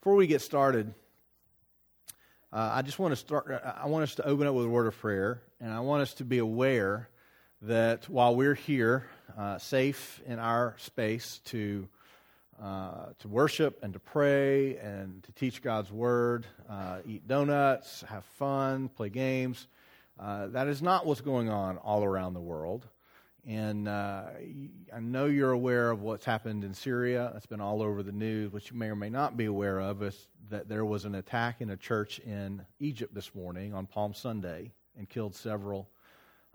Before 0.00 0.14
we 0.14 0.26
get 0.26 0.40
started, 0.40 0.94
uh, 2.50 2.70
I 2.72 2.80
just 2.80 2.98
want 2.98 3.12
to 3.12 3.16
start. 3.16 3.62
I 3.62 3.86
want 3.86 4.02
us 4.04 4.14
to 4.14 4.26
open 4.26 4.46
up 4.46 4.54
with 4.54 4.64
a 4.64 4.68
word 4.70 4.86
of 4.86 4.98
prayer, 4.98 5.42
and 5.60 5.70
I 5.70 5.80
want 5.80 6.00
us 6.00 6.14
to 6.14 6.24
be 6.24 6.38
aware 6.38 7.10
that 7.60 8.08
while 8.08 8.34
we're 8.34 8.54
here, 8.54 9.04
uh, 9.36 9.58
safe 9.58 10.22
in 10.24 10.38
our 10.38 10.74
space 10.78 11.42
to 11.46 11.86
uh, 12.62 13.08
to 13.18 13.28
worship 13.28 13.78
and 13.82 13.92
to 13.92 13.98
pray 13.98 14.78
and 14.78 15.22
to 15.24 15.32
teach 15.32 15.60
God's 15.60 15.92
word, 15.92 16.46
uh, 16.66 17.00
eat 17.06 17.28
donuts, 17.28 18.02
have 18.08 18.24
fun, 18.38 18.88
play 18.88 19.10
games. 19.10 19.66
Uh, 20.18 20.46
that 20.46 20.66
is 20.66 20.80
not 20.80 21.04
what's 21.04 21.20
going 21.20 21.50
on 21.50 21.76
all 21.76 22.04
around 22.04 22.32
the 22.32 22.40
world. 22.40 22.86
And 23.46 23.88
uh, 23.88 24.24
I 24.94 25.00
know 25.00 25.26
you're 25.26 25.52
aware 25.52 25.90
of 25.90 26.02
what's 26.02 26.24
happened 26.24 26.62
in 26.62 26.74
Syria. 26.74 27.32
It's 27.36 27.46
been 27.46 27.60
all 27.60 27.82
over 27.82 28.02
the 28.02 28.12
news. 28.12 28.52
What 28.52 28.70
you 28.70 28.76
may 28.76 28.88
or 28.88 28.96
may 28.96 29.08
not 29.08 29.36
be 29.36 29.46
aware 29.46 29.80
of 29.80 30.02
is 30.02 30.28
that 30.50 30.68
there 30.68 30.84
was 30.84 31.04
an 31.04 31.14
attack 31.14 31.60
in 31.60 31.70
a 31.70 31.76
church 31.76 32.18
in 32.20 32.64
Egypt 32.80 33.14
this 33.14 33.34
morning 33.34 33.72
on 33.72 33.86
Palm 33.86 34.12
Sunday 34.12 34.72
and 34.98 35.08
killed 35.08 35.34
several 35.34 35.88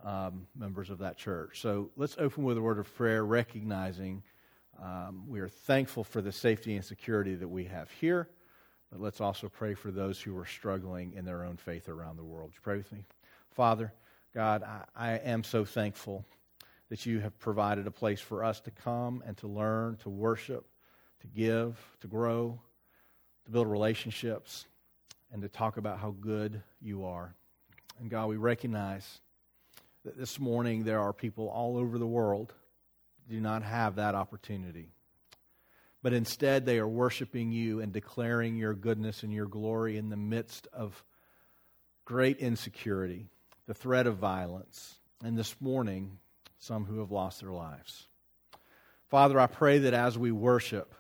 um, 0.04 0.46
members 0.56 0.90
of 0.90 1.00
that 1.00 1.18
church. 1.18 1.62
So 1.62 1.90
let's 1.96 2.18
open 2.20 2.44
with 2.44 2.58
a 2.58 2.62
word 2.62 2.78
of 2.78 2.94
prayer, 2.96 3.26
recognizing 3.26 4.22
um, 4.82 5.24
we 5.28 5.40
are 5.40 5.48
thankful 5.48 6.04
for 6.04 6.22
the 6.22 6.32
safety 6.32 6.76
and 6.76 6.86
security 6.86 7.36
that 7.36 7.48
we 7.48 7.64
have 7.66 7.90
here. 7.90 8.30
But 8.92 9.02
let's 9.02 9.22
also 9.22 9.50
pray 9.50 9.74
for 9.74 9.90
those 9.90 10.22
who 10.22 10.38
are 10.38 10.46
struggling 10.46 11.14
in 11.14 11.26
their 11.26 11.44
own 11.44 11.58
faith 11.58 11.90
around 11.90 12.18
the 12.18 12.24
world. 12.24 12.50
Would 12.50 12.56
you 12.56 12.62
pray 12.62 12.78
with 12.78 12.92
me? 12.92 13.06
Father, 13.52 13.92
God, 14.34 14.64
I, 14.64 14.84
I 14.96 15.12
am 15.14 15.44
so 15.44 15.66
thankful 15.66 16.26
that 16.90 17.06
you 17.06 17.20
have 17.20 17.38
provided 17.40 17.88
a 17.88 17.92
place 17.92 18.20
for 18.20 18.44
us 18.44 18.60
to 18.62 18.72
come 18.72 19.24
and 19.26 19.38
to 19.38 19.48
learn, 19.48 19.98
to 19.98 20.10
worship, 20.10 20.66
to 21.22 21.28
give, 21.28 21.78
to 22.02 22.08
grow, 22.08 22.60
to 23.46 23.52
build 23.52 23.68
relationships, 23.68 24.66
and 25.32 25.42
to 25.42 25.50
talk 25.50 25.78
about 25.78 26.00
how 26.00 26.12
good 26.12 26.62
you 26.82 27.06
are. 27.06 27.34
And 28.00 28.10
God, 28.10 28.28
we 28.28 28.38
recognize 28.38 29.20
that 30.04 30.18
this 30.18 30.40
morning 30.40 30.84
there 30.84 31.00
are 31.00 31.14
people 31.14 31.50
all 31.50 31.78
over 31.78 31.98
the 31.98 32.08
world 32.08 32.54
do 33.28 33.40
not 33.42 33.64
have 33.64 33.96
that 33.96 34.16
opportunity. 34.16 34.90
But 36.04 36.14
instead, 36.14 36.66
they 36.66 36.78
are 36.78 36.88
worshiping 36.88 37.52
you 37.52 37.82
and 37.82 37.92
declaring 37.92 38.58
your 38.58 38.76
goodness 38.76 39.24
and 39.24 39.34
your 39.34 39.48
glory 39.48 39.98
in 39.98 40.10
the 40.10 40.16
midst 40.16 40.68
of 40.72 41.04
great 42.06 42.38
insecurity, 42.38 43.26
the 43.66 43.74
threat 43.74 44.06
of 44.06 44.18
violence, 44.18 44.96
and 45.24 45.36
this 45.36 45.56
morning, 45.60 46.20
some 46.66 46.86
who 46.86 47.00
have 47.00 47.12
lost 47.12 47.42
their 47.42 47.52
lives. 47.52 48.08
Father, 49.10 49.40
I 49.40 49.48
pray 49.48 49.80
that 49.80 49.94
as 49.94 50.18
we 50.18 50.32
worship, 50.32 50.94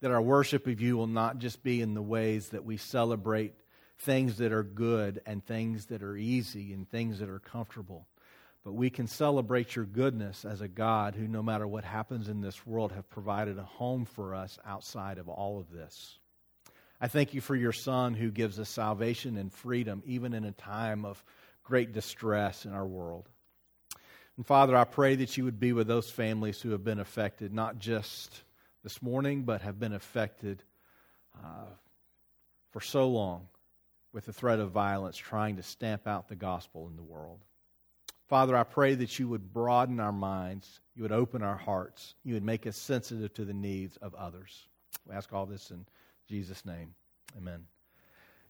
that 0.00 0.10
our 0.10 0.22
worship 0.22 0.66
of 0.66 0.80
you 0.80 0.96
will 0.96 1.06
not 1.06 1.38
just 1.38 1.62
be 1.62 1.82
in 1.82 1.94
the 1.94 2.02
ways 2.02 2.48
that 2.48 2.64
we 2.64 2.78
celebrate 2.78 3.54
things 3.98 4.38
that 4.38 4.52
are 4.52 4.62
good 4.62 5.20
and 5.26 5.44
things 5.44 5.86
that 5.86 6.02
are 6.02 6.16
easy 6.16 6.72
and 6.72 6.88
things 6.88 7.18
that 7.18 7.28
are 7.28 7.38
comfortable, 7.38 8.08
but 8.64 8.72
we 8.72 8.88
can 8.88 9.06
celebrate 9.06 9.76
your 9.76 9.84
goodness 9.84 10.46
as 10.46 10.62
a 10.62 10.68
God 10.68 11.14
who, 11.14 11.28
no 11.28 11.42
matter 11.42 11.66
what 11.66 11.84
happens 11.84 12.28
in 12.28 12.40
this 12.40 12.66
world, 12.66 12.92
have 12.92 13.10
provided 13.10 13.58
a 13.58 13.62
home 13.62 14.06
for 14.06 14.34
us 14.34 14.58
outside 14.66 15.18
of 15.18 15.28
all 15.28 15.60
of 15.60 15.70
this. 15.70 16.18
I 16.98 17.08
thank 17.08 17.34
you 17.34 17.42
for 17.42 17.56
your 17.56 17.72
Son 17.72 18.14
who 18.14 18.30
gives 18.30 18.58
us 18.58 18.70
salvation 18.70 19.36
and 19.36 19.52
freedom, 19.52 20.02
even 20.06 20.32
in 20.32 20.44
a 20.44 20.52
time 20.52 21.04
of 21.04 21.22
great 21.62 21.92
distress 21.92 22.64
in 22.64 22.72
our 22.72 22.86
world. 22.86 23.28
And 24.40 24.46
Father, 24.46 24.74
I 24.74 24.84
pray 24.84 25.16
that 25.16 25.36
you 25.36 25.44
would 25.44 25.60
be 25.60 25.74
with 25.74 25.86
those 25.86 26.08
families 26.08 26.62
who 26.62 26.70
have 26.70 26.82
been 26.82 26.98
affected, 26.98 27.52
not 27.52 27.78
just 27.78 28.42
this 28.82 29.02
morning, 29.02 29.42
but 29.42 29.60
have 29.60 29.78
been 29.78 29.92
affected 29.92 30.62
uh, 31.36 31.66
for 32.70 32.80
so 32.80 33.06
long 33.08 33.48
with 34.14 34.24
the 34.24 34.32
threat 34.32 34.58
of 34.58 34.70
violence 34.70 35.18
trying 35.18 35.56
to 35.56 35.62
stamp 35.62 36.06
out 36.06 36.30
the 36.30 36.36
gospel 36.36 36.88
in 36.88 36.96
the 36.96 37.02
world. 37.02 37.40
Father, 38.30 38.56
I 38.56 38.62
pray 38.62 38.94
that 38.94 39.18
you 39.18 39.28
would 39.28 39.52
broaden 39.52 40.00
our 40.00 40.10
minds, 40.10 40.80
you 40.96 41.02
would 41.02 41.12
open 41.12 41.42
our 41.42 41.58
hearts, 41.58 42.14
you 42.24 42.32
would 42.32 42.42
make 42.42 42.66
us 42.66 42.78
sensitive 42.78 43.34
to 43.34 43.44
the 43.44 43.52
needs 43.52 43.98
of 43.98 44.14
others. 44.14 44.68
We 45.06 45.14
ask 45.14 45.30
all 45.34 45.44
this 45.44 45.70
in 45.70 45.84
Jesus' 46.30 46.64
name. 46.64 46.94
Amen. 47.36 47.66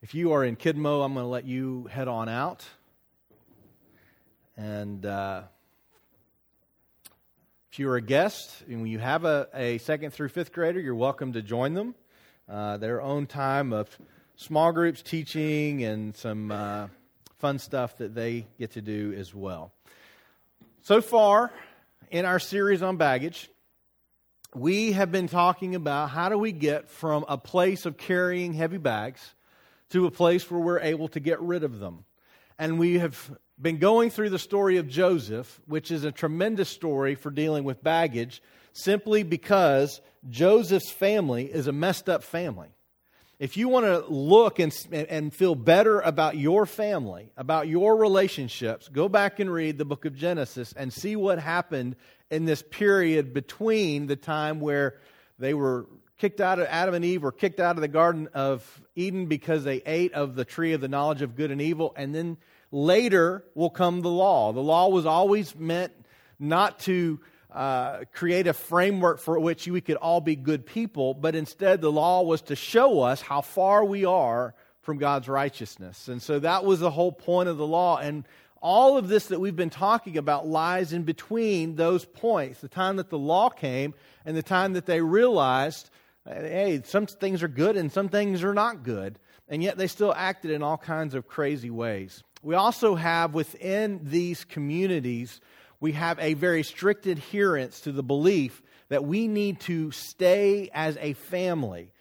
If 0.02 0.14
you 0.14 0.34
are 0.34 0.44
in 0.44 0.54
Kidmo, 0.54 1.02
I'm 1.02 1.14
going 1.14 1.24
to 1.24 1.28
let 1.28 1.46
you 1.46 1.88
head 1.90 2.06
on 2.06 2.28
out. 2.28 2.64
And 4.56 5.04
uh, 5.04 5.42
if 7.70 7.78
you're 7.78 7.96
a 7.96 8.02
guest 8.02 8.62
and 8.68 8.88
you 8.88 8.98
have 8.98 9.24
a, 9.24 9.48
a, 9.54 9.78
second 9.78 10.12
through 10.12 10.28
fifth 10.28 10.52
grader, 10.52 10.80
you're 10.80 10.94
welcome 10.94 11.32
to 11.34 11.42
join 11.42 11.74
them. 11.74 11.94
Uh, 12.48 12.76
their 12.76 13.00
own 13.00 13.26
time 13.26 13.72
of 13.72 13.96
small 14.36 14.72
groups, 14.72 15.02
teaching, 15.02 15.84
and 15.84 16.16
some. 16.16 16.50
Uh, 16.50 16.88
fun 17.40 17.58
stuff 17.58 17.96
that 17.96 18.14
they 18.14 18.46
get 18.58 18.72
to 18.72 18.82
do 18.82 19.14
as 19.16 19.34
well. 19.34 19.72
So 20.82 21.00
far 21.00 21.50
in 22.10 22.26
our 22.26 22.38
series 22.38 22.82
on 22.82 22.98
baggage, 22.98 23.50
we 24.54 24.92
have 24.92 25.10
been 25.10 25.26
talking 25.26 25.74
about 25.74 26.10
how 26.10 26.28
do 26.28 26.36
we 26.36 26.52
get 26.52 26.90
from 26.90 27.24
a 27.28 27.38
place 27.38 27.86
of 27.86 27.96
carrying 27.96 28.52
heavy 28.52 28.76
bags 28.76 29.34
to 29.90 30.04
a 30.04 30.10
place 30.10 30.50
where 30.50 30.60
we're 30.60 30.80
able 30.80 31.08
to 31.08 31.20
get 31.20 31.40
rid 31.40 31.64
of 31.64 31.78
them. 31.78 32.04
And 32.58 32.78
we 32.78 32.98
have 32.98 33.38
been 33.60 33.78
going 33.78 34.10
through 34.10 34.30
the 34.30 34.38
story 34.38 34.78
of 34.78 34.88
Joseph, 34.88 35.60
which 35.66 35.90
is 35.90 36.04
a 36.04 36.12
tremendous 36.12 36.68
story 36.68 37.14
for 37.14 37.30
dealing 37.30 37.64
with 37.64 37.82
baggage, 37.82 38.42
simply 38.72 39.22
because 39.22 40.00
Joseph's 40.28 40.90
family 40.90 41.44
is 41.44 41.66
a 41.66 41.72
messed 41.72 42.08
up 42.08 42.22
family. 42.22 42.68
If 43.38 43.56
you 43.56 43.68
want 43.68 43.86
to 43.86 44.04
look 44.12 44.58
and, 44.58 44.72
and 44.92 45.32
feel 45.32 45.54
better 45.54 46.00
about 46.00 46.36
your 46.36 46.66
family, 46.66 47.32
about 47.36 47.68
your 47.68 47.96
relationships, 47.96 48.88
go 48.88 49.08
back 49.08 49.40
and 49.40 49.50
read 49.50 49.78
the 49.78 49.86
book 49.86 50.04
of 50.04 50.14
Genesis 50.14 50.74
and 50.76 50.92
see 50.92 51.16
what 51.16 51.38
happened 51.38 51.96
in 52.30 52.44
this 52.44 52.62
period 52.62 53.32
between 53.32 54.06
the 54.06 54.16
time 54.16 54.60
where 54.60 54.98
they 55.38 55.54
were 55.54 55.86
kicked 56.18 56.42
out 56.42 56.58
of 56.58 56.66
Adam 56.68 56.94
and 56.94 57.04
Eve 57.04 57.22
were 57.22 57.32
kicked 57.32 57.60
out 57.60 57.76
of 57.76 57.80
the 57.80 57.88
Garden 57.88 58.28
of 58.34 58.82
Eden 58.94 59.24
because 59.24 59.64
they 59.64 59.80
ate 59.86 60.12
of 60.12 60.34
the 60.34 60.44
tree 60.44 60.74
of 60.74 60.82
the 60.82 60.88
knowledge 60.88 61.22
of 61.22 61.34
good 61.34 61.50
and 61.50 61.62
evil, 61.62 61.94
and 61.96 62.14
then 62.14 62.36
later 62.70 63.44
will 63.54 63.70
come 63.70 64.00
the 64.02 64.10
law. 64.10 64.52
The 64.52 64.60
law 64.60 64.88
was 64.88 65.06
always 65.06 65.54
meant 65.56 65.92
not 66.38 66.78
to 66.80 67.20
uh, 67.52 68.04
create 68.12 68.46
a 68.46 68.52
framework 68.52 69.18
for 69.18 69.38
which 69.38 69.66
we 69.66 69.80
could 69.80 69.96
all 69.96 70.20
be 70.20 70.36
good 70.36 70.64
people, 70.64 71.14
but 71.14 71.34
instead 71.34 71.80
the 71.80 71.90
law 71.90 72.22
was 72.22 72.42
to 72.42 72.56
show 72.56 73.00
us 73.00 73.20
how 73.20 73.40
far 73.40 73.84
we 73.84 74.04
are 74.04 74.54
from 74.82 74.98
God's 74.98 75.28
righteousness. 75.28 76.08
And 76.08 76.22
so 76.22 76.38
that 76.38 76.64
was 76.64 76.80
the 76.80 76.90
whole 76.90 77.12
point 77.12 77.48
of 77.48 77.56
the 77.56 77.66
law. 77.66 77.98
And 77.98 78.24
all 78.62 78.96
of 78.96 79.08
this 79.08 79.26
that 79.26 79.40
we've 79.40 79.56
been 79.56 79.70
talking 79.70 80.16
about 80.16 80.46
lies 80.46 80.92
in 80.92 81.02
between 81.02 81.76
those 81.76 82.04
points 82.04 82.60
the 82.60 82.68
time 82.68 82.96
that 82.96 83.10
the 83.10 83.18
law 83.18 83.48
came 83.48 83.94
and 84.24 84.36
the 84.36 84.42
time 84.42 84.74
that 84.74 84.86
they 84.86 85.00
realized 85.00 85.90
hey, 86.26 86.82
some 86.84 87.06
things 87.06 87.42
are 87.42 87.48
good 87.48 87.76
and 87.76 87.90
some 87.90 88.08
things 88.08 88.44
are 88.44 88.54
not 88.54 88.82
good. 88.82 89.18
And 89.48 89.62
yet 89.62 89.76
they 89.76 89.86
still 89.86 90.14
acted 90.14 90.50
in 90.50 90.62
all 90.62 90.76
kinds 90.76 91.14
of 91.14 91.26
crazy 91.26 91.70
ways. 91.70 92.22
We 92.42 92.54
also 92.54 92.94
have 92.94 93.34
within 93.34 94.00
these 94.02 94.44
communities 94.44 95.40
we 95.80 95.92
have 95.92 96.18
a 96.18 96.34
very 96.34 96.62
strict 96.62 97.06
adherence 97.06 97.80
to 97.80 97.92
the 97.92 98.02
belief 98.02 98.62
that 98.90 99.04
we 99.04 99.28
need 99.28 99.60
to 99.60 99.90
stay 99.90 100.68
as 100.74 100.98
a 101.00 101.14
family. 101.14 101.92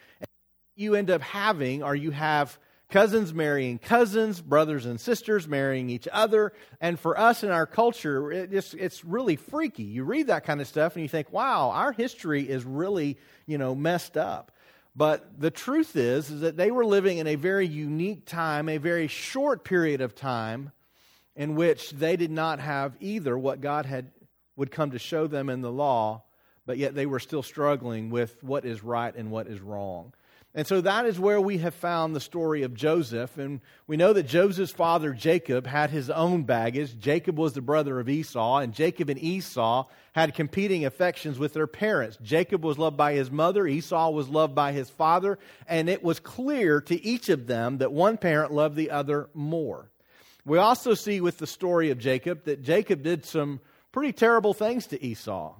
You 0.75 0.95
end 0.95 1.09
up 1.09 1.21
having, 1.21 1.81
or 1.81 1.95
you 1.95 2.11
have 2.11 2.59
cousins 2.89 3.33
marrying 3.33 3.77
cousins, 3.77 4.41
brothers 4.41 4.85
and 4.85 4.99
sisters 4.99 5.47
marrying 5.47 5.89
each 5.89 6.07
other. 6.11 6.51
And 6.81 6.99
for 6.99 7.17
us 7.17 7.43
in 7.43 7.51
our 7.51 7.65
culture, 7.65 8.31
it 8.31 8.51
just, 8.51 8.73
it's 8.73 9.05
really 9.05 9.37
freaky. 9.37 9.83
You 9.83 10.03
read 10.03 10.27
that 10.27 10.43
kind 10.43 10.59
of 10.59 10.67
stuff 10.67 10.95
and 10.95 11.03
you 11.03 11.09
think, 11.09 11.31
wow, 11.31 11.69
our 11.69 11.91
history 11.93 12.49
is 12.49 12.65
really, 12.65 13.17
you 13.45 13.57
know, 13.57 13.75
messed 13.75 14.17
up. 14.17 14.51
But 14.95 15.39
the 15.39 15.51
truth 15.51 15.95
is, 15.95 16.29
is 16.29 16.41
that 16.41 16.57
they 16.57 16.71
were 16.71 16.85
living 16.85 17.19
in 17.19 17.27
a 17.27 17.35
very 17.35 17.67
unique 17.67 18.25
time, 18.25 18.67
a 18.67 18.77
very 18.77 19.07
short 19.07 19.63
period 19.63 20.01
of 20.01 20.15
time 20.15 20.71
in 21.35 21.55
which 21.55 21.91
they 21.91 22.17
did 22.17 22.31
not 22.31 22.59
have 22.59 22.97
either 22.99 23.37
what 23.37 23.61
God 23.61 23.85
had 23.85 24.11
would 24.55 24.71
come 24.71 24.91
to 24.91 24.99
show 24.99 25.25
them 25.25 25.49
in 25.49 25.61
the 25.61 25.71
law, 25.71 26.23
but 26.65 26.77
yet 26.77 26.93
they 26.93 27.05
were 27.05 27.19
still 27.19 27.41
struggling 27.41 28.09
with 28.09 28.43
what 28.43 28.65
is 28.65 28.83
right 28.83 29.15
and 29.15 29.31
what 29.31 29.47
is 29.47 29.61
wrong. 29.61 30.13
And 30.55 30.65
so 30.65 30.81
that 30.81 31.05
is 31.05 31.19
where 31.19 31.39
we 31.39 31.59
have 31.59 31.75
found 31.75 32.15
the 32.15 32.19
story 32.19 32.63
of 32.63 32.73
Joseph. 32.73 33.37
And 33.37 33.61
we 33.85 33.97
know 33.97 34.13
that 34.13 34.23
Joseph's 34.23 34.71
father, 34.71 35.13
Jacob, 35.13 35.67
had 35.67 35.91
his 35.91 36.09
own 36.09 36.43
baggage. 36.43 36.97
Jacob 36.97 37.37
was 37.37 37.53
the 37.53 37.61
brother 37.61 37.99
of 37.99 38.09
Esau, 38.09 38.57
and 38.57 38.73
Jacob 38.73 39.09
and 39.09 39.21
Esau 39.21 39.85
had 40.13 40.33
competing 40.33 40.85
affections 40.85 41.37
with 41.37 41.53
their 41.53 41.67
parents. 41.67 42.17
Jacob 42.23 42.63
was 42.63 42.79
loved 42.79 42.97
by 42.97 43.13
his 43.13 43.29
mother, 43.29 43.67
Esau 43.67 44.09
was 44.09 44.27
loved 44.27 44.55
by 44.55 44.71
his 44.71 44.89
father, 44.89 45.37
and 45.67 45.87
it 45.87 46.03
was 46.03 46.19
clear 46.19 46.81
to 46.81 47.05
each 47.05 47.29
of 47.29 47.45
them 47.45 47.77
that 47.77 47.91
one 47.91 48.17
parent 48.17 48.51
loved 48.51 48.75
the 48.75 48.89
other 48.89 49.29
more. 49.35 49.91
We 50.45 50.57
also 50.57 50.95
see 50.95 51.21
with 51.21 51.37
the 51.37 51.47
story 51.47 51.91
of 51.91 51.99
Jacob 51.99 52.45
that 52.45 52.63
Jacob 52.63 53.03
did 53.03 53.23
some 53.23 53.59
pretty 53.91 54.13
terrible 54.13 54.55
things 54.55 54.87
to 54.87 55.03
Esau. 55.03 55.53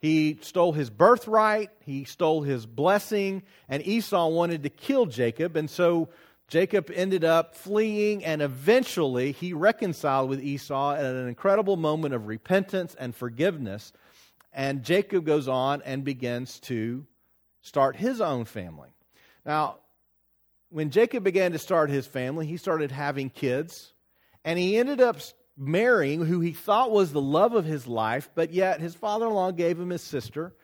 He 0.00 0.38
stole 0.42 0.72
his 0.72 0.90
birthright, 0.90 1.70
he 1.80 2.04
stole 2.04 2.42
his 2.42 2.66
blessing, 2.66 3.42
and 3.68 3.84
Esau 3.84 4.28
wanted 4.28 4.62
to 4.62 4.68
kill 4.68 5.06
Jacob. 5.06 5.56
And 5.56 5.68
so 5.68 6.08
Jacob 6.46 6.90
ended 6.94 7.24
up 7.24 7.54
fleeing, 7.56 8.24
and 8.24 8.40
eventually 8.40 9.32
he 9.32 9.52
reconciled 9.52 10.30
with 10.30 10.40
Esau 10.40 10.94
at 10.94 11.04
an 11.04 11.28
incredible 11.28 11.76
moment 11.76 12.14
of 12.14 12.26
repentance 12.26 12.94
and 12.98 13.14
forgiveness. 13.14 13.92
And 14.52 14.84
Jacob 14.84 15.26
goes 15.26 15.48
on 15.48 15.82
and 15.82 16.04
begins 16.04 16.60
to 16.60 17.06
start 17.60 17.96
his 17.96 18.20
own 18.20 18.44
family. 18.44 18.90
Now, 19.44 19.78
when 20.70 20.90
Jacob 20.90 21.24
began 21.24 21.52
to 21.52 21.58
start 21.58 21.90
his 21.90 22.06
family, 22.06 22.46
he 22.46 22.56
started 22.56 22.92
having 22.92 23.30
kids, 23.30 23.92
and 24.44 24.58
he 24.58 24.76
ended 24.76 25.00
up 25.00 25.18
marrying 25.58 26.24
who 26.24 26.40
he 26.40 26.52
thought 26.52 26.90
was 26.90 27.12
the 27.12 27.20
love 27.20 27.54
of 27.54 27.64
his 27.64 27.86
life, 27.86 28.30
but 28.34 28.52
yet 28.52 28.80
his 28.80 28.94
father-in-law 28.94 29.50
gave 29.50 29.78
him 29.78 29.90
his 29.90 30.02
sister, 30.02 30.54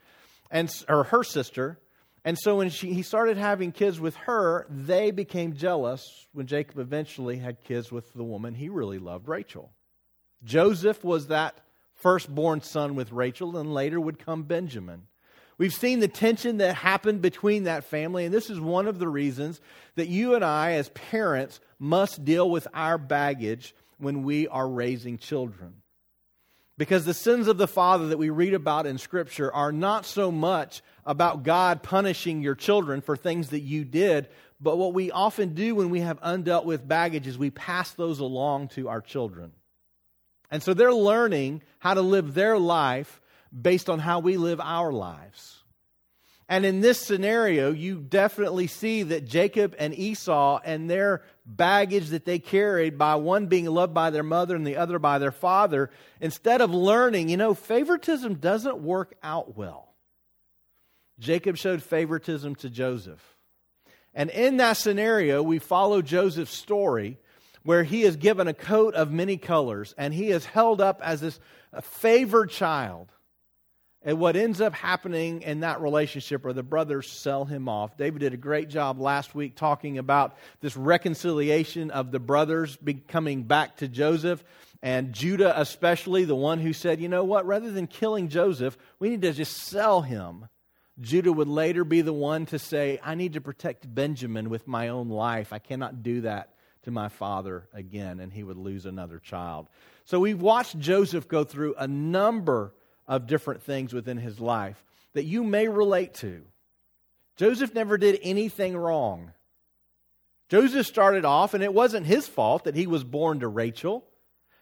and 0.50 0.73
or 0.88 1.05
her 1.05 1.25
sister, 1.25 1.79
and 2.25 2.38
so 2.38 2.56
when 2.56 2.70
she, 2.70 2.94
he 2.94 3.02
started 3.02 3.37
having 3.37 3.70
kids 3.70 4.00
with 4.00 4.17
her, 4.17 4.67
they 4.70 5.11
became 5.11 5.55
jealous 5.55 6.26
when 6.32 6.46
Jacob 6.46 6.79
eventually 6.79 7.37
had 7.37 7.62
kids 7.62 7.93
with 7.93 8.11
the 8.14 8.25
woman 8.25 8.55
he 8.55 8.70
really 8.70 8.99
loved, 8.99 9.29
Rachel. 9.29 9.70
Joseph 10.43 11.05
was 11.05 11.26
that 11.26 11.61
firstborn 11.94 12.62
son 12.62 12.94
with 12.94 13.12
Rachel, 13.12 13.58
and 13.58 13.75
later 13.75 14.00
would 14.00 14.19
come 14.19 14.44
Benjamin. 14.44 15.02
We've 15.58 15.73
seen 15.73 16.00
the 16.00 16.08
tension 16.08 16.56
that 16.58 16.75
happened 16.75 17.20
between 17.20 17.64
that 17.64 17.85
family, 17.85 18.25
and 18.25 18.35
this 18.35 18.50
is 18.50 18.58
one 18.58 18.88
of 18.88 18.99
the 18.99 19.06
reasons 19.06 19.61
that 19.94 20.08
you 20.08 20.35
and 20.35 20.44
I, 20.44 20.73
as 20.73 20.88
parents, 20.91 21.61
must 21.79 22.25
deal 22.25 22.49
with 22.49 22.67
our 22.73 22.99
baggage 22.99 23.75
when 23.99 24.23
we 24.23 24.49
are 24.49 24.69
raising 24.69 25.19
children. 25.19 25.82
Because 26.76 27.05
the 27.05 27.14
sins 27.14 27.46
of 27.46 27.56
the 27.56 27.69
father 27.69 28.08
that 28.08 28.19
we 28.19 28.31
read 28.31 28.52
about 28.52 28.87
in 28.87 28.99
Scripture 28.99 29.52
are 29.52 29.70
not 29.70 30.05
so 30.05 30.32
much 30.32 30.82
about 31.06 31.44
God 31.44 31.82
punishing 31.82 32.43
your 32.43 32.56
children 32.56 33.00
for 33.00 33.17
things 33.17 33.50
that 33.50 33.61
you 33.61 33.85
did, 33.85 34.29
but 34.61 34.76
what 34.76 34.94
we 34.94 35.11
often 35.11 35.55
do 35.55 35.76
when 35.76 35.91
we 35.91 36.00
have 36.00 36.20
undealt 36.20 36.64
with 36.64 36.87
baggage 36.87 37.26
is 37.26 37.38
we 37.38 37.50
pass 37.50 37.93
those 37.93 38.19
along 38.19 38.69
to 38.69 38.88
our 38.88 39.00
children. 39.00 39.52
And 40.50 40.62
so 40.62 40.75
they're 40.75 40.93
learning 40.93 41.62
how 41.79 41.94
to 41.94 42.02
live 42.02 42.35
their 42.35 42.58
life 42.58 43.20
based 43.61 43.88
on 43.88 43.99
how 43.99 44.20
we 44.20 44.37
live 44.37 44.61
our 44.61 44.93
lives. 44.93 45.63
And 46.49 46.67
in 46.67 46.81
this 46.81 47.00
scenario, 47.00 47.73
you 47.73 48.00
definitely 48.00 48.67
see 48.67 49.02
that 49.05 49.25
Jacob 49.25 49.75
and 49.79 49.94
Esau 49.94 50.61
and 50.62 50.91
their 50.91 51.23
baggage 51.46 52.08
that 52.08 52.26
they 52.26 52.38
carried 52.38 52.99
by 52.99 53.14
one 53.14 53.46
being 53.46 53.67
loved 53.67 53.94
by 53.94 54.11
their 54.11 54.23
mother 54.23 54.55
and 54.55 54.67
the 54.67 54.76
other 54.76 54.99
by 54.99 55.19
their 55.19 55.32
father, 55.32 55.91
instead 56.20 56.61
of 56.61 56.70
learning, 56.70 57.31
you 57.31 57.38
know, 57.38 57.55
favoritism 57.55 58.35
doesn't 58.35 58.79
work 58.79 59.14
out 59.23 59.56
well. 59.56 59.94
Jacob 61.19 61.56
showed 61.56 61.82
favoritism 61.82 62.56
to 62.56 62.69
Joseph. 62.69 63.23
And 64.12 64.31
in 64.31 64.58
that 64.58 64.76
scenario, 64.76 65.43
we 65.43 65.58
follow 65.58 66.02
Joseph's 66.02 66.56
story 66.56 67.19
where 67.62 67.85
he 67.85 68.02
is 68.02 68.17
given 68.17 68.46
a 68.46 68.55
coat 68.55 68.94
of 68.94 69.11
many 69.11 69.38
colors 69.38 69.94
and 69.96 70.12
he 70.12 70.31
is 70.31 70.44
held 70.44 70.81
up 70.81 71.00
as 71.02 71.20
this 71.20 71.41
favored 71.81 72.50
child. 72.50 73.11
And 74.06 74.18
what 74.18 74.36
ends 74.36 74.60
up 74.60 74.74
happening 74.74 75.40
in 75.40 75.60
that 75.60 75.80
relationship 75.80 76.44
are 76.44 76.52
the 76.52 76.62
brothers 76.62 77.10
sell 77.10 77.46
him 77.46 77.70
off. 77.70 77.96
David 77.96 78.20
did 78.20 78.34
a 78.34 78.36
great 78.36 78.68
job 78.68 79.00
last 79.00 79.34
week 79.34 79.56
talking 79.56 79.96
about 79.96 80.36
this 80.60 80.76
reconciliation 80.76 81.90
of 81.90 82.10
the 82.10 82.20
brothers 82.20 82.76
coming 83.08 83.44
back 83.44 83.78
to 83.78 83.88
Joseph 83.88 84.44
and 84.82 85.14
Judah, 85.14 85.58
especially 85.58 86.26
the 86.26 86.34
one 86.34 86.60
who 86.60 86.74
said, 86.74 87.00
you 87.00 87.08
know 87.08 87.24
what, 87.24 87.46
rather 87.46 87.70
than 87.70 87.86
killing 87.86 88.28
Joseph, 88.28 88.76
we 88.98 89.08
need 89.08 89.22
to 89.22 89.32
just 89.32 89.56
sell 89.56 90.02
him. 90.02 90.48
Judah 91.00 91.32
would 91.32 91.48
later 91.48 91.82
be 91.82 92.02
the 92.02 92.12
one 92.12 92.44
to 92.46 92.58
say, 92.58 93.00
I 93.02 93.14
need 93.14 93.32
to 93.32 93.40
protect 93.40 93.92
Benjamin 93.92 94.50
with 94.50 94.68
my 94.68 94.88
own 94.88 95.08
life. 95.08 95.50
I 95.54 95.58
cannot 95.58 96.02
do 96.02 96.20
that 96.20 96.50
to 96.82 96.90
my 96.90 97.08
father 97.08 97.66
again, 97.72 98.20
and 98.20 98.30
he 98.30 98.44
would 98.44 98.58
lose 98.58 98.84
another 98.84 99.18
child. 99.18 99.68
So 100.04 100.20
we've 100.20 100.42
watched 100.42 100.78
Joseph 100.78 101.26
go 101.26 101.44
through 101.44 101.76
a 101.78 101.88
number 101.88 102.74
of 103.06 103.26
different 103.26 103.62
things 103.62 103.92
within 103.92 104.16
his 104.16 104.40
life 104.40 104.82
that 105.12 105.24
you 105.24 105.44
may 105.44 105.68
relate 105.68 106.14
to. 106.14 106.42
Joseph 107.36 107.74
never 107.74 107.98
did 107.98 108.18
anything 108.22 108.76
wrong. 108.76 109.32
Joseph 110.48 110.86
started 110.86 111.24
off, 111.24 111.54
and 111.54 111.64
it 111.64 111.74
wasn't 111.74 112.06
his 112.06 112.28
fault 112.28 112.64
that 112.64 112.76
he 112.76 112.86
was 112.86 113.02
born 113.02 113.40
to 113.40 113.48
Rachel. 113.48 114.04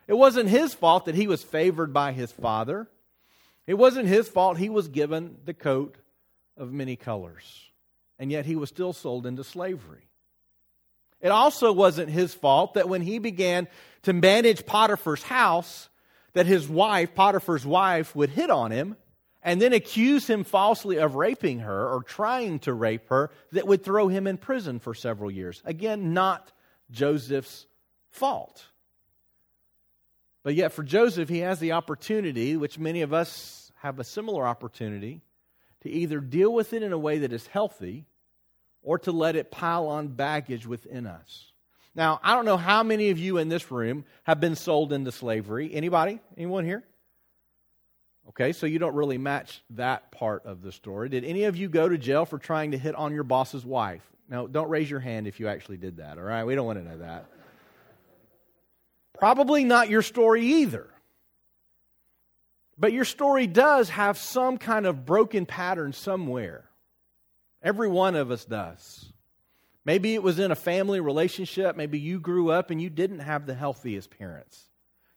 It 0.06 0.14
wasn't 0.14 0.48
his 0.48 0.74
fault 0.74 1.06
that 1.06 1.14
he 1.14 1.26
was 1.26 1.42
favored 1.42 1.92
by 1.92 2.12
his 2.12 2.32
father. 2.32 2.88
It 3.66 3.74
wasn't 3.74 4.08
his 4.08 4.28
fault 4.28 4.58
he 4.58 4.68
was 4.68 4.88
given 4.88 5.36
the 5.44 5.54
coat 5.54 5.96
of 6.56 6.72
many 6.72 6.96
colors. 6.96 7.70
And 8.18 8.30
yet 8.30 8.46
he 8.46 8.56
was 8.56 8.68
still 8.68 8.92
sold 8.92 9.26
into 9.26 9.44
slavery. 9.44 10.08
It 11.20 11.28
also 11.28 11.72
wasn't 11.72 12.10
his 12.10 12.34
fault 12.34 12.74
that 12.74 12.88
when 12.88 13.02
he 13.02 13.18
began 13.18 13.68
to 14.02 14.12
manage 14.12 14.66
Potiphar's 14.66 15.22
house, 15.22 15.88
that 16.34 16.46
his 16.46 16.68
wife, 16.68 17.14
Potiphar's 17.14 17.66
wife, 17.66 18.14
would 18.16 18.30
hit 18.30 18.50
on 18.50 18.70
him 18.70 18.96
and 19.42 19.60
then 19.60 19.72
accuse 19.72 20.26
him 20.28 20.44
falsely 20.44 20.96
of 20.98 21.14
raping 21.14 21.60
her 21.60 21.88
or 21.88 22.02
trying 22.02 22.58
to 22.60 22.72
rape 22.72 23.08
her 23.08 23.30
that 23.52 23.66
would 23.66 23.84
throw 23.84 24.08
him 24.08 24.26
in 24.26 24.38
prison 24.38 24.78
for 24.78 24.94
several 24.94 25.30
years. 25.30 25.62
Again, 25.64 26.14
not 26.14 26.52
Joseph's 26.90 27.66
fault. 28.10 28.64
But 30.44 30.54
yet, 30.54 30.72
for 30.72 30.82
Joseph, 30.82 31.28
he 31.28 31.38
has 31.38 31.60
the 31.60 31.72
opportunity, 31.72 32.56
which 32.56 32.78
many 32.78 33.02
of 33.02 33.12
us 33.12 33.70
have 33.80 33.98
a 33.98 34.04
similar 34.04 34.46
opportunity, 34.46 35.22
to 35.82 35.90
either 35.90 36.20
deal 36.20 36.52
with 36.52 36.72
it 36.72 36.82
in 36.82 36.92
a 36.92 36.98
way 36.98 37.18
that 37.18 37.32
is 37.32 37.46
healthy 37.48 38.06
or 38.82 38.98
to 39.00 39.12
let 39.12 39.36
it 39.36 39.50
pile 39.50 39.86
on 39.86 40.08
baggage 40.08 40.66
within 40.66 41.06
us. 41.06 41.51
Now, 41.94 42.20
I 42.22 42.34
don't 42.34 42.44
know 42.44 42.56
how 42.56 42.82
many 42.82 43.10
of 43.10 43.18
you 43.18 43.38
in 43.38 43.48
this 43.48 43.70
room 43.70 44.04
have 44.24 44.40
been 44.40 44.56
sold 44.56 44.92
into 44.92 45.12
slavery. 45.12 45.72
Anybody? 45.74 46.20
Anyone 46.36 46.64
here? 46.64 46.82
Okay, 48.30 48.52
so 48.52 48.66
you 48.66 48.78
don't 48.78 48.94
really 48.94 49.18
match 49.18 49.62
that 49.70 50.10
part 50.10 50.46
of 50.46 50.62
the 50.62 50.72
story. 50.72 51.08
Did 51.08 51.24
any 51.24 51.44
of 51.44 51.56
you 51.56 51.68
go 51.68 51.88
to 51.88 51.98
jail 51.98 52.24
for 52.24 52.38
trying 52.38 52.70
to 52.70 52.78
hit 52.78 52.94
on 52.94 53.12
your 53.12 53.24
boss's 53.24 53.64
wife? 53.64 54.02
Now, 54.28 54.46
don't 54.46 54.70
raise 54.70 54.88
your 54.88 55.00
hand 55.00 55.26
if 55.26 55.40
you 55.40 55.48
actually 55.48 55.76
did 55.76 55.98
that, 55.98 56.16
all 56.16 56.24
right? 56.24 56.44
We 56.44 56.54
don't 56.54 56.64
want 56.64 56.78
to 56.78 56.84
know 56.84 56.98
that. 56.98 57.26
Probably 59.18 59.64
not 59.64 59.90
your 59.90 60.02
story 60.02 60.44
either. 60.44 60.88
But 62.78 62.92
your 62.92 63.04
story 63.04 63.46
does 63.46 63.90
have 63.90 64.16
some 64.16 64.56
kind 64.56 64.86
of 64.86 65.04
broken 65.04 65.44
pattern 65.44 65.92
somewhere. 65.92 66.64
Every 67.62 67.88
one 67.88 68.16
of 68.16 68.30
us 68.30 68.44
does. 68.44 69.11
Maybe 69.84 70.14
it 70.14 70.22
was 70.22 70.38
in 70.38 70.50
a 70.50 70.56
family 70.56 71.00
relationship. 71.00 71.76
Maybe 71.76 71.98
you 71.98 72.20
grew 72.20 72.50
up 72.50 72.70
and 72.70 72.80
you 72.80 72.88
didn't 72.88 73.20
have 73.20 73.46
the 73.46 73.54
healthiest 73.54 74.16
parents. 74.16 74.68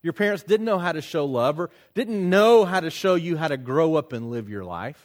Your 0.02 0.14
parents 0.14 0.44
didn't 0.44 0.66
know 0.66 0.80
how 0.80 0.92
to 0.92 1.02
show 1.02 1.26
love 1.26 1.60
or 1.60 1.70
didn't 1.94 2.30
know 2.30 2.66
how 2.66 2.80
to 2.80 2.90
show 2.90 3.16
you 3.16 3.38
how 3.38 3.48
to 3.48 3.58
grow 3.58 3.96
up 3.96 4.14
and 4.14 4.30
live 4.30 4.50
your 4.50 4.64
life. 4.64 5.02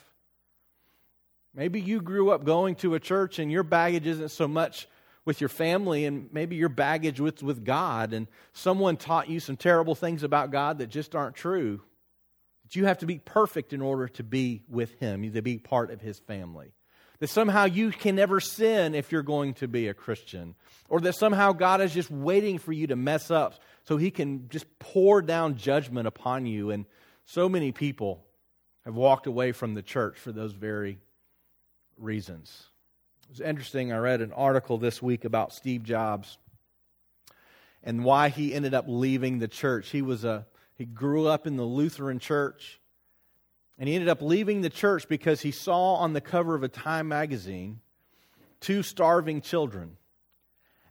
Maybe 1.54 1.80
you 1.80 2.00
grew 2.00 2.30
up 2.30 2.44
going 2.44 2.76
to 2.76 2.94
a 2.94 3.00
church 3.00 3.38
and 3.38 3.50
your 3.50 3.62
baggage 3.62 4.06
isn't 4.06 4.30
so 4.30 4.46
much 4.46 4.88
with 5.24 5.40
your 5.40 5.48
family 5.48 6.06
and 6.06 6.28
maybe 6.32 6.56
your 6.56 6.68
baggage 6.68 7.20
with, 7.20 7.42
with 7.42 7.64
God 7.64 8.12
and 8.12 8.28
someone 8.52 8.96
taught 8.96 9.28
you 9.28 9.40
some 9.40 9.56
terrible 9.56 9.94
things 9.94 10.22
about 10.22 10.50
God 10.50 10.78
that 10.78 10.88
just 10.88 11.14
aren't 11.14 11.36
true. 11.36 11.82
That 12.62 12.76
you 12.76 12.86
have 12.86 12.98
to 12.98 13.06
be 13.06 13.18
perfect 13.18 13.72
in 13.72 13.82
order 13.82 14.08
to 14.08 14.22
be 14.22 14.62
with 14.68 14.94
Him, 15.00 15.30
to 15.32 15.42
be 15.42 15.58
part 15.58 15.90
of 15.90 16.00
His 16.00 16.18
family 16.18 16.72
that 17.20 17.28
somehow 17.28 17.66
you 17.66 17.90
can 17.90 18.16
never 18.16 18.40
sin 18.40 18.94
if 18.94 19.12
you're 19.12 19.22
going 19.22 19.54
to 19.54 19.68
be 19.68 19.88
a 19.88 19.94
Christian, 19.94 20.54
or 20.88 21.00
that 21.00 21.14
somehow 21.14 21.52
God 21.52 21.80
is 21.80 21.94
just 21.94 22.10
waiting 22.10 22.58
for 22.58 22.72
you 22.72 22.88
to 22.88 22.96
mess 22.96 23.30
up 23.30 23.60
so 23.84 23.96
he 23.96 24.10
can 24.10 24.48
just 24.48 24.66
pour 24.78 25.22
down 25.22 25.56
judgment 25.56 26.08
upon 26.08 26.46
you. 26.46 26.70
And 26.70 26.86
so 27.26 27.48
many 27.48 27.72
people 27.72 28.24
have 28.84 28.94
walked 28.94 29.26
away 29.26 29.52
from 29.52 29.74
the 29.74 29.82
church 29.82 30.18
for 30.18 30.32
those 30.32 30.52
very 30.52 30.98
reasons. 31.98 32.64
It 33.24 33.30
was 33.30 33.40
interesting. 33.40 33.92
I 33.92 33.98
read 33.98 34.22
an 34.22 34.32
article 34.32 34.78
this 34.78 35.00
week 35.00 35.24
about 35.24 35.52
Steve 35.52 35.84
Jobs 35.84 36.38
and 37.82 38.04
why 38.04 38.30
he 38.30 38.52
ended 38.52 38.74
up 38.74 38.86
leaving 38.88 39.38
the 39.38 39.48
church. 39.48 39.90
He 39.90 40.02
was 40.02 40.24
a 40.24 40.46
he 40.74 40.86
grew 40.86 41.26
up 41.26 41.46
in 41.46 41.56
the 41.56 41.64
Lutheran 41.64 42.18
church. 42.18 42.79
And 43.80 43.88
he 43.88 43.94
ended 43.94 44.10
up 44.10 44.20
leaving 44.20 44.60
the 44.60 44.68
church 44.68 45.08
because 45.08 45.40
he 45.40 45.52
saw 45.52 45.94
on 45.94 46.12
the 46.12 46.20
cover 46.20 46.54
of 46.54 46.62
a 46.62 46.68
Time 46.68 47.08
magazine 47.08 47.80
two 48.60 48.82
starving 48.82 49.40
children. 49.40 49.96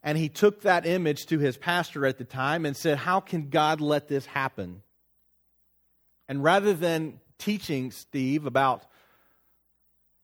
And 0.01 0.17
he 0.17 0.27
took 0.27 0.61
that 0.61 0.87
image 0.87 1.27
to 1.27 1.37
his 1.37 1.55
pastor 1.55 2.03
at 2.07 2.17
the 2.17 2.23
time 2.23 2.65
and 2.65 2.75
said, 2.75 2.97
How 2.97 3.19
can 3.19 3.49
God 3.49 3.79
let 3.79 4.07
this 4.07 4.25
happen? 4.25 4.81
And 6.27 6.43
rather 6.43 6.73
than 6.73 7.19
teaching 7.37 7.91
Steve 7.91 8.47
about 8.47 8.83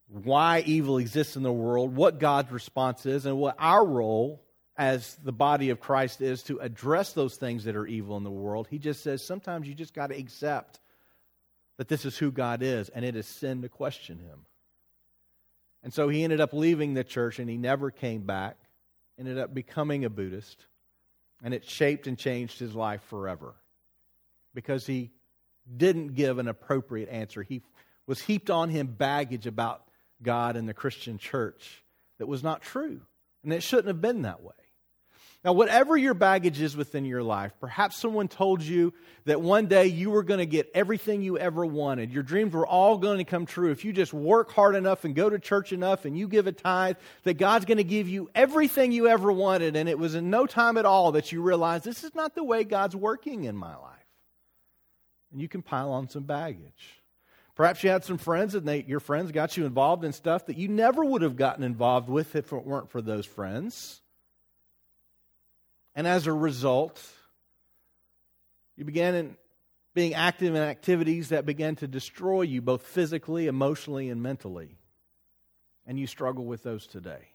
why 0.08 0.64
evil 0.66 0.98
exists 0.98 1.36
in 1.36 1.44
the 1.44 1.54
world, 1.54 1.96
what 1.96 2.20
God's 2.20 2.52
response 2.52 3.06
is, 3.06 3.28
and 3.28 3.38
what 3.38 3.56
our 3.60 3.86
role 3.86 4.42
as 4.76 5.16
the 5.24 5.32
body 5.32 5.70
of 5.70 5.80
Christ 5.80 6.20
is 6.20 6.42
to 6.44 6.58
address 6.60 7.14
those 7.14 7.36
things 7.36 7.66
that 7.66 7.76
are 7.76 7.86
evil 7.86 8.18
in 8.18 8.24
the 8.24 8.32
world, 8.32 8.68
he 8.70 8.80
just 8.80 9.04
says 9.04 9.24
sometimes 9.24 9.68
you 9.68 9.76
just 9.76 9.94
got 9.94 10.08
to 10.08 10.18
accept 10.18 10.80
that 11.78 11.88
this 11.88 12.06
is 12.06 12.18
who 12.18 12.32
God 12.32 12.62
is, 12.62 12.90
and 12.90 13.04
it 13.04 13.16
is 13.16 13.28
sin 13.28 13.62
to 13.62 13.70
question 13.70 14.20
him. 14.20 14.46
And 15.84 15.94
so 15.94 16.10
he 16.10 16.24
ended 16.24 16.42
up 16.42 16.54
leaving 16.54 16.94
the 16.94 17.04
church 17.04 17.38
and 17.38 17.50
he 17.50 17.58
never 17.58 17.92
came 17.92 18.22
back, 18.22 18.58
ended 19.20 19.38
up 19.38 19.54
becoming 19.54 20.04
a 20.04 20.10
Buddhist, 20.10 20.66
and 21.44 21.54
it 21.54 21.64
shaped 21.64 22.08
and 22.08 22.18
changed 22.18 22.60
his 22.60 22.74
life 22.74 23.04
forever 23.04 23.54
because 24.54 24.88
he 24.88 25.12
didn't 25.78 26.16
give 26.16 26.40
an 26.40 26.48
appropriate 26.48 27.10
answer. 27.10 27.44
He 27.44 27.62
was 28.08 28.22
heaped 28.22 28.50
on 28.50 28.70
him 28.70 28.88
baggage 28.88 29.46
about 29.46 29.84
God 30.24 30.56
and 30.56 30.68
the 30.68 30.74
Christian 30.74 31.18
church 31.18 31.84
that 32.18 32.28
was 32.28 32.42
not 32.42 32.62
true, 32.62 33.02
and 33.44 33.54
it 33.54 33.62
shouldn't 33.62 33.88
have 33.88 34.02
been 34.02 34.24
that 34.24 34.42
way. 34.42 34.54
Now, 35.46 35.54
whatever 35.54 35.96
your 35.96 36.16
baggage 36.16 36.60
is 36.60 36.76
within 36.76 37.06
your 37.06 37.22
life, 37.22 37.54
perhaps 37.60 37.98
someone 37.98 38.28
told 38.28 38.64
you 38.64 38.96
that 39.26 39.40
one 39.40 39.68
day 39.68 39.86
you 39.86 40.10
were 40.10 40.24
going 40.24 40.40
to 40.40 40.48
get 40.48 40.72
everything 40.74 41.22
you 41.22 41.38
ever 41.38 41.64
wanted. 41.64 42.12
Your 42.12 42.24
dreams 42.24 42.52
were 42.54 42.66
all 42.66 42.98
going 42.98 43.20
to 43.20 43.26
come 43.26 43.46
true. 43.46 43.70
If 43.70 43.86
you 43.86 43.94
just 43.94 44.12
work 44.12 44.52
hard 44.52 44.76
enough 44.76 45.06
and 45.06 45.14
go 45.14 45.30
to 45.30 45.38
church 45.38 45.72
enough 45.72 46.06
and 46.06 46.18
you 46.18 46.28
give 46.28 46.48
a 46.48 46.52
tithe, 46.52 46.98
that 47.26 47.36
God's 47.36 47.66
going 47.66 47.78
to 47.78 47.84
give 47.84 48.10
you 48.10 48.28
everything 48.34 48.92
you 48.92 49.08
ever 49.08 49.32
wanted. 49.32 49.76
And 49.76 49.88
it 49.88 50.00
was 50.00 50.16
in 50.16 50.32
no 50.32 50.48
time 50.48 50.78
at 50.78 50.86
all 50.88 51.12
that 51.12 51.32
you 51.32 51.44
realized 51.44 51.84
this 51.84 52.04
is 52.04 52.16
not 52.16 52.34
the 52.34 52.44
way 52.44 52.64
God's 52.64 52.96
working 52.96 53.44
in 53.44 53.56
my 53.56 53.76
life. 53.76 53.92
And 55.32 55.40
you 55.40 55.48
can 55.48 55.62
pile 55.62 55.92
on 55.92 56.10
some 56.10 56.24
baggage. 56.24 57.04
Perhaps 57.54 57.84
you 57.84 57.92
had 57.92 58.04
some 58.04 58.18
friends 58.18 58.56
and 58.56 58.68
they, 58.68 58.82
your 58.82 59.00
friends 59.00 59.32
got 59.32 59.58
you 59.58 59.68
involved 59.68 60.04
in 60.06 60.12
stuff 60.12 60.48
that 60.48 60.58
you 60.58 60.70
never 60.70 61.06
would 61.06 61.22
have 61.22 61.36
gotten 61.36 61.64
involved 61.64 62.10
with 62.10 62.36
if 62.36 62.52
it 62.52 62.66
weren't 62.66 62.90
for 62.90 63.00
those 63.00 63.28
friends. 63.28 64.02
And 65.96 66.06
as 66.06 66.28
a 66.28 66.34
result, 66.34 67.02
you 68.76 68.84
began 68.84 69.16
in 69.16 69.38
being 69.94 70.14
active 70.14 70.54
in 70.54 70.62
activities 70.62 71.30
that 71.30 71.46
began 71.46 71.78
to 71.78 71.88
destroy 71.88 72.42
you 72.42 72.62
both 72.62 72.82
physically, 72.82 73.48
emotionally, 73.48 74.10
and 74.10 74.22
mentally. 74.22 74.78
And 75.88 75.98
you 75.98 76.06
struggle 76.06 76.46
with 76.46 76.64
those 76.64 76.86
today. 76.86 77.30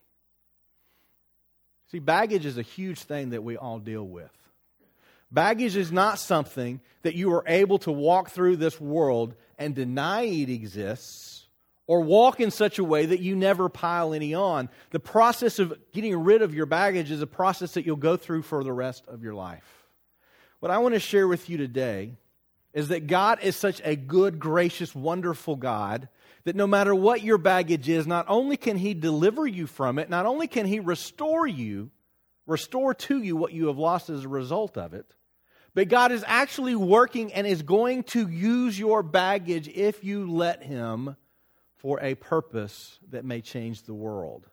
See, 1.90 1.98
baggage 2.00 2.44
is 2.44 2.58
a 2.58 2.62
huge 2.62 3.00
thing 3.00 3.30
that 3.30 3.42
we 3.42 3.56
all 3.56 3.78
deal 3.78 4.06
with. 4.06 4.30
Baggage 5.32 5.76
is 5.76 5.90
not 5.90 6.18
something 6.18 6.80
that 7.02 7.14
you 7.14 7.32
are 7.32 7.44
able 7.46 7.78
to 7.80 7.92
walk 7.92 8.30
through 8.30 8.56
this 8.56 8.80
world 8.80 9.34
and 9.58 9.74
deny 9.74 10.22
it 10.22 10.50
exists 10.50 11.39
or 11.90 12.02
walk 12.02 12.38
in 12.38 12.52
such 12.52 12.78
a 12.78 12.84
way 12.84 13.04
that 13.04 13.18
you 13.18 13.34
never 13.34 13.68
pile 13.68 14.14
any 14.14 14.32
on. 14.32 14.68
The 14.90 15.00
process 15.00 15.58
of 15.58 15.76
getting 15.90 16.16
rid 16.22 16.40
of 16.40 16.54
your 16.54 16.66
baggage 16.66 17.10
is 17.10 17.20
a 17.20 17.26
process 17.26 17.74
that 17.74 17.84
you'll 17.84 17.96
go 17.96 18.16
through 18.16 18.42
for 18.42 18.62
the 18.62 18.72
rest 18.72 19.08
of 19.08 19.24
your 19.24 19.34
life. 19.34 19.88
What 20.60 20.70
I 20.70 20.78
want 20.78 20.94
to 20.94 21.00
share 21.00 21.26
with 21.26 21.50
you 21.50 21.56
today 21.56 22.12
is 22.72 22.86
that 22.88 23.08
God 23.08 23.40
is 23.42 23.56
such 23.56 23.82
a 23.84 23.96
good, 23.96 24.38
gracious, 24.38 24.94
wonderful 24.94 25.56
God 25.56 26.08
that 26.44 26.54
no 26.54 26.68
matter 26.68 26.94
what 26.94 27.24
your 27.24 27.38
baggage 27.38 27.88
is, 27.88 28.06
not 28.06 28.26
only 28.28 28.56
can 28.56 28.76
He 28.76 28.94
deliver 28.94 29.44
you 29.44 29.66
from 29.66 29.98
it, 29.98 30.08
not 30.08 30.26
only 30.26 30.46
can 30.46 30.66
He 30.66 30.78
restore 30.78 31.44
you, 31.44 31.90
restore 32.46 32.94
to 32.94 33.20
you 33.20 33.34
what 33.34 33.52
you 33.52 33.66
have 33.66 33.78
lost 33.78 34.10
as 34.10 34.24
a 34.24 34.28
result 34.28 34.78
of 34.78 34.94
it, 34.94 35.12
but 35.74 35.88
God 35.88 36.12
is 36.12 36.22
actually 36.28 36.76
working 36.76 37.32
and 37.32 37.48
is 37.48 37.62
going 37.62 38.04
to 38.04 38.28
use 38.28 38.78
your 38.78 39.02
baggage 39.02 39.66
if 39.66 40.04
you 40.04 40.30
let 40.30 40.62
Him 40.62 41.16
for 41.80 41.98
a 42.00 42.14
purpose 42.14 42.98
that 43.10 43.24
may 43.24 43.40
change 43.40 43.82
the 43.82 43.94
world. 43.94 44.46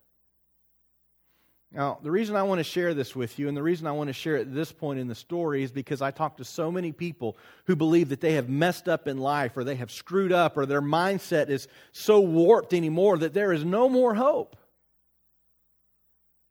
Now, 1.71 1.99
the 2.01 2.11
reason 2.11 2.37
I 2.37 2.43
want 2.43 2.59
to 2.59 2.63
share 2.63 2.93
this 2.93 3.13
with 3.13 3.37
you, 3.37 3.49
and 3.49 3.57
the 3.57 3.63
reason 3.63 3.87
I 3.87 3.91
want 3.91 4.07
to 4.07 4.13
share 4.13 4.37
it 4.37 4.47
at 4.47 4.53
this 4.53 4.71
point 4.71 4.99
in 4.99 5.07
the 5.07 5.15
story, 5.15 5.63
is 5.63 5.71
because 5.71 6.01
I 6.01 6.11
talk 6.11 6.37
to 6.37 6.45
so 6.45 6.71
many 6.71 6.93
people 6.93 7.37
who 7.65 7.75
believe 7.75 8.09
that 8.09 8.21
they 8.21 8.33
have 8.33 8.47
messed 8.47 8.87
up 8.87 9.05
in 9.05 9.17
life, 9.17 9.57
or 9.57 9.65
they 9.65 9.75
have 9.75 9.91
screwed 9.91 10.31
up, 10.31 10.55
or 10.55 10.65
their 10.65 10.81
mindset 10.81 11.49
is 11.49 11.67
so 11.91 12.21
warped 12.21 12.73
anymore 12.73 13.17
that 13.17 13.33
there 13.33 13.51
is 13.51 13.65
no 13.65 13.89
more 13.89 14.15
hope. 14.15 14.55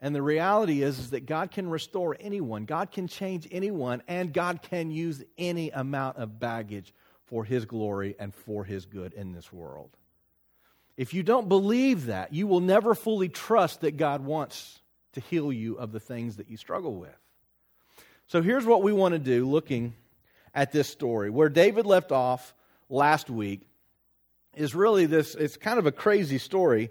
And 0.02 0.14
the 0.14 0.20
reality 0.20 0.82
is, 0.82 0.98
is 0.98 1.10
that 1.10 1.24
God 1.24 1.50
can 1.50 1.70
restore 1.70 2.14
anyone, 2.20 2.66
God 2.66 2.90
can 2.90 3.08
change 3.08 3.48
anyone, 3.50 4.02
and 4.06 4.34
God 4.34 4.60
can 4.60 4.90
use 4.90 5.24
any 5.38 5.70
amount 5.70 6.18
of 6.18 6.38
baggage 6.38 6.92
for 7.24 7.42
His 7.42 7.64
glory 7.64 8.14
and 8.18 8.34
for 8.34 8.64
His 8.64 8.84
good 8.84 9.14
in 9.14 9.32
this 9.32 9.50
world. 9.50 9.96
If 10.96 11.12
you 11.12 11.22
don't 11.22 11.48
believe 11.48 12.06
that, 12.06 12.32
you 12.32 12.46
will 12.46 12.60
never 12.60 12.94
fully 12.94 13.28
trust 13.28 13.82
that 13.82 13.96
God 13.96 14.24
wants 14.24 14.80
to 15.12 15.20
heal 15.20 15.52
you 15.52 15.76
of 15.76 15.92
the 15.92 16.00
things 16.00 16.36
that 16.36 16.50
you 16.50 16.56
struggle 16.56 16.94
with. 16.94 17.16
So 18.28 18.42
here's 18.42 18.64
what 18.64 18.82
we 18.82 18.92
want 18.92 19.12
to 19.12 19.18
do 19.18 19.48
looking 19.48 19.94
at 20.54 20.72
this 20.72 20.88
story. 20.88 21.30
Where 21.30 21.48
David 21.48 21.86
left 21.86 22.12
off 22.12 22.54
last 22.88 23.30
week 23.30 23.60
is 24.54 24.74
really 24.74 25.06
this, 25.06 25.34
it's 25.34 25.56
kind 25.56 25.78
of 25.78 25.86
a 25.86 25.92
crazy 25.92 26.38
story. 26.38 26.90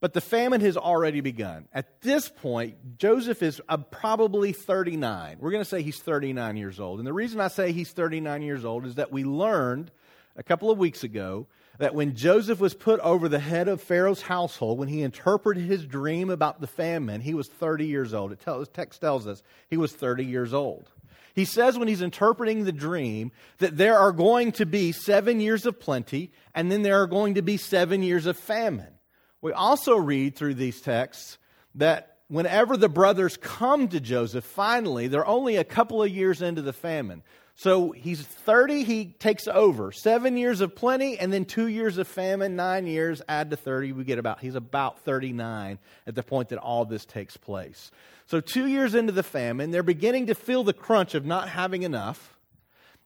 But 0.00 0.12
the 0.12 0.20
famine 0.20 0.60
has 0.60 0.76
already 0.76 1.20
begun. 1.20 1.66
At 1.72 2.02
this 2.02 2.28
point, 2.28 2.98
Joseph 2.98 3.42
is 3.42 3.60
uh, 3.68 3.78
probably 3.78 4.52
39. 4.52 5.38
We're 5.40 5.50
going 5.50 5.62
to 5.62 5.68
say 5.68 5.82
he's 5.82 5.98
39 5.98 6.56
years 6.56 6.78
old. 6.78 7.00
And 7.00 7.06
the 7.06 7.12
reason 7.12 7.40
I 7.40 7.48
say 7.48 7.72
he's 7.72 7.90
39 7.90 8.42
years 8.42 8.64
old 8.64 8.86
is 8.86 8.94
that 8.94 9.10
we 9.10 9.24
learned 9.24 9.90
a 10.36 10.44
couple 10.44 10.70
of 10.70 10.78
weeks 10.78 11.02
ago 11.02 11.48
that 11.78 11.94
when 11.94 12.16
Joseph 12.16 12.60
was 12.60 12.74
put 12.74 13.00
over 13.00 13.28
the 13.28 13.38
head 13.38 13.68
of 13.68 13.80
Pharaoh's 13.80 14.22
household, 14.22 14.78
when 14.78 14.88
he 14.88 15.02
interpreted 15.02 15.64
his 15.64 15.86
dream 15.86 16.28
about 16.28 16.60
the 16.60 16.66
famine, 16.66 17.20
he 17.20 17.34
was 17.34 17.48
30 17.48 17.86
years 17.86 18.12
old. 18.12 18.32
It 18.32 18.40
tells, 18.40 18.68
text 18.68 19.00
tells 19.00 19.26
us 19.26 19.42
he 19.68 19.76
was 19.76 19.92
30 19.92 20.24
years 20.24 20.52
old. 20.52 20.90
He 21.34 21.44
says 21.44 21.78
when 21.78 21.86
he's 21.86 22.02
interpreting 22.02 22.64
the 22.64 22.72
dream 22.72 23.30
that 23.58 23.76
there 23.76 23.96
are 23.96 24.10
going 24.10 24.50
to 24.52 24.66
be 24.66 24.90
seven 24.90 25.40
years 25.40 25.66
of 25.66 25.78
plenty, 25.78 26.32
and 26.52 26.70
then 26.70 26.82
there 26.82 27.00
are 27.00 27.06
going 27.06 27.34
to 27.34 27.42
be 27.42 27.56
seven 27.56 28.02
years 28.02 28.26
of 28.26 28.36
famine. 28.36 28.92
We 29.40 29.52
also 29.52 29.96
read 29.96 30.34
through 30.34 30.54
these 30.54 30.80
texts 30.80 31.38
that 31.76 32.16
whenever 32.26 32.76
the 32.76 32.88
brothers 32.88 33.36
come 33.36 33.86
to 33.86 34.00
Joseph, 34.00 34.44
finally, 34.44 35.06
they're 35.06 35.26
only 35.26 35.54
a 35.54 35.64
couple 35.64 36.02
of 36.02 36.10
years 36.10 36.42
into 36.42 36.62
the 36.62 36.72
famine. 36.72 37.22
So 37.58 37.90
he's 37.90 38.22
30, 38.22 38.84
he 38.84 39.06
takes 39.06 39.48
over. 39.48 39.90
Seven 39.90 40.36
years 40.36 40.60
of 40.60 40.76
plenty, 40.76 41.18
and 41.18 41.32
then 41.32 41.44
two 41.44 41.66
years 41.66 41.98
of 41.98 42.06
famine, 42.06 42.54
nine 42.54 42.86
years, 42.86 43.20
add 43.28 43.50
to 43.50 43.56
30, 43.56 43.90
we 43.94 44.04
get 44.04 44.20
about, 44.20 44.38
he's 44.38 44.54
about 44.54 45.00
39 45.00 45.80
at 46.06 46.14
the 46.14 46.22
point 46.22 46.50
that 46.50 46.60
all 46.60 46.84
this 46.84 47.04
takes 47.04 47.36
place. 47.36 47.90
So 48.26 48.40
two 48.40 48.68
years 48.68 48.94
into 48.94 49.10
the 49.10 49.24
famine, 49.24 49.72
they're 49.72 49.82
beginning 49.82 50.28
to 50.28 50.36
feel 50.36 50.62
the 50.62 50.72
crunch 50.72 51.16
of 51.16 51.26
not 51.26 51.48
having 51.48 51.82
enough. 51.82 52.36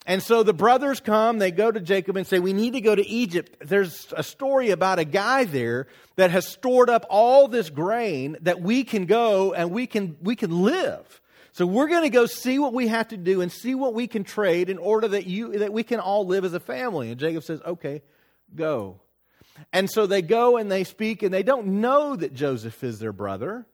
And 0.04 0.22
so 0.22 0.42
the 0.42 0.52
brothers 0.52 1.00
come, 1.00 1.38
they 1.38 1.50
go 1.50 1.72
to 1.72 1.80
Jacob 1.80 2.18
and 2.18 2.26
say, 2.26 2.38
We 2.38 2.52
need 2.52 2.74
to 2.74 2.82
go 2.82 2.94
to 2.94 3.08
Egypt. 3.08 3.56
There's 3.60 4.12
a 4.14 4.22
story 4.22 4.68
about 4.68 4.98
a 4.98 5.04
guy 5.04 5.44
there 5.44 5.86
that 6.16 6.30
has 6.30 6.46
stored 6.46 6.90
up 6.90 7.06
all 7.08 7.48
this 7.48 7.70
grain 7.70 8.36
that 8.42 8.60
we 8.60 8.84
can 8.84 9.06
go 9.06 9.54
and 9.54 9.70
we 9.70 9.86
can, 9.86 10.18
we 10.20 10.36
can 10.36 10.62
live. 10.62 11.21
So 11.52 11.66
we're 11.66 11.88
going 11.88 12.02
to 12.02 12.10
go 12.10 12.24
see 12.24 12.58
what 12.58 12.72
we 12.72 12.88
have 12.88 13.08
to 13.08 13.16
do 13.16 13.42
and 13.42 13.52
see 13.52 13.74
what 13.74 13.92
we 13.92 14.06
can 14.06 14.24
trade 14.24 14.70
in 14.70 14.78
order 14.78 15.08
that 15.08 15.26
you 15.26 15.58
that 15.58 15.72
we 15.72 15.82
can 15.82 16.00
all 16.00 16.26
live 16.26 16.44
as 16.44 16.54
a 16.54 16.60
family. 16.60 17.10
And 17.10 17.20
Jacob 17.20 17.42
says, 17.44 17.60
"Okay, 17.62 18.02
go." 18.54 19.00
And 19.72 19.90
so 19.90 20.06
they 20.06 20.22
go 20.22 20.56
and 20.56 20.72
they 20.72 20.84
speak 20.84 21.22
and 21.22 21.32
they 21.32 21.42
don't 21.42 21.80
know 21.80 22.16
that 22.16 22.32
Joseph 22.32 22.82
is 22.82 22.98
their 22.98 23.12
brother, 23.12 23.66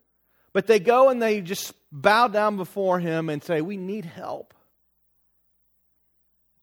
but 0.53 0.67
they 0.67 0.81
go 0.81 1.09
and 1.09 1.23
they 1.23 1.41
just 1.41 1.73
bow 1.93 2.27
down 2.27 2.57
before 2.57 2.99
him 2.99 3.29
and 3.29 3.43
say, 3.43 3.61
"We 3.61 3.77
need 3.77 4.05
help." 4.05 4.55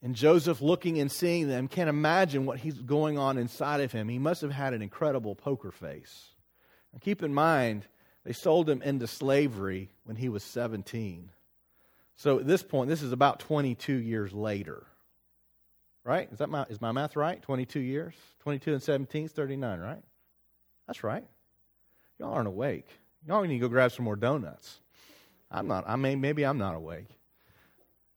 And 0.01 0.15
Joseph, 0.15 0.61
looking 0.61 0.99
and 0.99 1.09
seeing 1.09 1.47
them, 1.47 1.69
can't 1.69 1.89
imagine 1.89 2.45
what 2.45 2.59
he's 2.59 2.77
going 2.77 3.17
on 3.17 3.37
inside 3.37 3.79
of 3.79 3.93
him. 3.93 4.09
He 4.09 4.19
must 4.19 4.41
have 4.41 4.51
had 4.51 4.73
an 4.73 4.81
incredible 4.81 5.33
poker 5.33 5.71
face. 5.71 6.35
Keep 7.01 7.23
in 7.23 7.33
mind, 7.33 7.87
they 8.25 8.33
sold 8.33 8.67
him 8.67 8.81
into 8.81 9.07
slavery 9.07 9.91
when 10.03 10.17
he 10.17 10.29
was 10.29 10.43
17. 10.43 11.29
So 12.17 12.39
at 12.39 12.47
this 12.47 12.63
point, 12.63 12.89
this 12.89 13.03
is 13.03 13.11
about 13.11 13.39
22 13.39 13.93
years 13.93 14.33
later. 14.33 14.85
Right? 16.03 16.27
Is, 16.31 16.39
that 16.39 16.49
my, 16.49 16.63
is 16.69 16.81
my 16.81 16.91
math 16.91 17.15
right? 17.15 17.41
22 17.41 17.79
years? 17.79 18.13
22 18.41 18.73
and 18.73 18.83
17 18.83 19.25
is 19.25 19.31
39, 19.31 19.79
right? 19.79 20.03
That's 20.87 21.03
right. 21.03 21.23
Y'all 22.19 22.33
aren't 22.33 22.47
awake. 22.47 22.87
Y'all 23.27 23.43
need 23.43 23.53
to 23.53 23.59
go 23.59 23.67
grab 23.67 23.91
some 23.91 24.05
more 24.05 24.15
donuts. 24.15 24.79
I'm 25.49 25.67
not, 25.67 25.85
I 25.87 25.95
mean, 25.95 26.21
maybe 26.21 26.45
I'm 26.45 26.57
not 26.57 26.75
awake. 26.75 27.09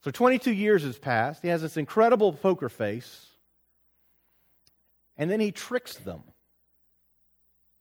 So 0.04 0.10
22 0.10 0.52
years 0.52 0.84
has 0.84 0.98
passed. 0.98 1.42
He 1.42 1.48
has 1.48 1.62
this 1.62 1.76
incredible 1.76 2.32
poker 2.32 2.68
face. 2.68 3.26
And 5.16 5.30
then 5.30 5.40
he 5.40 5.50
tricks 5.50 5.96
them. 5.96 6.22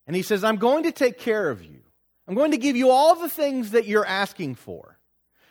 And 0.07 0.15
he 0.15 0.21
says, 0.21 0.43
I'm 0.43 0.55
going 0.55 0.83
to 0.83 0.91
take 0.91 1.19
care 1.19 1.49
of 1.49 1.63
you. 1.63 1.81
I'm 2.27 2.35
going 2.35 2.51
to 2.51 2.57
give 2.57 2.75
you 2.75 2.89
all 2.89 3.15
the 3.15 3.29
things 3.29 3.71
that 3.71 3.87
you're 3.87 4.05
asking 4.05 4.55
for. 4.55 4.97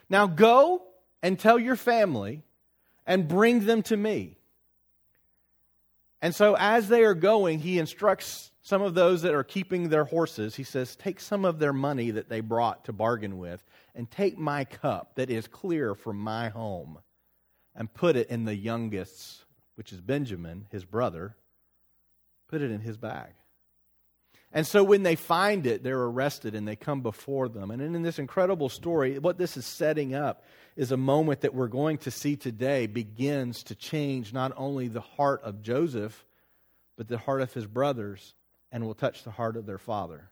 Now 0.08 0.26
go 0.26 0.82
and 1.22 1.38
tell 1.38 1.58
your 1.58 1.76
family 1.76 2.44
and 3.06 3.28
bring 3.28 3.64
them 3.64 3.82
to 3.84 3.96
me. 3.96 4.38
And 6.22 6.34
so, 6.34 6.56
as 6.58 6.88
they 6.88 7.04
are 7.04 7.14
going, 7.14 7.58
he 7.58 7.78
instructs 7.78 8.50
some 8.62 8.82
of 8.82 8.94
those 8.94 9.22
that 9.22 9.34
are 9.34 9.44
keeping 9.44 9.88
their 9.88 10.04
horses. 10.04 10.56
He 10.56 10.64
says, 10.64 10.96
Take 10.96 11.20
some 11.20 11.44
of 11.44 11.58
their 11.58 11.72
money 11.72 12.10
that 12.10 12.28
they 12.28 12.40
brought 12.40 12.86
to 12.86 12.92
bargain 12.92 13.38
with, 13.38 13.62
and 13.94 14.10
take 14.10 14.38
my 14.38 14.64
cup 14.64 15.16
that 15.16 15.30
is 15.30 15.46
clear 15.46 15.94
from 15.94 16.18
my 16.18 16.48
home, 16.48 16.98
and 17.74 17.92
put 17.92 18.16
it 18.16 18.28
in 18.28 18.44
the 18.44 18.56
youngest's 18.56 19.44
which 19.76 19.92
is 19.92 20.00
Benjamin, 20.00 20.66
his 20.70 20.84
brother, 20.84 21.36
put 22.48 22.62
it 22.62 22.70
in 22.70 22.80
his 22.80 22.96
bag. 22.96 23.34
And 24.56 24.66
so 24.66 24.82
when 24.82 25.02
they 25.02 25.16
find 25.16 25.66
it, 25.66 25.82
they're 25.82 26.00
arrested 26.00 26.54
and 26.54 26.66
they 26.66 26.76
come 26.76 27.02
before 27.02 27.46
them. 27.46 27.70
And 27.70 27.82
in 27.82 28.02
this 28.02 28.18
incredible 28.18 28.70
story, 28.70 29.18
what 29.18 29.36
this 29.36 29.58
is 29.58 29.66
setting 29.66 30.14
up 30.14 30.44
is 30.76 30.92
a 30.92 30.96
moment 30.96 31.42
that 31.42 31.52
we're 31.52 31.68
going 31.68 31.98
to 31.98 32.10
see 32.10 32.36
today 32.36 32.86
begins 32.86 33.62
to 33.64 33.74
change 33.74 34.32
not 34.32 34.54
only 34.56 34.88
the 34.88 35.02
heart 35.02 35.42
of 35.42 35.60
Joseph, 35.60 36.24
but 36.96 37.06
the 37.06 37.18
heart 37.18 37.42
of 37.42 37.52
his 37.52 37.66
brothers, 37.66 38.34
and 38.72 38.86
will 38.86 38.94
touch 38.94 39.24
the 39.24 39.30
heart 39.30 39.58
of 39.58 39.66
their 39.66 39.76
father. 39.76 40.30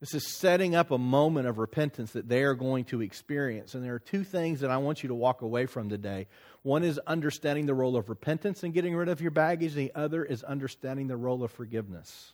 This 0.00 0.14
is 0.14 0.34
setting 0.34 0.74
up 0.74 0.90
a 0.90 0.96
moment 0.96 1.48
of 1.48 1.58
repentance 1.58 2.12
that 2.12 2.30
they 2.30 2.44
are 2.44 2.54
going 2.54 2.86
to 2.86 3.02
experience. 3.02 3.74
And 3.74 3.84
there 3.84 3.94
are 3.94 3.98
two 3.98 4.24
things 4.24 4.60
that 4.60 4.70
I 4.70 4.78
want 4.78 5.02
you 5.02 5.08
to 5.08 5.14
walk 5.14 5.42
away 5.42 5.66
from 5.66 5.90
today. 5.90 6.28
One 6.62 6.82
is 6.82 6.98
understanding 7.06 7.66
the 7.66 7.74
role 7.74 7.98
of 7.98 8.08
repentance 8.08 8.62
and 8.62 8.72
getting 8.72 8.96
rid 8.96 9.10
of 9.10 9.20
your 9.20 9.32
baggage, 9.32 9.74
the 9.74 9.92
other 9.94 10.24
is 10.24 10.42
understanding 10.42 11.08
the 11.08 11.16
role 11.18 11.44
of 11.44 11.52
forgiveness. 11.52 12.32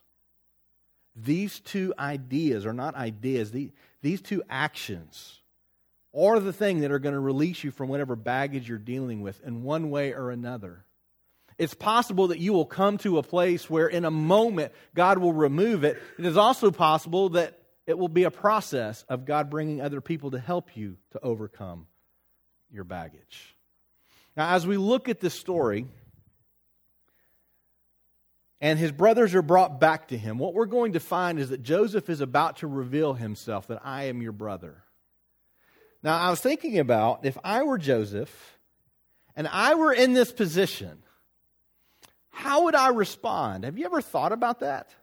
These 1.14 1.61
two 1.61 1.92
ideas 1.99 2.64
are 2.64 2.73
not 2.73 2.95
ideas, 2.95 3.52
these 4.00 4.23
two 4.23 4.42
actions 4.49 5.40
are 6.14 6.40
the 6.40 6.52
thing 6.52 6.81
that 6.81 6.92
are 6.92 6.99
going 6.99 7.14
to 7.14 7.21
release 7.21 7.64
you 7.64 7.71
from 7.71 7.88
whatever 7.88 8.16
baggage 8.16 8.69
you're 8.69 8.78
dealing 8.78 9.23
with 9.23 9.42
in 9.45 9.62
one 9.62 9.90
way 9.90 10.12
or 10.12 10.31
another. 10.31 10.85
It's 11.59 11.75
possible 11.75 12.28
that 12.28 12.38
you 12.38 12.52
will 12.52 12.64
come 12.64 12.99
to 12.99 13.19
a 13.19 13.23
place 13.23 13.69
where, 13.69 13.87
in 13.87 14.04
a 14.04 14.11
moment, 14.11 14.73
God 14.95 15.19
will 15.19 15.33
remove 15.33 15.85
it. 15.85 16.02
It 16.19 16.25
is 16.25 16.37
also 16.37 16.71
possible 16.71 17.31
that 17.31 17.59
it 17.87 17.99
will 17.99 18.09
be 18.09 18.25
a 18.25 18.31
process 18.31 19.04
of 19.09 19.25
God 19.25 19.50
bringing 19.50 19.81
other 19.81 20.00
people 20.00 20.31
to 20.33 20.38
help 20.38 20.76
you 20.76 20.97
to 21.12 21.21
overcome 21.23 21.87
your 22.71 22.85
baggage. 22.85 23.54
Now, 24.37 24.54
as 24.54 24.66
we 24.66 24.76
look 24.76 25.09
at 25.09 25.21
this 25.21 25.35
story, 25.35 25.87
and 28.62 28.78
his 28.78 28.92
brothers 28.92 29.35
are 29.35 29.42
brought 29.42 29.81
back 29.81 30.09
to 30.09 30.16
him, 30.16 30.38
what 30.38 30.54
we're 30.54 30.66
going 30.66 30.92
to 30.92 31.00
find 31.00 31.40
is 31.40 31.49
that 31.49 31.64
Joseph 31.64 32.09
is 32.09 32.21
about 32.21 32.59
to 32.59 32.69
reveal 32.69 33.12
himself 33.12 33.66
that 33.66 33.81
I 33.85 34.04
am 34.04 34.23
your 34.23 34.31
brother. 34.31 34.85
Now, 36.00 36.16
I 36.16 36.31
was 36.31 36.40
thinking 36.40 36.78
about 36.78 37.26
if 37.26 37.37
I 37.42 37.64
were 37.64 37.76
Joseph 37.76 38.57
and 39.35 39.49
I 39.49 39.75
were 39.75 39.92
in 39.92 40.12
this 40.12 40.31
position, 40.31 41.02
how 42.31 42.64
would 42.64 42.76
I 42.76 42.90
respond? 42.90 43.64
Have 43.64 43.78
you 43.78 43.85
ever 43.85 44.00
thought 44.00 44.33
about 44.33 44.61
that? 44.61 44.95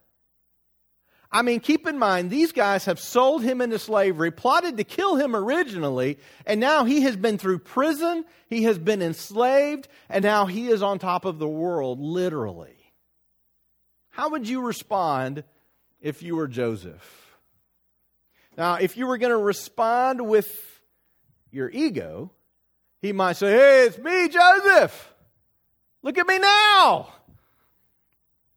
I 1.30 1.42
mean, 1.42 1.60
keep 1.60 1.86
in 1.86 2.00
mind, 2.00 2.30
these 2.30 2.54
guys 2.54 2.86
have 2.86 3.00
sold 3.00 3.44
him 3.44 3.60
into 3.60 3.78
slavery, 3.78 4.32
plotted 4.32 4.78
to 4.78 4.84
kill 4.86 5.18
him 5.18 5.36
originally, 5.36 6.18
and 6.46 6.62
now 6.62 6.86
he 6.86 7.02
has 7.02 7.18
been 7.18 7.38
through 7.38 7.60
prison, 7.60 8.24
he 8.48 8.64
has 8.64 8.80
been 8.80 9.02
enslaved, 9.02 9.90
and 10.10 10.24
now 10.24 10.46
he 10.46 10.70
is 10.70 10.82
on 10.82 10.98
top 10.98 11.26
of 11.26 11.40
the 11.40 11.48
world, 11.48 12.00
literally. 12.00 12.79
How 14.20 14.28
would 14.28 14.50
you 14.50 14.60
respond 14.60 15.46
if 16.02 16.22
you 16.22 16.36
were 16.36 16.50
Joseph? 16.50 17.38
Now, 18.58 18.74
if 18.74 18.98
you 18.98 19.08
were 19.08 19.18
going 19.18 19.32
to 19.32 19.38
respond 19.38 20.20
with 20.28 20.82
your 21.52 21.70
ego, 21.70 22.30
he 23.02 23.14
might 23.14 23.38
say, 23.38 23.54
Hey, 23.54 23.86
it's 23.86 23.98
me, 23.98 24.28
Joseph. 24.28 25.14
Look 26.04 26.18
at 26.18 26.28
me 26.28 26.38
now. 26.38 27.14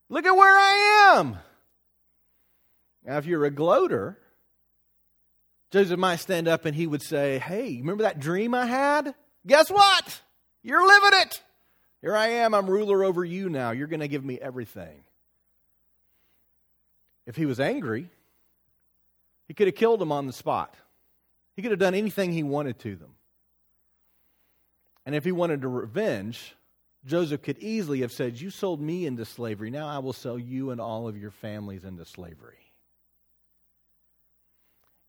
Look 0.09 0.27
at 0.27 0.37
where 0.37 0.59
I 0.59 1.15
am. 1.15 1.37
Now, 3.05 3.19
if 3.19 3.27
you're 3.27 3.45
a 3.45 3.51
gloater, 3.53 4.19
Joseph 5.71 5.97
might 5.97 6.17
stand 6.17 6.49
up 6.49 6.65
and 6.65 6.75
he 6.75 6.89
would 6.89 7.03
say, 7.03 7.39
Hey, 7.39 7.77
remember 7.77 8.03
that 8.03 8.19
dream 8.19 8.53
I 8.53 8.67
had? 8.67 9.15
Guess 9.47 9.71
what? 9.71 10.23
You're 10.65 10.85
living 10.85 11.21
it. 11.21 11.41
Here 12.01 12.17
I 12.17 12.27
am. 12.31 12.53
I'm 12.53 12.69
ruler 12.69 13.05
over 13.05 13.25
you 13.25 13.49
now. 13.49 13.71
You're 13.71 13.87
going 13.87 14.01
to 14.01 14.09
give 14.09 14.25
me 14.25 14.41
everything. 14.41 15.05
If 17.27 17.37
he 17.37 17.47
was 17.47 17.61
angry, 17.61 18.09
he 19.49 19.55
could 19.55 19.69
have 19.69 19.77
killed 19.77 20.01
them 20.01 20.13
on 20.13 20.27
the 20.27 20.33
spot. 20.33 20.75
He 21.55 21.63
could 21.63 21.71
have 21.71 21.81
done 21.81 21.95
anything 21.95 22.33
he 22.33 22.43
wanted 22.43 22.79
to 22.81 22.97
them. 22.97 23.15
And 25.05 25.15
if 25.15 25.25
he 25.25 25.33
wanted 25.33 25.63
to 25.63 25.69
revenge, 25.69 26.55
Joseph 27.05 27.43
could 27.43 27.59
easily 27.59 28.01
have 28.01 28.13
said, 28.13 28.41
You 28.41 28.51
sold 28.51 28.81
me 28.81 29.07
into 29.07 29.25
slavery. 29.25 29.71
Now 29.71 29.89
I 29.89 29.99
will 29.99 30.13
sell 30.13 30.39
you 30.39 30.71
and 30.71 30.81
all 30.81 31.09
of 31.09 31.17
your 31.17 31.31
families 31.31 31.85
into 31.85 32.05
slavery. 32.05 32.59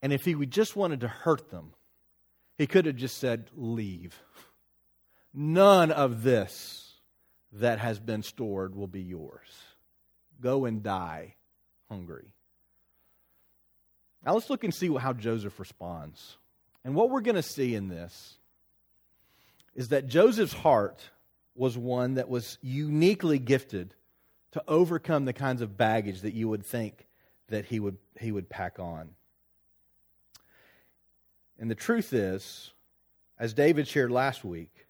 And 0.01 0.11
if 0.11 0.25
he 0.25 0.33
just 0.45 0.75
wanted 0.75 1.01
to 1.01 1.07
hurt 1.07 1.49
them, 1.49 1.73
he 2.57 2.67
could 2.67 2.85
have 2.85 2.95
just 2.95 3.17
said, 3.19 3.49
Leave. 3.55 4.19
None 5.33 5.91
of 5.91 6.23
this 6.23 6.93
that 7.53 7.79
has 7.79 7.99
been 7.99 8.23
stored 8.23 8.75
will 8.75 8.87
be 8.87 9.01
yours. 9.01 9.47
Go 10.41 10.65
and 10.65 10.83
die 10.83 11.35
hungry. 11.93 12.33
Now 14.25 14.33
let's 14.33 14.49
look 14.49 14.63
and 14.63 14.73
see 14.73 14.91
how 14.95 15.13
Joseph 15.13 15.59
responds. 15.59 16.37
And 16.83 16.95
what 16.95 17.11
we're 17.11 17.21
going 17.21 17.35
to 17.35 17.43
see 17.43 17.75
in 17.75 17.87
this 17.87 18.37
is 19.75 19.89
that 19.89 20.07
Joseph's 20.07 20.53
heart 20.53 21.03
was 21.55 21.77
one 21.77 22.15
that 22.15 22.29
was 22.29 22.57
uniquely 22.61 23.37
gifted 23.37 23.93
to 24.53 24.63
overcome 24.67 25.25
the 25.25 25.33
kinds 25.33 25.61
of 25.61 25.77
baggage 25.77 26.21
that 26.21 26.33
you 26.33 26.49
would 26.49 26.65
think 26.65 27.07
that 27.49 27.65
he 27.65 27.79
would, 27.79 27.97
he 28.19 28.31
would 28.31 28.49
pack 28.49 28.79
on. 28.79 29.09
And 31.59 31.69
the 31.69 31.75
truth 31.75 32.11
is, 32.11 32.71
as 33.37 33.53
David 33.53 33.87
shared 33.87 34.11
last 34.11 34.43
week, 34.43 34.87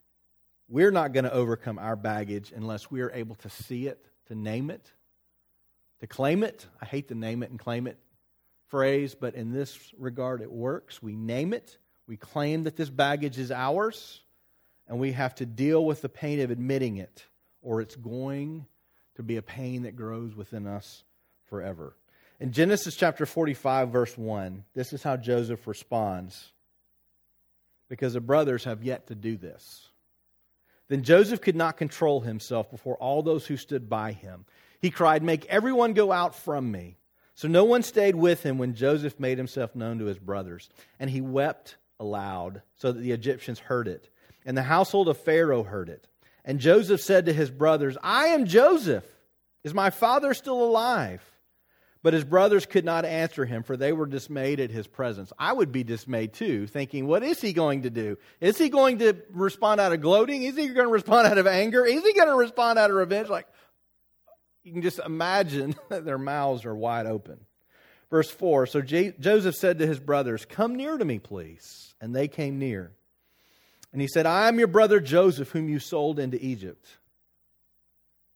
we're 0.70 0.92
not 0.92 1.12
going 1.12 1.26
to 1.26 1.34
overcome 1.34 1.78
our 1.80 1.98
baggage 1.98 2.54
unless 2.56 2.90
we 2.90 3.02
are 3.02 3.12
able 3.12 3.36
to 3.36 3.50
see 3.50 3.88
it, 3.88 4.06
to 4.28 4.36
name 4.36 4.70
it, 4.70 4.92
to 6.04 6.08
claim 6.08 6.44
it. 6.44 6.68
I 6.82 6.86
hate 6.86 7.08
the 7.08 7.16
name 7.16 7.44
it 7.44 7.50
and 7.50 7.58
claim 7.58 7.88
it 7.88 7.98
phrase, 8.68 9.16
but 9.16 9.36
in 9.36 9.54
this 9.54 9.80
regard 9.98 10.42
it 10.42 10.52
works. 10.52 11.02
We 11.02 11.16
name 11.16 11.54
it, 11.54 11.78
we 12.08 12.18
claim 12.18 12.64
that 12.64 12.76
this 12.76 12.90
baggage 12.90 13.40
is 13.40 13.54
ours, 13.54 14.20
and 14.86 15.00
we 15.00 15.14
have 15.14 15.34
to 15.36 15.46
deal 15.46 15.86
with 15.86 16.02
the 16.02 16.10
pain 16.10 16.42
of 16.42 16.52
admitting 16.52 16.98
it, 16.98 17.24
or 17.62 17.80
it's 17.80 17.96
going 17.96 18.66
to 19.16 19.24
be 19.24 19.38
a 19.38 19.42
pain 19.42 19.84
that 19.84 19.96
grows 19.96 20.36
within 20.36 20.68
us 20.68 21.06
forever. 21.46 21.96
In 22.38 22.52
Genesis 22.52 22.98
chapter 22.98 23.26
45, 23.26 23.88
verse 23.88 24.18
1, 24.18 24.66
this 24.74 24.92
is 24.92 25.04
how 25.04 25.16
Joseph 25.16 25.66
responds 25.68 26.52
because 27.88 28.12
the 28.12 28.20
brothers 28.20 28.66
have 28.66 28.84
yet 28.84 29.08
to 29.08 29.16
do 29.16 29.38
this. 29.38 29.88
Then 30.94 31.02
Joseph 31.02 31.42
could 31.42 31.56
not 31.56 31.76
control 31.76 32.22
himself 32.22 32.70
before 32.70 32.98
all 32.98 33.24
those 33.24 33.48
who 33.48 33.58
stood 33.58 33.90
by 33.90 34.12
him. 34.12 34.46
He 34.80 34.92
cried, 34.92 35.24
Make 35.24 35.44
everyone 35.48 35.94
go 35.94 36.12
out 36.12 36.36
from 36.36 36.72
me. 36.72 36.98
So 37.34 37.48
no 37.48 37.64
one 37.64 37.82
stayed 37.82 38.14
with 38.14 38.44
him 38.44 38.60
when 38.60 38.76
Joseph 38.76 39.20
made 39.20 39.40
himself 39.40 39.76
known 39.76 39.98
to 39.98 40.06
his 40.06 40.20
brothers. 40.20 40.70
And 41.00 41.10
he 41.10 41.20
wept 41.20 41.78
aloud 42.00 42.62
so 42.76 42.92
that 42.92 43.00
the 43.00 43.12
Egyptians 43.12 43.58
heard 43.58 43.88
it 43.88 44.08
and 44.46 44.56
the 44.56 44.62
household 44.62 45.10
of 45.10 45.18
Pharaoh 45.18 45.64
heard 45.64 45.90
it. 45.90 46.08
And 46.46 46.60
Joseph 46.60 47.02
said 47.02 47.26
to 47.26 47.34
his 47.34 47.50
brothers, 47.50 47.98
I 48.04 48.28
am 48.28 48.46
Joseph. 48.46 49.06
Is 49.64 49.74
my 49.74 49.90
father 49.90 50.36
still 50.36 50.64
alive? 50.64 51.24
But 52.04 52.14
his 52.14 52.26
brothers 52.26 52.66
could 52.66 52.84
not 52.84 53.06
answer 53.06 53.46
him, 53.46 53.64
for 53.64 53.78
they 53.78 53.94
were 53.94 54.06
dismayed 54.06 54.60
at 54.60 54.70
his 54.70 54.88
presence. 54.88 55.32
I 55.40 55.54
would 55.54 55.72
be 55.72 55.86
dismayed 55.86 56.34
too, 56.34 56.68
thinking, 56.68 57.08
what 57.08 57.24
is 57.24 57.40
he 57.40 57.54
going 57.54 57.84
to 57.84 57.90
do? 57.90 58.18
Is 58.42 58.58
he 58.58 58.68
going 58.68 59.00
to 59.00 59.16
respond 59.32 59.80
out 59.80 59.94
of 59.94 60.02
gloating? 60.02 60.44
Is 60.44 60.58
he 60.58 60.68
going 60.68 60.86
to 60.86 60.92
respond 60.92 61.28
out 61.28 61.38
of 61.38 61.48
anger? 61.48 61.86
Is 61.86 62.04
he 62.04 62.14
going 62.14 62.28
to 62.28 62.36
respond 62.36 62.78
out 62.78 62.90
of 62.90 62.98
revenge? 62.98 63.30
Like, 63.30 63.48
you 64.64 64.74
can 64.74 64.82
just 64.82 65.00
imagine 65.00 65.76
that 65.90 66.04
their 66.04 66.18
mouths 66.18 66.66
are 66.66 66.76
wide 66.76 67.06
open. 67.06 67.40
Verse 68.10 68.30
4 68.30 68.68
So 68.68 68.82
J- 68.82 69.16
Joseph 69.18 69.56
said 69.56 69.80
to 69.80 69.88
his 69.88 70.00
brothers, 70.00 70.44
Come 70.44 70.76
near 70.76 70.98
to 70.98 71.06
me, 71.06 71.20
please. 71.20 71.96
And 72.02 72.14
they 72.14 72.28
came 72.28 72.60
near. 72.60 72.92
And 73.94 74.02
he 74.02 74.10
said, 74.10 74.26
I 74.26 74.50
am 74.50 74.60
your 74.60 74.68
brother 74.68 75.00
Joseph, 75.00 75.52
whom 75.52 75.70
you 75.70 75.80
sold 75.80 76.20
into 76.20 76.44
Egypt. 76.44 76.86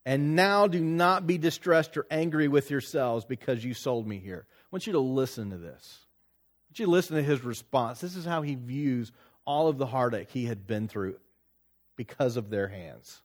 And 0.07 0.37
now 0.37 0.67
do 0.67 0.79
not 0.79 1.27
be 1.27 1.37
distressed 1.37 1.97
or 1.97 2.07
angry 2.09 2.47
with 2.47 2.71
yourselves 2.71 3.25
because 3.25 3.65
you 3.65 3.73
sold 3.73 4.07
me 4.07 4.19
here. 4.19 4.45
I 4.49 4.65
want 4.71 4.87
you 4.87 4.93
to 4.93 5.01
listen 5.01 5.49
to 5.49 5.57
this. 5.57 5.99
I 5.99 6.63
want 6.69 6.79
you 6.79 6.85
to 6.85 6.91
listen 6.91 7.17
to 7.17 7.23
his 7.23 7.43
response. 7.43 7.99
This 7.99 8.15
is 8.15 8.23
how 8.23 8.41
he 8.41 8.55
views 8.55 9.11
all 9.43 9.67
of 9.67 9.77
the 9.77 9.85
heartache 9.85 10.29
he 10.31 10.45
had 10.45 10.65
been 10.65 10.87
through 10.87 11.17
because 11.97 12.37
of 12.37 12.49
their 12.49 12.69
hands. 12.69 13.21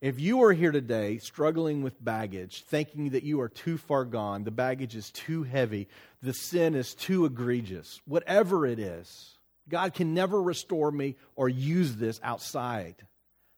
If 0.00 0.18
you 0.18 0.42
are 0.42 0.52
here 0.52 0.72
today 0.72 1.18
struggling 1.18 1.82
with 1.82 2.04
baggage, 2.04 2.64
thinking 2.64 3.10
that 3.10 3.22
you 3.22 3.40
are 3.40 3.48
too 3.48 3.78
far 3.78 4.04
gone, 4.04 4.42
the 4.42 4.50
baggage 4.50 4.96
is 4.96 5.12
too 5.12 5.44
heavy, 5.44 5.86
the 6.22 6.34
sin 6.34 6.74
is 6.74 6.92
too 6.92 7.24
egregious, 7.24 8.00
whatever 8.04 8.66
it 8.66 8.80
is, 8.80 9.38
God 9.68 9.94
can 9.94 10.12
never 10.12 10.42
restore 10.42 10.90
me 10.90 11.14
or 11.36 11.48
use 11.48 11.94
this 11.94 12.18
outside. 12.24 12.96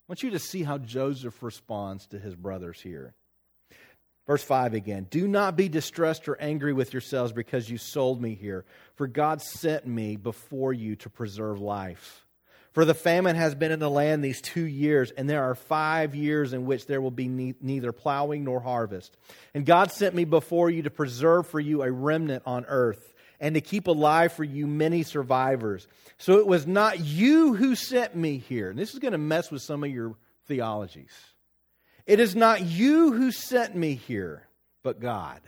Want 0.09 0.23
you 0.23 0.31
to 0.31 0.39
see 0.39 0.63
how 0.63 0.79
Joseph 0.79 1.43
responds 1.43 2.07
to 2.09 2.19
his 2.19 2.35
brothers 2.35 2.81
here. 2.81 3.15
Verse 4.27 4.43
5 4.43 4.75
again 4.75 5.07
Do 5.11 5.29
not 5.29 5.57
be 5.57 5.69
distressed 5.69 6.29
or 6.29 6.41
angry 6.41 6.73
with 6.73 6.93
yourselves 6.93 7.33
because 7.33 7.69
you 7.69 7.79
sold 7.79 8.21
me 8.21 8.35
here, 8.35 8.65
for 8.95 9.07
God 9.07 9.43
sent 9.43 9.87
me 9.87 10.17
before 10.17 10.73
you 10.73 10.97
to 10.97 11.11
preserve 11.11 11.61
life. 11.61 12.25
For 12.73 12.85
the 12.85 12.95
famine 12.95 13.35
has 13.37 13.55
been 13.55 13.73
in 13.73 13.81
the 13.81 13.91
land 13.91 14.23
these 14.23 14.43
two 14.43 14.65
years, 14.65 15.11
and 15.11 15.29
there 15.29 15.45
are 15.45 15.55
five 15.55 16.15
years 16.15 16.53
in 16.53 16.67
which 16.67 16.87
there 16.87 17.01
will 17.01 17.11
be 17.11 17.27
ne- 17.27 17.55
neither 17.61 17.93
plowing 17.93 18.45
nor 18.45 18.61
harvest. 18.61 19.17
And 19.55 19.67
God 19.67 19.91
sent 19.91 20.15
me 20.15 20.25
before 20.25 20.71
you 20.71 20.83
to 20.83 20.91
preserve 20.91 21.47
for 21.47 21.59
you 21.59 21.83
a 21.83 21.91
remnant 21.91 22.43
on 22.47 22.67
earth, 22.69 23.15
and 23.41 23.55
to 23.55 23.61
keep 23.61 23.87
alive 23.87 24.33
for 24.33 24.45
you 24.45 24.67
many 24.67 25.03
survivors. 25.03 25.87
So 26.19 26.39
it 26.39 26.47
was 26.47 26.67
not 26.67 27.01
you 27.01 27.55
who 27.55 27.75
sent 27.77 28.17
me 28.17 28.39
here. 28.39 28.71
And 28.71 28.79
this 28.79 28.93
is 28.93 28.99
going 28.99 29.13
to 29.13 29.19
mess 29.19 29.51
with 29.51 29.63
some 29.63 29.85
of 29.85 29.91
your 29.91 30.17
theologies. 30.47 31.13
It 32.07 32.21
is 32.21 32.35
not 32.35 32.63
you 32.63 33.13
who 33.13 33.31
sent 33.31 33.77
me 33.77 33.95
here, 33.95 34.49
but 34.83 35.01
God. 35.01 35.41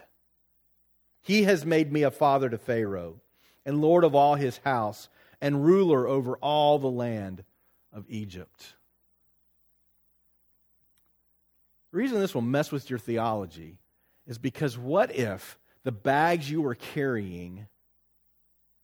He 1.22 1.44
has 1.44 1.64
made 1.64 1.92
me 1.92 2.02
a 2.02 2.10
father 2.10 2.48
to 2.48 2.58
Pharaoh, 2.58 3.20
and 3.64 3.80
Lord 3.80 4.04
of 4.04 4.14
all 4.14 4.34
his 4.34 4.58
house 4.58 5.08
and 5.40 5.64
ruler 5.64 6.06
over 6.06 6.36
all 6.36 6.78
the 6.78 6.90
land 6.90 7.44
of 7.92 8.04
Egypt. 8.08 8.74
The 11.92 11.98
reason 11.98 12.20
this 12.20 12.34
will 12.34 12.42
mess 12.42 12.70
with 12.70 12.88
your 12.88 12.98
theology 12.98 13.78
is 14.26 14.38
because 14.38 14.78
what 14.78 15.14
if 15.14 15.58
the 15.82 15.92
bags 15.92 16.50
you 16.50 16.62
were 16.62 16.74
carrying, 16.74 17.66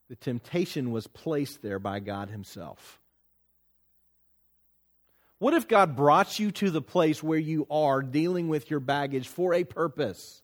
the 0.09 0.15
temptation 0.15 0.91
was 0.91 1.07
placed 1.07 1.61
there 1.61 1.79
by 1.79 1.99
God 1.99 2.29
Himself? 2.29 2.99
What 5.39 5.53
if 5.53 5.67
God 5.67 5.95
brought 5.95 6.39
you 6.39 6.51
to 6.51 6.71
the 6.71 6.81
place 6.81 7.21
where 7.21 7.37
you 7.37 7.67
are 7.69 8.01
dealing 8.01 8.47
with 8.47 8.71
your 8.71 8.79
baggage 8.79 9.27
for 9.27 9.53
a 9.53 9.63
purpose? 9.63 10.41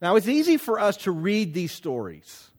Now, 0.00 0.16
it's 0.16 0.28
easy 0.28 0.58
for 0.58 0.78
us 0.78 0.98
to 0.98 1.10
read 1.10 1.54
these 1.54 1.72
stories 1.72 2.50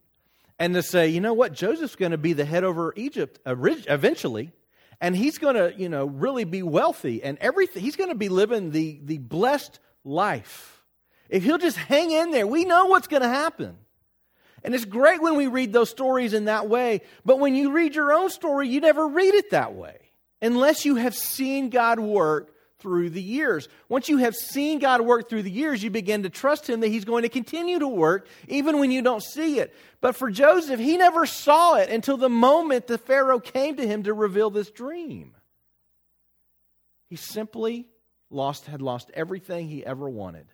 and 0.58 0.74
to 0.74 0.82
say, 0.82 1.08
you 1.08 1.20
know 1.20 1.32
what, 1.32 1.52
Joseph's 1.52 1.96
going 1.96 2.10
to 2.10 2.18
be 2.18 2.32
the 2.32 2.44
head 2.44 2.64
over 2.64 2.92
Egypt 2.96 3.38
eventually, 3.46 4.52
and 5.00 5.16
he's 5.16 5.38
going 5.38 5.54
to, 5.54 5.72
you 5.76 5.88
know, 5.88 6.04
really 6.04 6.44
be 6.44 6.62
wealthy 6.62 7.22
and 7.22 7.38
everything. 7.38 7.82
He's 7.82 7.96
going 7.96 8.10
to 8.10 8.16
be 8.16 8.28
living 8.28 8.72
the, 8.72 9.00
the 9.02 9.18
blessed 9.18 9.78
life. 10.04 10.82
If 11.30 11.44
he'll 11.44 11.58
just 11.58 11.78
hang 11.78 12.10
in 12.10 12.32
there, 12.32 12.46
we 12.46 12.64
know 12.64 12.86
what's 12.86 13.06
going 13.06 13.22
to 13.22 13.28
happen. 13.28 13.76
And 14.62 14.74
it's 14.74 14.84
great 14.84 15.22
when 15.22 15.36
we 15.36 15.46
read 15.46 15.72
those 15.72 15.90
stories 15.90 16.34
in 16.34 16.46
that 16.46 16.68
way, 16.68 17.00
but 17.24 17.38
when 17.38 17.54
you 17.54 17.72
read 17.72 17.94
your 17.94 18.12
own 18.12 18.30
story, 18.30 18.68
you 18.68 18.80
never 18.80 19.06
read 19.06 19.34
it 19.34 19.50
that 19.50 19.74
way 19.74 19.98
unless 20.42 20.84
you 20.84 20.96
have 20.96 21.14
seen 21.14 21.70
God 21.70 21.98
work 21.98 22.54
through 22.78 23.10
the 23.10 23.22
years. 23.22 23.68
Once 23.88 24.08
you 24.08 24.18
have 24.18 24.34
seen 24.34 24.78
God 24.78 25.02
work 25.02 25.28
through 25.28 25.42
the 25.42 25.50
years, 25.50 25.82
you 25.82 25.90
begin 25.90 26.22
to 26.22 26.30
trust 26.30 26.68
Him 26.68 26.80
that 26.80 26.88
He's 26.88 27.04
going 27.04 27.22
to 27.22 27.28
continue 27.28 27.78
to 27.78 27.88
work 27.88 28.26
even 28.48 28.78
when 28.78 28.90
you 28.90 29.02
don't 29.02 29.22
see 29.22 29.60
it. 29.60 29.74
But 30.00 30.16
for 30.16 30.30
Joseph, 30.30 30.80
he 30.80 30.96
never 30.96 31.26
saw 31.26 31.74
it 31.74 31.90
until 31.90 32.16
the 32.16 32.30
moment 32.30 32.86
the 32.86 32.98
Pharaoh 32.98 33.38
came 33.38 33.76
to 33.76 33.86
him 33.86 34.04
to 34.04 34.14
reveal 34.14 34.48
this 34.50 34.70
dream. 34.70 35.34
He 37.08 37.16
simply 37.16 37.86
lost, 38.30 38.66
had 38.66 38.80
lost 38.80 39.10
everything 39.12 39.68
he 39.68 39.84
ever 39.84 40.08
wanted. 40.08 40.46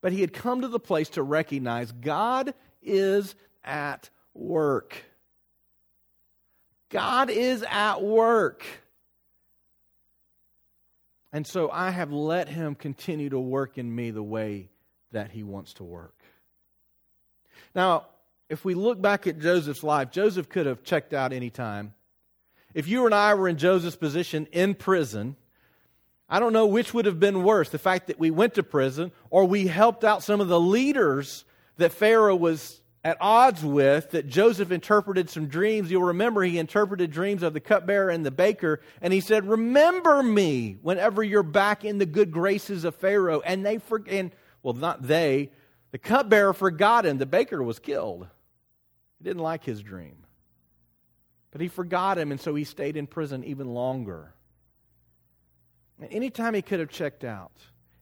But 0.00 0.12
he 0.12 0.20
had 0.20 0.32
come 0.32 0.60
to 0.60 0.68
the 0.68 0.80
place 0.80 1.08
to 1.10 1.22
recognize 1.22 1.90
God 1.92 2.54
is 2.82 3.34
at 3.64 4.10
work. 4.34 5.04
God 6.90 7.30
is 7.30 7.64
at 7.68 8.02
work. 8.02 8.64
And 11.32 11.46
so 11.46 11.70
I 11.70 11.90
have 11.90 12.12
let 12.12 12.48
him 12.48 12.74
continue 12.74 13.28
to 13.30 13.38
work 13.38 13.78
in 13.78 13.94
me 13.94 14.10
the 14.10 14.22
way 14.22 14.70
that 15.12 15.32
he 15.32 15.42
wants 15.42 15.74
to 15.74 15.84
work. 15.84 16.14
Now, 17.74 18.06
if 18.48 18.64
we 18.64 18.74
look 18.74 19.02
back 19.02 19.26
at 19.26 19.40
Joseph's 19.40 19.82
life, 19.82 20.10
Joseph 20.10 20.48
could 20.48 20.66
have 20.66 20.84
checked 20.84 21.12
out 21.12 21.32
any 21.32 21.50
time. 21.50 21.94
If 22.74 22.88
you 22.88 23.06
and 23.06 23.14
I 23.14 23.34
were 23.34 23.48
in 23.48 23.58
Joseph's 23.58 23.96
position 23.96 24.46
in 24.52 24.74
prison, 24.74 25.36
I 26.28 26.40
don't 26.40 26.52
know 26.52 26.66
which 26.66 26.92
would 26.92 27.06
have 27.06 27.20
been 27.20 27.44
worse 27.44 27.68
the 27.68 27.78
fact 27.78 28.08
that 28.08 28.18
we 28.18 28.30
went 28.30 28.54
to 28.54 28.62
prison 28.62 29.12
or 29.30 29.44
we 29.44 29.66
helped 29.66 30.04
out 30.04 30.22
some 30.22 30.40
of 30.40 30.48
the 30.48 30.60
leaders 30.60 31.44
that 31.76 31.92
Pharaoh 31.92 32.36
was 32.36 32.80
at 33.04 33.16
odds 33.20 33.64
with 33.64 34.10
that 34.10 34.26
Joseph 34.26 34.72
interpreted 34.72 35.30
some 35.30 35.46
dreams. 35.46 35.92
You'll 35.92 36.02
remember 36.02 36.42
he 36.42 36.58
interpreted 36.58 37.12
dreams 37.12 37.44
of 37.44 37.52
the 37.52 37.60
cupbearer 37.60 38.10
and 38.10 38.26
the 38.26 38.32
baker, 38.32 38.80
and 39.00 39.12
he 39.12 39.20
said, 39.20 39.46
Remember 39.46 40.24
me 40.24 40.78
whenever 40.82 41.22
you're 41.22 41.44
back 41.44 41.84
in 41.84 41.98
the 41.98 42.06
good 42.06 42.32
graces 42.32 42.84
of 42.84 42.96
Pharaoh. 42.96 43.40
And 43.42 43.64
they 43.64 43.78
forget, 43.78 44.32
well, 44.64 44.74
not 44.74 45.06
they, 45.06 45.52
the 45.92 45.98
cupbearer 45.98 46.52
forgot 46.52 47.06
him. 47.06 47.18
The 47.18 47.26
baker 47.26 47.62
was 47.62 47.78
killed. 47.78 48.26
He 49.18 49.24
didn't 49.24 49.42
like 49.42 49.62
his 49.62 49.80
dream. 49.82 50.24
But 51.52 51.60
he 51.60 51.68
forgot 51.68 52.18
him, 52.18 52.32
and 52.32 52.40
so 52.40 52.56
he 52.56 52.64
stayed 52.64 52.96
in 52.96 53.06
prison 53.06 53.44
even 53.44 53.68
longer. 53.68 54.34
Anytime 56.10 56.54
he 56.54 56.62
could 56.62 56.80
have 56.80 56.90
checked 56.90 57.24
out, 57.24 57.52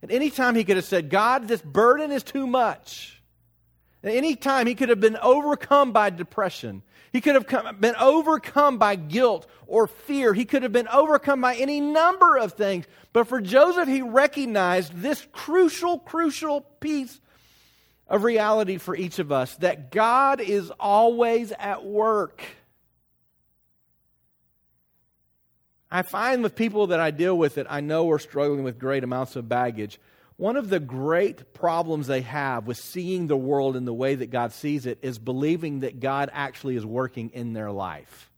and 0.02 0.10
anytime 0.10 0.54
he 0.54 0.64
could 0.64 0.76
have 0.76 0.84
said, 0.84 1.10
God, 1.10 1.48
this 1.48 1.62
burden 1.62 2.12
is 2.12 2.22
too 2.22 2.46
much. 2.46 3.22
At 4.02 4.12
Any 4.12 4.36
time 4.36 4.66
he 4.66 4.74
could 4.74 4.90
have 4.90 5.00
been 5.00 5.16
overcome 5.16 5.92
by 5.92 6.10
depression. 6.10 6.82
He 7.10 7.20
could 7.20 7.36
have 7.36 7.46
come, 7.46 7.76
been 7.78 7.94
overcome 7.96 8.76
by 8.76 8.96
guilt 8.96 9.46
or 9.66 9.86
fear. 9.86 10.34
He 10.34 10.44
could 10.44 10.62
have 10.62 10.72
been 10.72 10.88
overcome 10.88 11.40
by 11.40 11.54
any 11.54 11.80
number 11.80 12.36
of 12.36 12.52
things. 12.52 12.86
But 13.12 13.28
for 13.28 13.40
Joseph, 13.40 13.88
he 13.88 14.02
recognized 14.02 14.92
this 14.94 15.26
crucial, 15.32 16.00
crucial 16.00 16.62
piece 16.80 17.20
of 18.08 18.24
reality 18.24 18.78
for 18.78 18.94
each 18.94 19.20
of 19.20 19.32
us 19.32 19.56
that 19.56 19.90
God 19.90 20.40
is 20.40 20.70
always 20.78 21.52
at 21.52 21.84
work. 21.84 22.42
I 25.94 26.02
find 26.02 26.42
with 26.42 26.56
people 26.56 26.88
that 26.88 26.98
I 26.98 27.12
deal 27.12 27.38
with 27.38 27.54
that 27.54 27.70
I 27.70 27.78
know 27.80 28.10
are 28.10 28.18
struggling 28.18 28.64
with 28.64 28.80
great 28.80 29.04
amounts 29.04 29.36
of 29.36 29.48
baggage 29.48 30.00
one 30.36 30.56
of 30.56 30.68
the 30.68 30.80
great 30.80 31.54
problems 31.54 32.08
they 32.08 32.22
have 32.22 32.66
with 32.66 32.76
seeing 32.76 33.28
the 33.28 33.36
world 33.36 33.76
in 33.76 33.84
the 33.84 33.94
way 33.94 34.16
that 34.16 34.30
God 34.30 34.52
sees 34.52 34.86
it 34.86 34.98
is 35.02 35.20
believing 35.20 35.80
that 35.80 36.00
God 36.00 36.30
actually 36.32 36.74
is 36.74 36.84
working 36.84 37.30
in 37.32 37.52
their 37.52 37.70
life. 37.70 38.32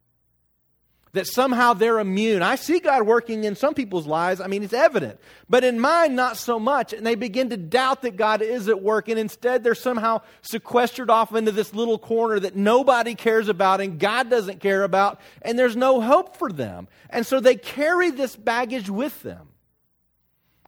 That 1.16 1.26
somehow 1.26 1.72
they're 1.72 1.98
immune. 1.98 2.42
I 2.42 2.56
see 2.56 2.78
God 2.78 3.04
working 3.04 3.44
in 3.44 3.56
some 3.56 3.72
people's 3.72 4.06
lives. 4.06 4.40
I 4.40 4.48
mean, 4.48 4.62
it's 4.62 4.74
evident. 4.74 5.18
But 5.48 5.64
in 5.64 5.80
mine, 5.80 6.14
not 6.14 6.36
so 6.36 6.60
much. 6.60 6.92
And 6.92 7.06
they 7.06 7.14
begin 7.14 7.50
to 7.50 7.56
doubt 7.56 8.02
that 8.02 8.16
God 8.16 8.42
is 8.42 8.68
at 8.68 8.82
work. 8.82 9.08
And 9.08 9.18
instead, 9.18 9.64
they're 9.64 9.74
somehow 9.74 10.20
sequestered 10.42 11.08
off 11.08 11.34
into 11.34 11.52
this 11.52 11.72
little 11.72 11.98
corner 11.98 12.38
that 12.40 12.54
nobody 12.54 13.14
cares 13.14 13.48
about 13.48 13.80
and 13.80 13.98
God 13.98 14.28
doesn't 14.28 14.60
care 14.60 14.82
about. 14.82 15.18
And 15.40 15.58
there's 15.58 15.74
no 15.74 16.02
hope 16.02 16.36
for 16.36 16.52
them. 16.52 16.86
And 17.08 17.26
so 17.26 17.40
they 17.40 17.56
carry 17.56 18.10
this 18.10 18.36
baggage 18.36 18.90
with 18.90 19.22
them. 19.22 19.48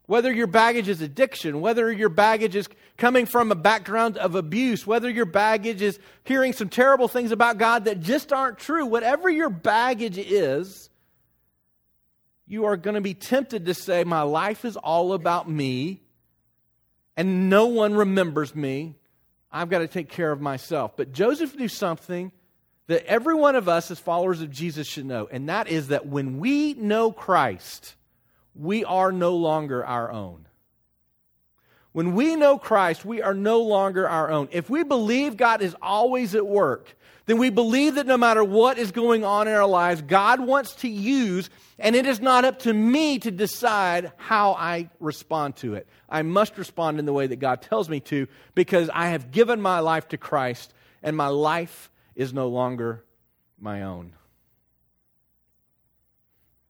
Whether 0.09 0.33
your 0.33 0.47
baggage 0.47 0.89
is 0.89 1.03
addiction, 1.03 1.61
whether 1.61 1.93
your 1.93 2.09
baggage 2.09 2.57
is 2.57 2.67
coming 2.97 3.27
from 3.27 3.53
a 3.53 3.55
background 3.55 4.17
of 4.17 4.37
abuse, 4.37 4.87
whether 4.87 5.11
your 5.11 5.27
baggage 5.27 5.83
is 5.83 5.99
hearing 6.25 6.55
some 6.55 6.71
terrible 6.71 7.09
things 7.09 7.31
about 7.31 7.59
God 7.59 7.85
that 7.85 8.01
just 8.01 8.33
aren't 8.33 8.57
true, 8.57 8.87
whatever 8.87 9.29
your 9.29 9.51
baggage 9.51 10.17
is, 10.17 10.89
you 12.47 12.65
are 12.65 12.79
going 12.79 12.95
to 12.95 13.03
be 13.03 13.13
tempted 13.13 13.67
to 13.67 13.75
say, 13.75 14.03
My 14.03 14.23
life 14.23 14.65
is 14.65 14.79
all 14.79 15.13
about 15.13 15.47
me, 15.47 16.01
and 17.15 17.51
no 17.51 17.67
one 17.67 17.93
remembers 17.93 18.55
me. 18.55 18.97
I've 19.53 19.69
got 19.69 19.81
to 19.81 19.89
take 19.89 20.09
care 20.09 20.33
of 20.33 20.41
myself. 20.41 20.97
But 20.97 21.13
Joseph 21.13 21.55
knew 21.55 21.69
something 21.69 22.33
that 22.87 23.05
every 23.05 23.35
one 23.35 23.57
of 23.57 23.69
us 23.69 23.91
as 23.91 23.99
followers 23.99 24.41
of 24.41 24.51
Jesus 24.51 24.87
should 24.87 25.05
know, 25.05 25.29
and 25.31 25.51
that 25.51 25.69
is 25.69 25.89
that 25.89 26.07
when 26.07 26.39
we 26.39 26.73
know 26.73 27.13
Christ, 27.13 27.95
we 28.59 28.85
are 28.85 29.13
no 29.13 29.37
longer 29.37 29.85
our 29.85 30.11
own. 30.11 30.47
When 31.93 32.15
we 32.15 32.37
know 32.37 32.59
Christ, 32.59 33.05
we 33.05 33.23
are 33.23 33.35
no 33.35 33.63
longer 33.63 34.09
our 34.09 34.31
own. 34.31 34.49
If 34.53 34.69
we 34.69 34.85
believe 34.85 35.37
God 35.37 35.63
is 35.63 35.75
always 35.81 36.35
at 36.35 36.47
work, 36.47 36.95
then 37.27 37.39
we 37.39 37.51
believe 37.51 37.95
that 37.97 38.07
no 38.07 38.17
matter 38.17 38.43
what 38.43 38.79
is 38.79 38.93
going 38.93 39.25
on 39.25 39.49
in 39.49 39.55
our 39.55 39.67
lives, 39.67 40.03
God 40.03 40.41
wants 40.41 40.75
to 40.77 40.89
use, 40.89 41.51
and 41.79 41.95
it 41.95 42.07
is 42.07 42.21
not 42.21 42.45
up 42.45 42.61
to 42.61 42.73
me 42.73 43.19
to 43.21 43.31
decide 43.31 44.13
how 44.17 44.53
I 44.53 44.91
respond 45.01 45.57
to 45.57 45.75
it. 45.75 45.89
I 46.09 46.23
must 46.23 46.57
respond 46.59 46.99
in 46.99 47.05
the 47.05 47.13
way 47.13 47.27
that 47.27 47.37
God 47.37 47.63
tells 47.63 47.89
me 47.89 48.01
to 48.01 48.29
because 48.55 48.91
I 48.93 49.09
have 49.09 49.31
given 49.31 49.61
my 49.61 49.81
life 49.81 50.09
to 50.09 50.19
Christ, 50.19 50.73
and 51.03 51.17
my 51.17 51.29
life 51.29 51.91
is 52.15 52.33
no 52.33 52.49
longer 52.49 53.05
my 53.59 53.83
own. 53.83 54.15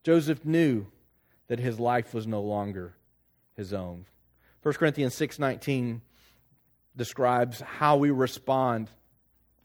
Joseph 0.04 0.44
knew 0.44 0.86
that 1.48 1.58
his 1.58 1.80
life 1.80 2.14
was 2.14 2.26
no 2.26 2.40
longer 2.40 2.94
his 3.56 3.72
own. 3.72 4.06
1 4.62 4.74
Corinthians 4.74 5.14
6:19 5.14 6.00
describes 6.96 7.60
how 7.60 7.96
we 7.96 8.10
respond 8.10 8.90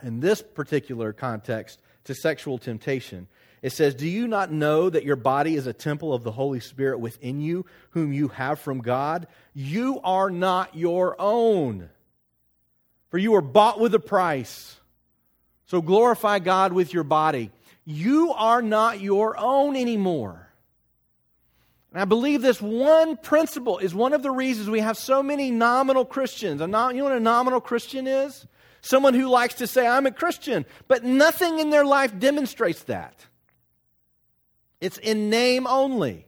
in 0.01 0.19
this 0.19 0.41
particular 0.41 1.13
context 1.13 1.79
to 2.05 2.13
sexual 2.13 2.57
temptation. 2.57 3.27
It 3.61 3.71
says, 3.71 3.95
Do 3.95 4.07
you 4.07 4.27
not 4.27 4.51
know 4.51 4.89
that 4.89 5.05
your 5.05 5.15
body 5.15 5.55
is 5.55 5.67
a 5.67 5.73
temple 5.73 6.13
of 6.13 6.23
the 6.23 6.31
Holy 6.31 6.59
Spirit 6.59 6.99
within 6.99 7.39
you, 7.39 7.65
whom 7.91 8.11
you 8.11 8.27
have 8.27 8.59
from 8.59 8.79
God? 8.79 9.27
You 9.53 10.01
are 10.03 10.29
not 10.29 10.75
your 10.75 11.15
own, 11.17 11.89
for 13.09 13.17
you 13.17 13.31
were 13.31 13.41
bought 13.41 13.79
with 13.79 13.95
a 13.95 13.99
price. 13.99 14.75
So 15.65 15.81
glorify 15.81 16.39
God 16.39 16.73
with 16.73 16.93
your 16.93 17.05
body. 17.05 17.51
You 17.85 18.33
are 18.33 18.61
not 18.61 18.99
your 18.99 19.37
own 19.37 19.75
anymore. 19.75 20.42
And 21.93 22.01
I 22.01 22.05
believe 22.05 22.41
this 22.41 22.59
one 22.59 23.17
principle 23.17 23.77
is 23.77 23.93
one 23.93 24.13
of 24.13 24.23
the 24.23 24.31
reasons 24.31 24.67
we 24.67 24.79
have 24.79 24.97
so 24.97 25.21
many 25.21 25.51
nominal 25.51 26.05
Christians. 26.05 26.59
you 26.59 26.67
know 26.67 27.03
what 27.03 27.13
a 27.13 27.19
nominal 27.19 27.61
Christian 27.61 28.07
is? 28.07 28.47
Someone 28.81 29.13
who 29.13 29.29
likes 29.29 29.53
to 29.55 29.67
say, 29.67 29.87
I'm 29.87 30.07
a 30.07 30.11
Christian, 30.11 30.65
but 30.87 31.03
nothing 31.03 31.59
in 31.59 31.69
their 31.69 31.85
life 31.85 32.17
demonstrates 32.17 32.83
that. 32.83 33.27
It's 34.81 34.97
in 34.97 35.29
name 35.29 35.67
only. 35.67 36.25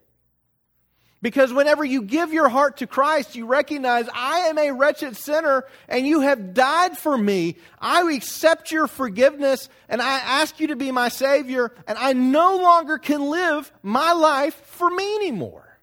Because 1.26 1.52
whenever 1.52 1.84
you 1.84 2.04
give 2.04 2.34
your 2.34 2.50
heart 2.50 2.78
to 2.78 2.86
Christ, 2.86 3.36
you 3.36 3.48
recognize, 3.48 4.08
I 4.14 4.42
am 4.42 4.60
a 4.60 4.70
wretched 4.70 5.18
sinner 5.18 5.66
and 5.88 6.06
you 6.06 6.22
have 6.22 6.54
died 6.54 7.00
for 7.00 7.18
me. 7.18 7.56
I 7.82 8.04
accept 8.14 8.72
your 8.72 8.86
forgiveness 8.86 9.68
and 9.90 10.04
I 10.04 10.20
ask 10.20 10.60
you 10.60 10.68
to 10.68 10.76
be 10.76 10.92
my 10.92 11.10
Savior, 11.10 11.72
and 11.88 11.98
I 11.98 12.14
no 12.14 12.58
longer 12.58 13.00
can 13.00 13.28
live 13.32 13.72
my 13.82 14.12
life 14.12 14.54
for 14.54 14.88
me 14.88 15.16
anymore. 15.16 15.80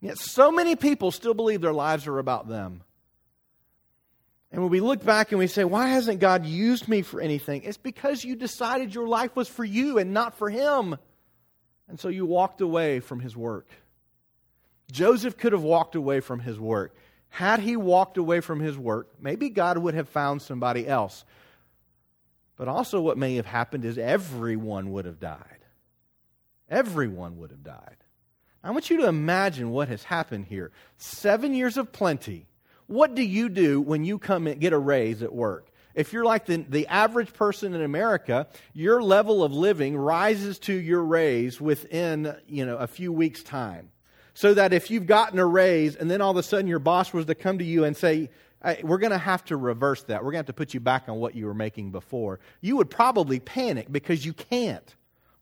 Yet 0.00 0.18
so 0.18 0.50
many 0.50 0.74
people 0.74 1.12
still 1.12 1.34
believe 1.34 1.60
their 1.60 1.72
lives 1.72 2.08
are 2.08 2.18
about 2.18 2.48
them. 2.48 2.82
And 4.50 4.62
when 4.62 4.72
we 4.72 4.80
look 4.80 5.04
back 5.04 5.30
and 5.30 5.38
we 5.38 5.46
say, 5.46 5.62
Why 5.62 5.90
hasn't 5.90 6.18
God 6.18 6.44
used 6.44 6.88
me 6.88 7.02
for 7.02 7.20
anything? 7.20 7.62
It's 7.62 7.76
because 7.76 8.24
you 8.24 8.34
decided 8.34 8.96
your 8.96 9.06
life 9.06 9.36
was 9.36 9.48
for 9.48 9.64
you 9.64 9.98
and 9.98 10.12
not 10.12 10.36
for 10.38 10.50
Him. 10.50 10.98
And 11.86 12.00
so 12.00 12.08
you 12.08 12.26
walked 12.26 12.60
away 12.60 12.98
from 12.98 13.20
His 13.20 13.36
work. 13.36 13.70
Joseph 14.90 15.36
could 15.36 15.52
have 15.52 15.62
walked 15.62 15.94
away 15.94 16.20
from 16.20 16.40
his 16.40 16.58
work. 16.58 16.94
Had 17.28 17.60
he 17.60 17.76
walked 17.76 18.18
away 18.18 18.40
from 18.40 18.60
his 18.60 18.76
work, 18.76 19.08
maybe 19.18 19.48
God 19.48 19.78
would 19.78 19.94
have 19.94 20.08
found 20.08 20.42
somebody 20.42 20.86
else. 20.86 21.24
But 22.56 22.68
also, 22.68 23.00
what 23.00 23.16
may 23.16 23.36
have 23.36 23.46
happened 23.46 23.84
is 23.84 23.96
everyone 23.96 24.92
would 24.92 25.06
have 25.06 25.18
died. 25.18 25.64
Everyone 26.68 27.38
would 27.38 27.50
have 27.50 27.62
died. 27.62 27.96
I 28.62 28.70
want 28.70 28.90
you 28.90 28.98
to 28.98 29.08
imagine 29.08 29.70
what 29.70 29.88
has 29.88 30.04
happened 30.04 30.46
here. 30.46 30.72
Seven 30.98 31.54
years 31.54 31.76
of 31.76 31.92
plenty. 31.92 32.46
What 32.86 33.14
do 33.14 33.22
you 33.22 33.48
do 33.48 33.80
when 33.80 34.04
you 34.04 34.18
come 34.18 34.46
and 34.46 34.60
get 34.60 34.72
a 34.72 34.78
raise 34.78 35.22
at 35.22 35.32
work? 35.32 35.70
If 35.94 36.12
you're 36.12 36.24
like 36.24 36.46
the, 36.46 36.58
the 36.68 36.86
average 36.86 37.32
person 37.32 37.74
in 37.74 37.82
America, 37.82 38.46
your 38.74 39.02
level 39.02 39.42
of 39.42 39.52
living 39.52 39.96
rises 39.96 40.58
to 40.60 40.74
your 40.74 41.02
raise 41.02 41.60
within 41.60 42.36
you 42.46 42.64
know, 42.64 42.76
a 42.76 42.86
few 42.86 43.12
weeks' 43.12 43.42
time 43.42 43.91
so 44.34 44.54
that 44.54 44.72
if 44.72 44.90
you've 44.90 45.06
gotten 45.06 45.38
a 45.38 45.46
raise 45.46 45.96
and 45.96 46.10
then 46.10 46.20
all 46.20 46.30
of 46.30 46.36
a 46.36 46.42
sudden 46.42 46.66
your 46.66 46.78
boss 46.78 47.12
was 47.12 47.26
to 47.26 47.34
come 47.34 47.58
to 47.58 47.64
you 47.64 47.84
and 47.84 47.96
say, 47.96 48.30
we're 48.82 48.98
going 48.98 49.12
to 49.12 49.18
have 49.18 49.44
to 49.46 49.56
reverse 49.56 50.02
that. 50.04 50.24
We're 50.24 50.32
going 50.32 50.44
to 50.44 50.46
have 50.46 50.46
to 50.46 50.52
put 50.52 50.72
you 50.72 50.80
back 50.80 51.08
on 51.08 51.18
what 51.18 51.34
you 51.34 51.46
were 51.46 51.54
making 51.54 51.90
before. 51.90 52.38
You 52.60 52.76
would 52.76 52.90
probably 52.90 53.40
panic 53.40 53.90
because 53.90 54.24
you 54.24 54.32
can't. 54.32 54.94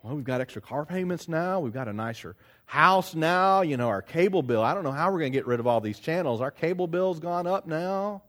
Well, 0.02 0.16
we've 0.16 0.24
got 0.24 0.40
extra 0.40 0.62
car 0.62 0.86
payments 0.86 1.28
now. 1.28 1.60
We've 1.60 1.74
got 1.74 1.86
a 1.86 1.92
nicer 1.92 2.34
house 2.64 3.14
now. 3.14 3.60
You 3.60 3.76
know, 3.76 3.88
our 3.88 4.00
cable 4.00 4.42
bill. 4.42 4.62
I 4.62 4.72
don't 4.72 4.84
know 4.84 4.92
how 4.92 5.12
we're 5.12 5.18
going 5.18 5.32
to 5.32 5.38
get 5.38 5.46
rid 5.46 5.60
of 5.60 5.66
all 5.66 5.82
these 5.82 5.98
channels. 5.98 6.40
Our 6.40 6.50
cable 6.50 6.86
bill's 6.86 7.20
gone 7.20 7.46
up 7.46 7.66
now. 7.66 8.22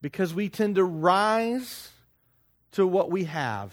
Because 0.00 0.34
we 0.34 0.48
tend 0.48 0.74
to 0.74 0.84
rise 0.84 1.90
to 2.72 2.84
what 2.84 3.12
we 3.12 3.24
have. 3.24 3.72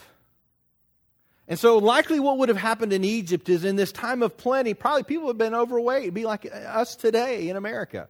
And 1.50 1.58
so, 1.58 1.78
likely, 1.78 2.20
what 2.20 2.38
would 2.38 2.48
have 2.48 2.56
happened 2.56 2.92
in 2.92 3.02
Egypt 3.02 3.48
is 3.48 3.64
in 3.64 3.74
this 3.74 3.90
time 3.90 4.22
of 4.22 4.36
plenty, 4.36 4.72
probably 4.72 5.02
people 5.02 5.26
have 5.26 5.36
been 5.36 5.52
overweight. 5.52 6.04
It'd 6.04 6.14
be 6.14 6.24
like 6.24 6.46
uh, 6.46 6.56
us 6.56 6.94
today 6.94 7.48
in 7.48 7.56
America. 7.56 8.08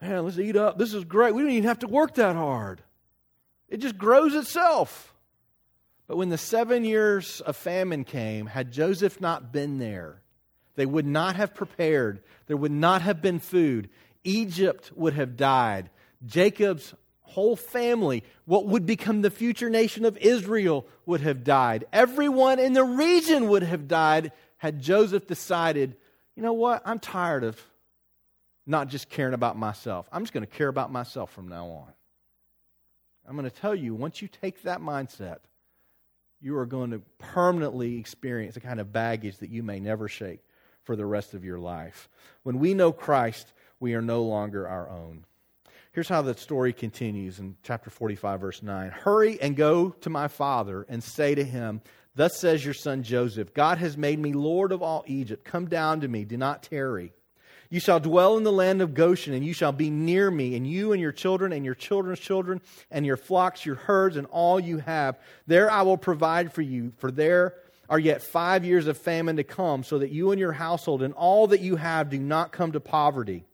Man, 0.00 0.24
let's 0.24 0.38
eat 0.38 0.56
up. 0.56 0.78
This 0.78 0.94
is 0.94 1.04
great. 1.04 1.34
We 1.34 1.42
don't 1.42 1.50
even 1.50 1.68
have 1.68 1.80
to 1.80 1.86
work 1.86 2.14
that 2.14 2.34
hard, 2.34 2.82
it 3.68 3.76
just 3.76 3.98
grows 3.98 4.34
itself. 4.34 5.12
But 6.08 6.16
when 6.16 6.30
the 6.30 6.38
seven 6.38 6.84
years 6.84 7.42
of 7.42 7.56
famine 7.56 8.04
came, 8.04 8.46
had 8.46 8.72
Joseph 8.72 9.20
not 9.20 9.52
been 9.52 9.78
there, 9.78 10.22
they 10.76 10.86
would 10.86 11.04
not 11.04 11.36
have 11.36 11.54
prepared, 11.54 12.22
there 12.46 12.56
would 12.56 12.72
not 12.72 13.02
have 13.02 13.20
been 13.20 13.38
food. 13.38 13.90
Egypt 14.24 14.92
would 14.94 15.12
have 15.12 15.36
died. 15.36 15.90
Jacob's 16.24 16.94
whole 17.26 17.56
family, 17.56 18.24
what 18.44 18.66
would 18.66 18.86
become 18.86 19.22
the 19.22 19.30
future 19.30 19.68
nation 19.68 20.04
of 20.04 20.16
Israel, 20.18 20.86
would 21.04 21.20
have 21.20 21.44
died. 21.44 21.84
Everyone 21.92 22.58
in 22.58 22.72
the 22.72 22.84
region 22.84 23.48
would 23.48 23.62
have 23.62 23.88
died 23.88 24.32
had 24.56 24.80
Joseph 24.80 25.26
decided, 25.26 25.96
you 26.34 26.42
know 26.42 26.54
what, 26.54 26.82
I'm 26.84 26.98
tired 26.98 27.44
of 27.44 27.60
not 28.66 28.88
just 28.88 29.08
caring 29.08 29.34
about 29.34 29.56
myself. 29.56 30.08
I'm 30.10 30.22
just 30.22 30.32
going 30.32 30.46
to 30.46 30.52
care 30.52 30.68
about 30.68 30.90
myself 30.90 31.32
from 31.32 31.48
now 31.48 31.66
on. 31.66 31.92
I'm 33.28 33.36
going 33.36 33.48
to 33.48 33.56
tell 33.56 33.74
you, 33.74 33.94
once 33.94 34.22
you 34.22 34.28
take 34.28 34.62
that 34.62 34.80
mindset, 34.80 35.38
you 36.40 36.56
are 36.58 36.66
going 36.66 36.90
to 36.92 37.02
permanently 37.18 37.98
experience 37.98 38.56
a 38.56 38.60
kind 38.60 38.80
of 38.80 38.92
baggage 38.92 39.38
that 39.38 39.50
you 39.50 39.62
may 39.62 39.80
never 39.80 40.08
shake 40.08 40.40
for 40.84 40.94
the 40.96 41.06
rest 41.06 41.34
of 41.34 41.44
your 41.44 41.58
life. 41.58 42.08
When 42.44 42.58
we 42.58 42.74
know 42.74 42.92
Christ, 42.92 43.52
we 43.80 43.94
are 43.94 44.02
no 44.02 44.22
longer 44.22 44.68
our 44.68 44.88
own. 44.88 45.24
Here's 45.96 46.10
how 46.10 46.20
the 46.20 46.36
story 46.36 46.74
continues 46.74 47.38
in 47.38 47.56
chapter 47.62 47.88
45, 47.88 48.40
verse 48.42 48.62
9. 48.62 48.90
Hurry 48.90 49.40
and 49.40 49.56
go 49.56 49.88
to 50.02 50.10
my 50.10 50.28
father 50.28 50.84
and 50.90 51.02
say 51.02 51.34
to 51.34 51.42
him, 51.42 51.80
Thus 52.14 52.38
says 52.38 52.62
your 52.62 52.74
son 52.74 53.02
Joseph, 53.02 53.54
God 53.54 53.78
has 53.78 53.96
made 53.96 54.18
me 54.18 54.34
Lord 54.34 54.72
of 54.72 54.82
all 54.82 55.04
Egypt. 55.06 55.42
Come 55.46 55.70
down 55.70 56.02
to 56.02 56.08
me, 56.08 56.26
do 56.26 56.36
not 56.36 56.62
tarry. 56.62 57.14
You 57.70 57.80
shall 57.80 57.98
dwell 57.98 58.36
in 58.36 58.42
the 58.42 58.52
land 58.52 58.82
of 58.82 58.92
Goshen, 58.92 59.32
and 59.32 59.42
you 59.42 59.54
shall 59.54 59.72
be 59.72 59.88
near 59.88 60.30
me, 60.30 60.54
and 60.54 60.66
you 60.66 60.92
and 60.92 61.00
your 61.00 61.12
children, 61.12 61.50
and 61.50 61.64
your 61.64 61.74
children's 61.74 62.20
children, 62.20 62.60
and 62.90 63.06
your 63.06 63.16
flocks, 63.16 63.64
your 63.64 63.76
herds, 63.76 64.18
and 64.18 64.26
all 64.26 64.60
you 64.60 64.76
have. 64.76 65.18
There 65.46 65.70
I 65.70 65.80
will 65.80 65.96
provide 65.96 66.52
for 66.52 66.60
you, 66.60 66.92
for 66.98 67.10
there 67.10 67.54
are 67.88 67.98
yet 67.98 68.20
five 68.22 68.66
years 68.66 68.86
of 68.86 68.98
famine 68.98 69.36
to 69.36 69.44
come, 69.44 69.82
so 69.82 70.00
that 70.00 70.10
you 70.10 70.30
and 70.30 70.38
your 70.38 70.52
household 70.52 71.02
and 71.02 71.14
all 71.14 71.46
that 71.46 71.62
you 71.62 71.76
have 71.76 72.10
do 72.10 72.18
not 72.18 72.52
come 72.52 72.72
to 72.72 72.80
poverty. 72.80 73.46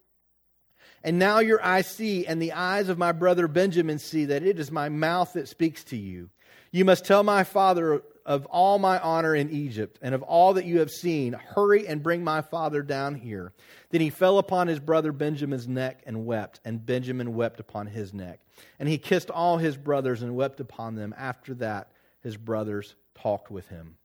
And 1.04 1.18
now 1.18 1.40
your 1.40 1.62
eyes 1.62 1.86
see, 1.86 2.26
and 2.26 2.40
the 2.40 2.52
eyes 2.52 2.88
of 2.88 2.98
my 2.98 3.12
brother 3.12 3.48
Benjamin 3.48 3.98
see, 3.98 4.26
that 4.26 4.42
it 4.42 4.58
is 4.58 4.70
my 4.70 4.88
mouth 4.88 5.32
that 5.32 5.48
speaks 5.48 5.82
to 5.84 5.96
you. 5.96 6.30
You 6.70 6.84
must 6.84 7.04
tell 7.04 7.22
my 7.22 7.44
father 7.44 8.02
of 8.24 8.46
all 8.46 8.78
my 8.78 8.98
honor 9.00 9.34
in 9.34 9.50
Egypt, 9.50 9.98
and 10.00 10.14
of 10.14 10.22
all 10.22 10.54
that 10.54 10.64
you 10.64 10.78
have 10.78 10.90
seen. 10.90 11.32
Hurry 11.32 11.86
and 11.86 12.02
bring 12.02 12.22
my 12.22 12.40
father 12.40 12.82
down 12.82 13.14
here. 13.14 13.52
Then 13.90 14.00
he 14.00 14.10
fell 14.10 14.38
upon 14.38 14.68
his 14.68 14.78
brother 14.78 15.12
Benjamin's 15.12 15.68
neck 15.68 16.02
and 16.06 16.24
wept, 16.24 16.60
and 16.64 16.84
Benjamin 16.84 17.34
wept 17.34 17.60
upon 17.60 17.86
his 17.88 18.14
neck. 18.14 18.40
And 18.78 18.88
he 18.88 18.98
kissed 18.98 19.30
all 19.30 19.58
his 19.58 19.76
brothers 19.76 20.22
and 20.22 20.36
wept 20.36 20.60
upon 20.60 20.94
them. 20.94 21.14
After 21.18 21.54
that, 21.54 21.90
his 22.20 22.36
brothers 22.36 22.94
talked 23.14 23.50
with 23.50 23.68
him. 23.68 23.96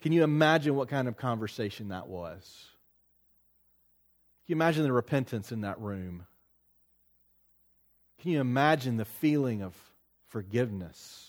Can 0.00 0.12
you 0.12 0.22
imagine 0.24 0.74
what 0.74 0.88
kind 0.88 1.08
of 1.08 1.16
conversation 1.16 1.88
that 1.88 2.08
was? 2.08 2.66
Can 4.46 4.52
you 4.52 4.56
imagine 4.56 4.82
the 4.82 4.92
repentance 4.92 5.52
in 5.52 5.62
that 5.62 5.80
room? 5.80 6.26
Can 8.22 8.30
you 8.30 8.40
imagine 8.40 8.98
the 8.98 9.04
feeling 9.04 9.62
of 9.62 9.74
forgiveness? 10.28 11.28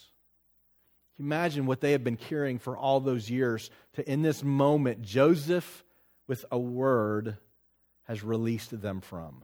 Imagine 1.20 1.66
what 1.66 1.82
they 1.82 1.94
have 1.94 2.04
been 2.04 2.18
carrying 2.18 2.60
for 2.60 2.78
all 2.78 3.00
those 3.00 3.32
years 3.32 3.72
to, 3.94 4.08
in 4.08 4.22
this 4.22 4.44
moment, 4.44 5.02
Joseph, 5.02 5.84
with 6.28 6.46
a 6.52 6.60
word, 6.60 7.38
has 8.04 8.24
released 8.24 8.80
them 8.80 9.02
from? 9.02 9.44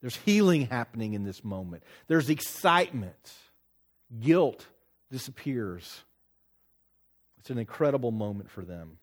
There's 0.00 0.16
healing 0.16 0.66
happening 0.66 1.14
in 1.14 1.22
this 1.22 1.44
moment. 1.44 1.84
There's 2.08 2.28
excitement. 2.28 3.32
Guilt 4.18 4.66
disappears. 5.12 6.02
It's 7.38 7.50
an 7.50 7.58
incredible 7.58 8.10
moment 8.10 8.50
for 8.50 8.62
them. 8.62 8.98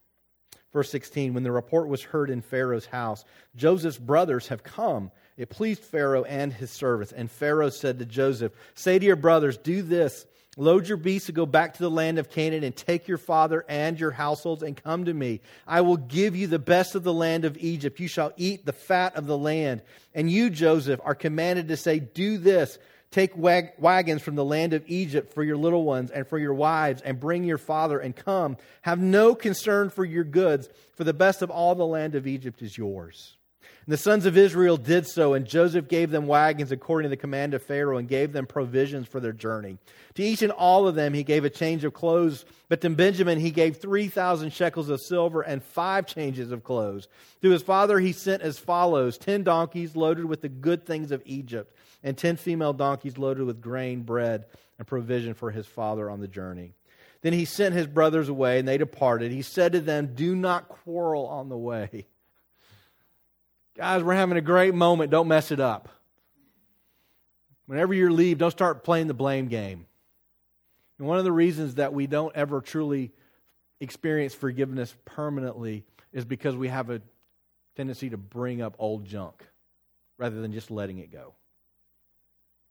Verse 0.74 0.90
16 0.90 1.34
When 1.34 1.44
the 1.44 1.54
report 1.54 1.88
was 1.88 2.04
heard 2.04 2.30
in 2.30 2.42
Pharaoh's 2.42 2.86
house, 2.86 3.24
Joseph's 3.56 3.98
brothers 3.98 4.50
have 4.50 4.62
come 4.62 5.10
it 5.38 5.50
pleased 5.50 5.84
Pharaoh 5.84 6.24
and 6.24 6.54
his 6.54 6.71
servants. 6.71 7.12
And 7.12 7.30
Pharaoh 7.30 7.69
said 7.69 8.00
to 8.00 8.06
Joseph, 8.06 8.54
Say 8.74 9.00
to 9.00 9.06
your 9.06 9.15
brothers, 9.15 9.58
do 9.58 9.82
this. 9.82 10.26
Load 10.58 10.88
your 10.88 10.98
beasts 10.98 11.28
and 11.28 11.36
go 11.36 11.45
back 11.45 11.74
to 11.74 11.84
the 11.84 11.91
land 11.91 12.17
of 12.17 12.30
Canaan 12.30 12.63
and 12.63 12.74
take 12.74 13.10
your 13.10 13.17
father 13.17 13.65
and 13.67 14.00
your 14.00 14.12
households 14.12 14.63
and 14.63 14.82
come 14.82 15.04
to 15.04 15.13
me. 15.13 15.41
I 15.67 15.82
will 15.82 15.98
give 15.98 16.34
you 16.34 16.48
the 16.48 16.60
best 16.60 16.95
of 16.95 17.04
the 17.04 17.13
land 17.13 17.43
of 17.43 17.58
Egypt. 17.58 18.00
You 18.00 18.08
shall 18.08 18.32
eat 18.38 18.65
the 18.65 18.71
fat 18.71 19.17
of 19.17 19.28
the 19.28 19.38
land. 19.38 19.82
And 20.13 20.32
you, 20.32 20.50
Joseph, 20.50 21.02
are 21.04 21.15
commanded 21.15 21.67
to 21.67 21.78
say, 21.78 22.00
Do 22.00 22.38
this. 22.38 22.80
Take 23.12 23.38
wag- 23.38 23.74
wagons 23.78 24.21
from 24.21 24.36
the 24.36 24.45
land 24.45 24.74
of 24.74 24.84
Egypt 24.88 25.34
for 25.34 25.43
your 25.43 25.58
little 25.58 25.84
ones 25.84 26.12
and 26.12 26.28
for 26.28 26.38
your 26.38 26.54
wives, 26.54 27.02
and 27.02 27.19
bring 27.19 27.43
your 27.43 27.58
father 27.58 28.00
and 28.00 28.15
come. 28.15 28.58
Have 28.82 29.00
no 29.00 29.36
concern 29.36 29.89
for 29.89 30.04
your 30.04 30.24
goods, 30.24 30.69
for 30.95 31.04
the 31.04 31.13
best 31.13 31.41
of 31.41 31.50
all 31.50 31.76
the 31.76 31.86
land 31.86 32.15
of 32.15 32.28
Egypt 32.28 32.62
is 32.62 32.78
yours. 32.78 33.38
And 33.86 33.93
the 33.93 33.98
sons 33.98 34.26
of 34.26 34.36
Israel 34.36 34.78
did 34.78 35.06
so, 35.06 35.36
and 35.36 35.45
Joseph 35.45 35.88
gave 35.88 36.10
them 36.10 36.26
wagons 36.26 36.71
according 36.71 37.06
to 37.06 37.10
the 37.15 37.21
command 37.21 37.54
of 37.54 37.62
Pharaoh 37.62 37.98
and 37.98 38.08
gave 38.08 38.34
them 38.34 38.48
provisions 38.48 39.08
for 39.08 39.19
their 39.19 39.32
journey. 39.32 39.78
To 40.15 40.24
each 40.24 40.41
and 40.41 40.52
all 40.52 40.88
of 40.88 40.95
them 40.95 41.13
he 41.13 41.24
gave 41.24 41.45
a 41.45 41.52
change 41.52 41.84
of 41.84 41.93
clothes, 41.93 42.45
but 42.67 42.82
to 42.82 42.89
Benjamin 42.89 43.39
he 43.39 43.52
gave 43.52 43.78
3,000 43.78 44.52
shekels 44.52 44.89
of 44.89 45.02
silver 45.02 45.41
and 45.41 45.63
five 45.63 46.08
changes 46.08 46.52
of 46.52 46.63
clothes. 46.63 47.08
To 47.43 47.52
his 47.52 47.62
father 47.62 48.00
he 48.00 48.12
sent 48.12 48.41
as 48.41 48.58
follows 48.58 49.19
ten 49.19 49.43
donkeys 49.43 49.95
loaded 49.95 50.26
with 50.26 50.41
the 50.41 50.50
good 50.50 50.88
things 50.88 51.12
of 51.12 51.21
Egypt, 51.24 51.76
and 52.02 52.17
ten 52.17 52.38
female 52.38 52.74
donkeys 52.74 53.19
loaded 53.19 53.43
with 53.43 53.62
grain, 53.62 54.02
bread, 54.02 54.45
and 54.80 54.88
provision 54.88 55.36
for 55.36 55.52
his 55.52 55.67
father 55.67 56.10
on 56.10 56.21
the 56.21 56.28
journey. 56.28 56.74
Then 57.21 57.34
he 57.34 57.45
sent 57.45 57.76
his 57.76 57.88
brothers 57.88 58.30
away, 58.30 58.58
and 58.58 58.67
they 58.67 58.80
departed. 58.80 59.32
He 59.32 59.43
said 59.43 59.74
to 59.74 59.80
them, 59.80 60.15
Do 60.15 60.36
not 60.36 60.69
quarrel 60.69 61.28
on 61.28 61.50
the 61.50 61.58
way. 61.58 62.08
Guys, 63.78 64.04
we're 64.04 64.14
having 64.14 64.38
a 64.38 64.42
great 64.42 64.74
moment. 64.74 65.12
Don't 65.12 65.28
mess 65.28 65.52
it 65.52 65.60
up. 65.60 65.90
Whenever 67.66 67.94
you 67.94 68.10
leave, 68.10 68.38
don't 68.38 68.52
start 68.52 68.86
playing 68.86 69.08
the 69.08 69.14
blame 69.14 69.48
game. 69.48 69.86
And 70.98 71.08
one 71.08 71.18
of 71.18 71.26
the 71.26 71.32
reasons 71.32 71.76
that 71.76 71.94
we 71.94 72.08
don't 72.08 72.34
ever 72.36 72.62
truly 72.62 73.12
experience 73.82 74.34
forgiveness 74.34 74.96
permanently 75.04 75.84
is 76.14 76.24
because 76.24 76.56
we 76.56 76.70
have 76.70 76.90
a 76.90 77.02
tendency 77.76 78.10
to 78.12 78.18
bring 78.18 78.62
up 78.62 78.76
old 78.80 79.04
junk 79.04 79.44
rather 80.18 80.40
than 80.40 80.54
just 80.54 80.72
letting 80.72 81.00
it 81.00 81.12
go. 81.12 81.34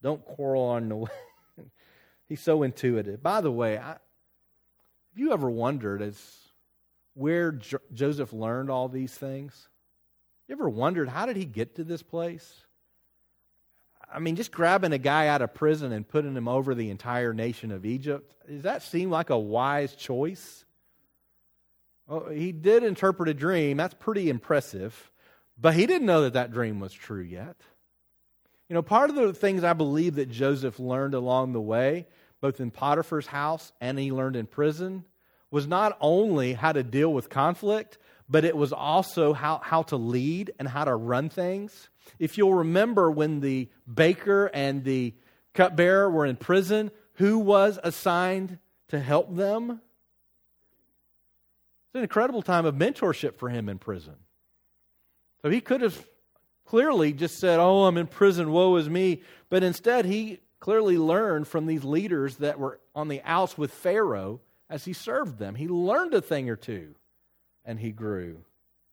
Don't 0.03 0.25
quarrel 0.25 0.63
on 0.63 0.89
the 0.89 0.97
way. 0.97 1.11
He's 2.29 2.41
so 2.41 2.63
intuitive. 2.63 3.23
By 3.23 3.43
the 3.43 3.53
way, 3.53 3.77
I, 3.77 3.89
have 3.89 3.99
you 5.17 5.33
ever 5.35 5.51
wondered 5.51 6.01
as 6.01 6.19
where 7.13 7.53
jo- 7.53 7.79
Joseph 7.93 8.33
learned 8.33 8.71
all 8.71 8.89
these 8.89 9.13
things? 9.13 9.69
You 10.49 10.55
ever 10.55 10.69
wondered 10.69 11.09
how 11.09 11.27
did 11.27 11.37
he 11.37 11.45
get 11.45 11.77
to 11.77 11.85
this 11.85 12.03
place? 12.03 12.63
I 14.13 14.19
mean, 14.19 14.37
just 14.37 14.53
grabbing 14.53 14.93
a 14.93 14.99
guy 14.99 15.29
out 15.29 15.43
of 15.43 15.55
prison 15.55 15.91
and 15.93 16.07
putting 16.07 16.37
him 16.37 16.47
over 16.49 16.75
the 16.75 16.91
entire 16.91 17.33
nation 17.33 17.73
of 17.73 17.87
Egypt, 17.87 18.35
does 18.47 18.63
that 18.63 18.83
seem 18.83 19.11
like 19.11 19.31
a 19.31 19.39
wise 19.39 19.95
choice? 19.95 20.65
Well, 22.07 22.29
he 22.29 22.53
did 22.53 22.85
interpret 22.85 23.29
a 23.29 23.35
dream. 23.35 23.79
That's 23.79 23.95
pretty 23.95 24.29
impressive. 24.29 25.11
But 25.59 25.75
he 25.75 25.87
didn't 25.87 26.07
know 26.07 26.23
that 26.23 26.35
that 26.35 26.53
dream 26.53 26.81
was 26.81 26.93
true 26.93 27.23
yet. 27.23 27.57
You 28.69 28.75
know, 28.75 28.83
part 28.83 29.11
of 29.11 29.17
the 29.17 29.33
things 29.33 29.65
I 29.65 29.73
believe 29.73 30.17
that 30.17 30.31
Joseph 30.31 30.79
learned 30.79 31.15
along 31.15 31.53
the 31.53 31.61
way, 31.61 32.07
both 32.41 32.61
in 32.61 32.71
Potiphar's 32.71 33.27
house 33.27 33.73
and 33.81 33.99
he 33.99 34.13
learned 34.13 34.37
in 34.37 34.47
prison, 34.47 35.05
was 35.51 35.67
not 35.67 35.97
only 36.01 36.55
how 36.55 36.73
to 36.73 36.83
deal 36.83 37.13
with 37.13 37.31
conflict, 37.31 37.99
but 38.29 38.45
it 38.45 38.57
was 38.57 38.73
also 38.73 39.33
how, 39.33 39.61
how 39.63 39.83
to 39.83 39.97
lead 39.97 40.53
and 40.59 40.67
how 40.67 40.85
to 40.85 40.95
run 40.95 41.29
things. 41.29 41.89
If 42.19 42.39
you'll 42.39 42.55
remember 42.55 43.11
when 43.11 43.41
the 43.41 43.69
baker 43.93 44.47
and 44.47 44.85
the 44.85 45.15
cupbearer 45.53 46.11
were 46.11 46.27
in 46.27 46.37
prison, 46.37 46.91
who 47.15 47.39
was 47.39 47.79
assigned 47.83 48.59
to 48.89 48.99
help 48.99 49.35
them? 49.35 49.71
It's 51.89 51.95
an 51.95 52.03
incredible 52.03 52.43
time 52.43 52.67
of 52.67 52.75
mentorship 52.75 53.37
for 53.37 53.49
him 53.49 53.69
in 53.69 53.79
prison. 53.79 54.15
So 55.43 55.51
he 55.51 55.61
could 55.61 55.83
have 55.83 56.07
clearly 56.65 57.13
just 57.13 57.39
said, 57.39 57.61
Oh, 57.61 57.85
I'm 57.85 57.99
in 57.99 58.07
prison, 58.07 58.51
woe 58.51 58.77
is 58.77 58.89
me. 58.89 59.23
But 59.51 59.63
instead, 59.63 60.07
he 60.07 60.41
clearly 60.61 60.97
learned 60.97 61.47
from 61.47 61.67
these 61.67 61.85
leaders 61.85 62.37
that 62.37 62.59
were 62.59 62.81
on 62.95 63.09
the 63.09 63.21
outs 63.25 63.59
with 63.59 63.71
Pharaoh 63.71 64.41
as 64.71 64.87
he 64.87 64.95
served 64.95 65.39
them. 65.39 65.55
He 65.55 65.69
learned 65.69 66.15
a 66.15 66.23
thing 66.23 66.49
or 66.49 66.57
two 66.57 66.95
and 67.65 67.79
he 67.79 67.91
grew. 67.91 68.39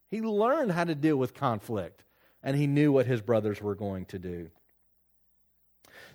He 0.09 0.21
learned 0.21 0.71
how 0.71 0.83
to 0.83 0.95
deal 0.95 1.17
with 1.17 1.33
conflict, 1.33 2.03
and 2.43 2.55
he 2.57 2.67
knew 2.67 2.91
what 2.91 3.05
his 3.05 3.21
brothers 3.21 3.61
were 3.61 3.75
going 3.75 4.05
to 4.05 4.19
do. 4.19 4.49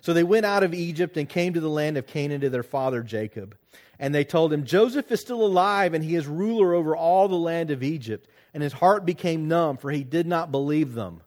So 0.01 0.13
they 0.13 0.23
went 0.23 0.45
out 0.45 0.63
of 0.63 0.73
Egypt 0.73 1.17
and 1.17 1.27
came 1.27 1.53
to 1.53 1.59
the 1.59 1.69
land 1.69 1.97
of 1.97 2.05
Canaan 2.05 2.41
to 2.41 2.49
their 2.49 2.63
father 2.63 3.01
Jacob. 3.01 3.57
And 3.99 4.13
they 4.13 4.23
told 4.23 4.53
him, 4.53 4.63
Joseph 4.63 5.11
is 5.11 5.19
still 5.19 5.43
alive, 5.43 5.93
and 5.93 6.03
he 6.03 6.15
is 6.15 6.27
ruler 6.27 6.73
over 6.73 6.95
all 6.95 7.27
the 7.27 7.35
land 7.35 7.71
of 7.71 7.81
Egypt. 7.81 8.29
And 8.53 8.61
his 8.61 8.73
heart 8.73 9.05
became 9.05 9.47
numb, 9.47 9.77
for 9.77 9.89
he 9.89 10.03
did 10.03 10.27
not 10.27 10.51
believe 10.51 10.93
them. 10.93 11.21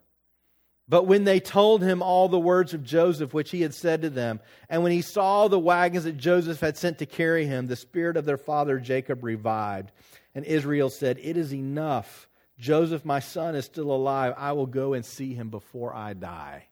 But 0.87 1.05
when 1.05 1.23
they 1.23 1.39
told 1.39 1.81
him 1.81 2.01
all 2.01 2.27
the 2.27 2.39
words 2.39 2.73
of 2.73 2.83
Joseph, 2.83 3.33
which 3.33 3.51
he 3.51 3.61
had 3.61 3.73
said 3.73 4.01
to 4.01 4.09
them, 4.09 4.41
and 4.69 4.83
when 4.83 4.91
he 4.91 5.01
saw 5.01 5.47
the 5.47 5.59
wagons 5.59 6.03
that 6.03 6.17
Joseph 6.17 6.59
had 6.59 6.77
sent 6.77 6.99
to 6.99 7.05
carry 7.05 7.45
him, 7.45 7.67
the 7.67 7.75
spirit 7.75 8.17
of 8.17 8.25
their 8.25 8.37
father 8.37 8.77
Jacob 8.77 9.23
revived. 9.23 9.91
And 10.33 10.45
Israel 10.45 10.89
said, 10.89 11.19
It 11.21 11.37
is 11.37 11.53
enough. 11.53 12.27
Joseph, 12.57 13.03
my 13.03 13.19
son, 13.19 13.55
is 13.55 13.65
still 13.65 13.91
alive. 13.91 14.33
I 14.37 14.51
will 14.51 14.67
go 14.67 14.93
and 14.93 15.03
see 15.03 15.33
him 15.33 15.49
before 15.49 15.95
I 15.95 16.13
die. 16.13 16.67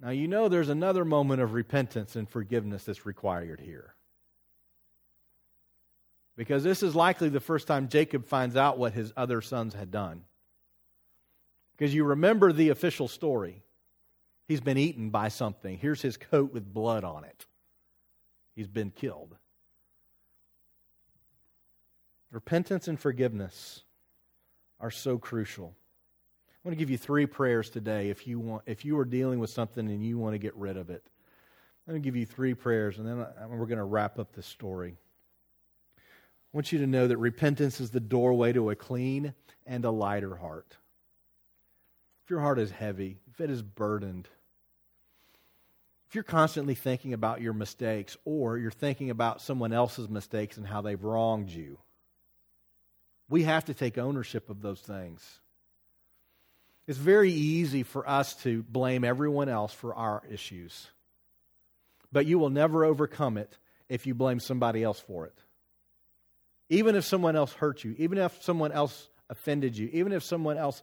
Now, 0.00 0.10
you 0.10 0.28
know 0.28 0.48
there's 0.48 0.68
another 0.68 1.04
moment 1.04 1.42
of 1.42 1.52
repentance 1.52 2.16
and 2.16 2.28
forgiveness 2.28 2.84
that's 2.84 3.06
required 3.06 3.60
here. 3.60 3.94
Because 6.36 6.64
this 6.64 6.82
is 6.82 6.94
likely 6.94 7.28
the 7.28 7.38
first 7.38 7.66
time 7.66 7.88
Jacob 7.88 8.24
finds 8.24 8.56
out 8.56 8.78
what 8.78 8.94
his 8.94 9.12
other 9.16 9.42
sons 9.42 9.74
had 9.74 9.90
done. 9.90 10.24
Because 11.76 11.94
you 11.94 12.04
remember 12.04 12.52
the 12.52 12.70
official 12.70 13.08
story. 13.08 13.62
He's 14.48 14.60
been 14.60 14.78
eaten 14.78 15.10
by 15.10 15.28
something. 15.28 15.78
Here's 15.78 16.02
his 16.02 16.16
coat 16.16 16.52
with 16.52 16.72
blood 16.72 17.04
on 17.04 17.24
it. 17.24 17.46
He's 18.56 18.68
been 18.68 18.90
killed. 18.90 19.36
Repentance 22.30 22.86
and 22.86 22.98
forgiveness 22.98 23.82
are 24.78 24.90
so 24.90 25.18
crucial. 25.18 25.74
I 26.48 26.68
want 26.68 26.76
to 26.76 26.78
give 26.78 26.90
you 26.90 26.98
three 26.98 27.26
prayers 27.26 27.70
today 27.70 28.10
if 28.10 28.26
you 28.26 28.38
want 28.38 28.62
if 28.66 28.84
you 28.84 28.98
are 28.98 29.04
dealing 29.04 29.40
with 29.40 29.50
something 29.50 29.88
and 29.88 30.04
you 30.04 30.18
want 30.18 30.34
to 30.34 30.38
get 30.38 30.54
rid 30.56 30.76
of 30.76 30.90
it. 30.90 31.04
I'm 31.88 31.94
to 31.94 32.00
give 32.00 32.16
you 32.16 32.26
three 32.26 32.54
prayers 32.54 32.98
and 32.98 33.06
then 33.06 33.26
we're 33.48 33.66
going 33.66 33.78
to 33.78 33.84
wrap 33.84 34.18
up 34.18 34.32
this 34.32 34.46
story. 34.46 34.96
I 35.98 36.00
want 36.52 36.70
you 36.70 36.78
to 36.80 36.86
know 36.86 37.08
that 37.08 37.16
repentance 37.16 37.80
is 37.80 37.90
the 37.90 38.00
doorway 38.00 38.52
to 38.52 38.70
a 38.70 38.76
clean 38.76 39.34
and 39.66 39.84
a 39.84 39.90
lighter 39.90 40.36
heart. 40.36 40.76
If 42.24 42.30
your 42.30 42.40
heart 42.40 42.58
is 42.58 42.70
heavy, 42.70 43.18
if 43.32 43.40
it 43.40 43.50
is 43.50 43.62
burdened, 43.62 44.28
if 46.08 46.14
you're 46.14 46.24
constantly 46.24 46.74
thinking 46.74 47.12
about 47.12 47.40
your 47.40 47.52
mistakes 47.52 48.16
or 48.24 48.58
you're 48.58 48.70
thinking 48.70 49.10
about 49.10 49.40
someone 49.40 49.72
else's 49.72 50.08
mistakes 50.08 50.56
and 50.56 50.66
how 50.66 50.80
they've 50.80 51.02
wronged 51.02 51.50
you, 51.50 51.78
we 53.30 53.44
have 53.44 53.64
to 53.66 53.74
take 53.74 53.96
ownership 53.96 54.50
of 54.50 54.60
those 54.60 54.80
things. 54.80 55.40
It's 56.86 56.98
very 56.98 57.32
easy 57.32 57.84
for 57.84 58.06
us 58.08 58.34
to 58.42 58.64
blame 58.64 59.04
everyone 59.04 59.48
else 59.48 59.72
for 59.72 59.94
our 59.94 60.22
issues. 60.28 60.88
But 62.10 62.26
you 62.26 62.40
will 62.40 62.50
never 62.50 62.84
overcome 62.84 63.38
it 63.38 63.56
if 63.88 64.06
you 64.06 64.14
blame 64.14 64.40
somebody 64.40 64.82
else 64.82 64.98
for 64.98 65.26
it. 65.26 65.38
Even 66.68 66.96
if 66.96 67.04
someone 67.04 67.36
else 67.36 67.52
hurt 67.52 67.84
you, 67.84 67.94
even 67.98 68.18
if 68.18 68.42
someone 68.42 68.72
else 68.72 69.08
offended 69.28 69.78
you, 69.78 69.88
even 69.92 70.12
if 70.12 70.24
someone 70.24 70.58
else 70.58 70.82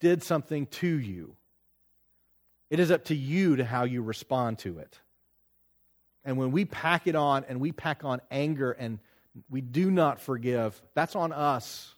did 0.00 0.24
something 0.24 0.66
to 0.66 0.88
you, 0.88 1.36
it 2.70 2.80
is 2.80 2.90
up 2.90 3.04
to 3.04 3.14
you 3.14 3.56
to 3.56 3.64
how 3.64 3.84
you 3.84 4.02
respond 4.02 4.58
to 4.60 4.78
it. 4.78 4.98
And 6.24 6.38
when 6.38 6.50
we 6.50 6.64
pack 6.64 7.06
it 7.06 7.14
on 7.14 7.44
and 7.48 7.60
we 7.60 7.70
pack 7.70 8.04
on 8.04 8.20
anger 8.30 8.72
and 8.72 8.98
we 9.50 9.60
do 9.60 9.90
not 9.90 10.20
forgive, 10.20 10.80
that's 10.94 11.16
on 11.16 11.32
us. 11.32 11.94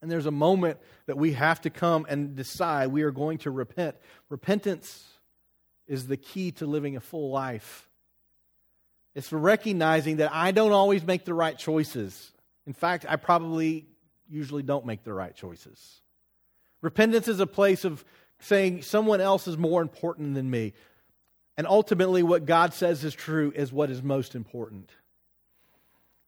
And 0.00 0.10
there's 0.10 0.26
a 0.26 0.30
moment 0.30 0.78
that 1.06 1.18
we 1.18 1.32
have 1.32 1.60
to 1.62 1.70
come 1.70 2.06
and 2.08 2.36
decide 2.36 2.88
we 2.88 3.02
are 3.02 3.10
going 3.10 3.38
to 3.38 3.50
repent. 3.50 3.96
Repentance 4.28 5.04
is 5.88 6.06
the 6.06 6.16
key 6.16 6.52
to 6.52 6.66
living 6.66 6.96
a 6.96 7.00
full 7.00 7.30
life. 7.30 7.88
It's 9.14 9.32
recognizing 9.32 10.18
that 10.18 10.32
I 10.32 10.52
don't 10.52 10.72
always 10.72 11.02
make 11.02 11.24
the 11.24 11.34
right 11.34 11.58
choices. 11.58 12.30
In 12.66 12.72
fact, 12.72 13.06
I 13.08 13.16
probably 13.16 13.86
usually 14.28 14.62
don't 14.62 14.86
make 14.86 15.02
the 15.02 15.12
right 15.12 15.34
choices. 15.34 16.00
Repentance 16.82 17.26
is 17.26 17.40
a 17.40 17.46
place 17.46 17.84
of 17.84 18.04
saying 18.38 18.82
someone 18.82 19.20
else 19.20 19.48
is 19.48 19.58
more 19.58 19.82
important 19.82 20.34
than 20.34 20.48
me. 20.48 20.74
And 21.56 21.66
ultimately, 21.66 22.22
what 22.22 22.46
God 22.46 22.72
says 22.72 23.02
is 23.02 23.14
true 23.14 23.52
is 23.56 23.72
what 23.72 23.90
is 23.90 24.00
most 24.00 24.36
important. 24.36 24.90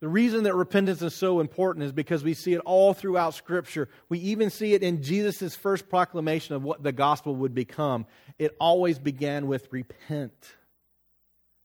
The 0.01 0.09
reason 0.09 0.45
that 0.45 0.55
repentance 0.55 1.03
is 1.03 1.15
so 1.15 1.41
important 1.41 1.85
is 1.85 1.93
because 1.93 2.25
we 2.25 2.33
see 2.33 2.55
it 2.55 2.61
all 2.61 2.95
throughout 2.95 3.35
Scripture. 3.35 3.89
We 4.09 4.19
even 4.21 4.49
see 4.49 4.73
it 4.73 4.83
in 4.83 5.03
Jesus' 5.03 5.55
first 5.55 5.91
proclamation 5.91 6.55
of 6.55 6.63
what 6.63 6.83
the 6.83 6.93
gospel 6.93 7.37
would 7.37 7.55
become. 7.55 8.07
It 8.39 8.57
always 8.59 8.99
began 8.99 9.47
with 9.47 9.69
repent. 9.71 10.33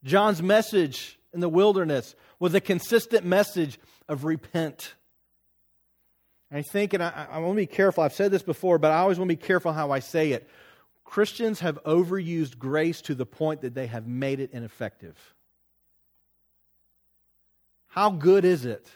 John's 0.03 0.43
message 0.43 1.17
in 1.33 1.39
the 1.39 1.49
wilderness 1.49 2.13
was 2.39 2.53
a 2.53 2.59
consistent 2.59 3.25
message 3.25 3.79
of 4.09 4.25
repent. 4.25 4.95
I 6.51 6.61
think, 6.61 6.93
and 6.93 7.01
I, 7.01 7.27
I 7.31 7.39
want 7.39 7.53
to 7.53 7.61
be 7.61 7.65
careful, 7.65 8.03
I've 8.03 8.13
said 8.13 8.31
this 8.31 8.43
before, 8.43 8.77
but 8.77 8.91
I 8.91 8.97
always 8.97 9.17
want 9.17 9.29
to 9.29 9.35
be 9.35 9.41
careful 9.41 9.71
how 9.71 9.91
I 9.91 9.99
say 9.99 10.33
it. 10.33 10.47
Christians 11.05 11.61
have 11.61 11.81
overused 11.83 12.57
grace 12.57 13.01
to 13.03 13.15
the 13.15 13.25
point 13.25 13.61
that 13.61 13.75
they 13.75 13.87
have 13.87 14.07
made 14.07 14.39
it 14.39 14.51
ineffective. 14.51 15.34
How 17.95 18.11
good 18.11 18.45
is 18.45 18.65
it 18.65 18.87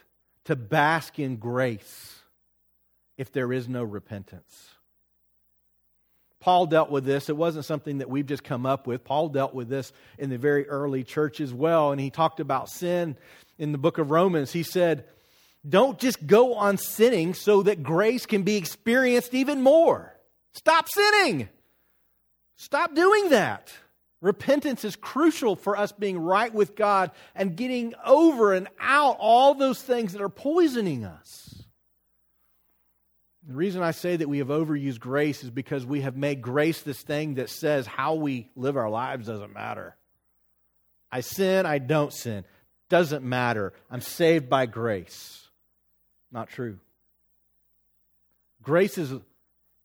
to 0.46 0.56
bask 0.56 1.20
in 1.20 1.38
grace 1.38 2.20
if 3.20 3.32
there 3.32 3.54
is 3.54 3.68
no 3.70 3.84
repentance. 3.84 4.70
Paul 6.40 6.66
dealt 6.66 6.90
with 6.90 7.04
this. 7.04 7.30
It 7.30 7.38
wasn't 7.38 7.66
something 7.66 8.00
that 8.00 8.10
we've 8.10 8.26
just 8.26 8.46
come 8.46 8.66
up 8.66 8.88
with. 8.88 9.04
Paul 9.04 9.28
dealt 9.30 9.54
with 9.54 9.70
this 9.70 9.92
in 10.18 10.30
the 10.30 10.38
very 10.38 10.68
early 10.68 11.04
church 11.04 11.40
as 11.40 11.54
well. 11.54 11.92
And 11.92 12.02
he 12.02 12.10
talked 12.10 12.40
about 12.40 12.70
sin 12.70 13.18
in 13.58 13.74
the 13.74 13.78
book 13.78 14.00
of 14.00 14.10
Romans. 14.10 14.54
He 14.54 14.64
said, 14.64 15.04
Don't 15.68 16.00
just 16.00 16.26
go 16.26 16.56
on 16.56 16.78
sinning 16.78 17.34
so 17.34 17.62
that 17.64 17.84
grace 17.84 18.26
can 18.26 18.44
be 18.44 18.56
experienced 18.56 19.34
even 19.34 19.62
more. 19.62 20.16
Stop 20.54 20.88
sinning. 20.90 21.50
Stop 22.56 22.96
doing 22.96 23.30
that. 23.30 23.72
Repentance 24.22 24.84
is 24.84 24.96
crucial 24.96 25.56
for 25.56 25.78
us 25.78 25.92
being 25.92 26.18
right 26.18 26.54
with 26.54 26.76
God 26.76 27.12
and 27.36 27.56
getting 27.56 27.94
over 28.06 28.54
and 28.54 28.68
out 28.80 29.16
all 29.20 29.54
those 29.54 29.82
things 29.82 30.14
that 30.14 30.22
are 30.22 30.30
poisoning 30.30 31.06
us. 31.06 31.64
The 33.48 33.56
reason 33.56 33.82
I 33.82 33.92
say 33.92 34.18
that 34.18 34.28
we 34.28 34.40
have 34.40 34.50
overused 34.50 35.00
grace 35.00 35.44
is 35.44 35.50
because 35.50 35.86
we 35.86 36.02
have 36.02 36.18
made 36.18 36.42
grace 36.42 36.82
this 36.82 37.02
thing 37.02 37.36
that 37.36 37.50
says 37.50 37.88
how 37.88 38.16
we 38.16 38.50
live 38.56 38.76
our 38.76 38.90
lives 38.90 39.28
doesn't 39.28 39.54
matter. 39.54 39.96
I 41.12 41.22
sin, 41.22 41.66
I 41.66 41.80
don't 41.80 42.14
sin. 42.14 42.44
Doesn't 42.90 43.24
matter. 43.24 43.74
I'm 43.90 44.02
saved 44.02 44.50
by 44.50 44.66
grace. 44.66 45.48
Not 46.32 46.50
true. 46.50 46.78
Grace 48.62 48.98
is 48.98 49.14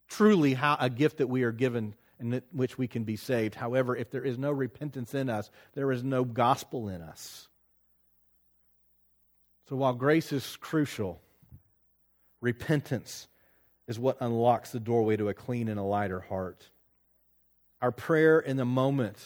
truly 0.08 0.54
how, 0.54 0.76
a 0.78 0.90
gift 0.90 1.18
that 1.18 1.28
we 1.28 1.44
are 1.44 1.52
given 1.52 1.94
in 2.24 2.42
which 2.52 2.78
we 2.78 2.88
can 2.88 3.04
be 3.04 3.16
saved. 3.16 3.54
However, 3.54 3.94
if 3.94 4.10
there 4.10 4.24
is 4.24 4.38
no 4.38 4.50
repentance 4.50 5.14
in 5.14 5.28
us, 5.28 5.50
there 5.74 5.92
is 5.92 6.02
no 6.02 6.24
gospel 6.24 6.88
in 6.88 7.02
us. 7.02 7.48
So 9.68 9.76
while 9.76 9.94
grace 9.94 10.32
is 10.32 10.56
crucial, 10.56 11.20
repentance 12.40 13.28
is 13.86 13.98
what 13.98 14.16
unlocks 14.20 14.72
the 14.72 14.80
doorway 14.80 15.16
to 15.16 15.28
a 15.28 15.34
clean 15.34 15.68
and 15.68 15.78
a 15.78 15.84
lighter 15.84 16.20
heart. 16.20 16.68
Our 17.80 17.92
prayer 17.92 18.40
in 18.40 18.56
the 18.56 18.64
moment 18.64 19.18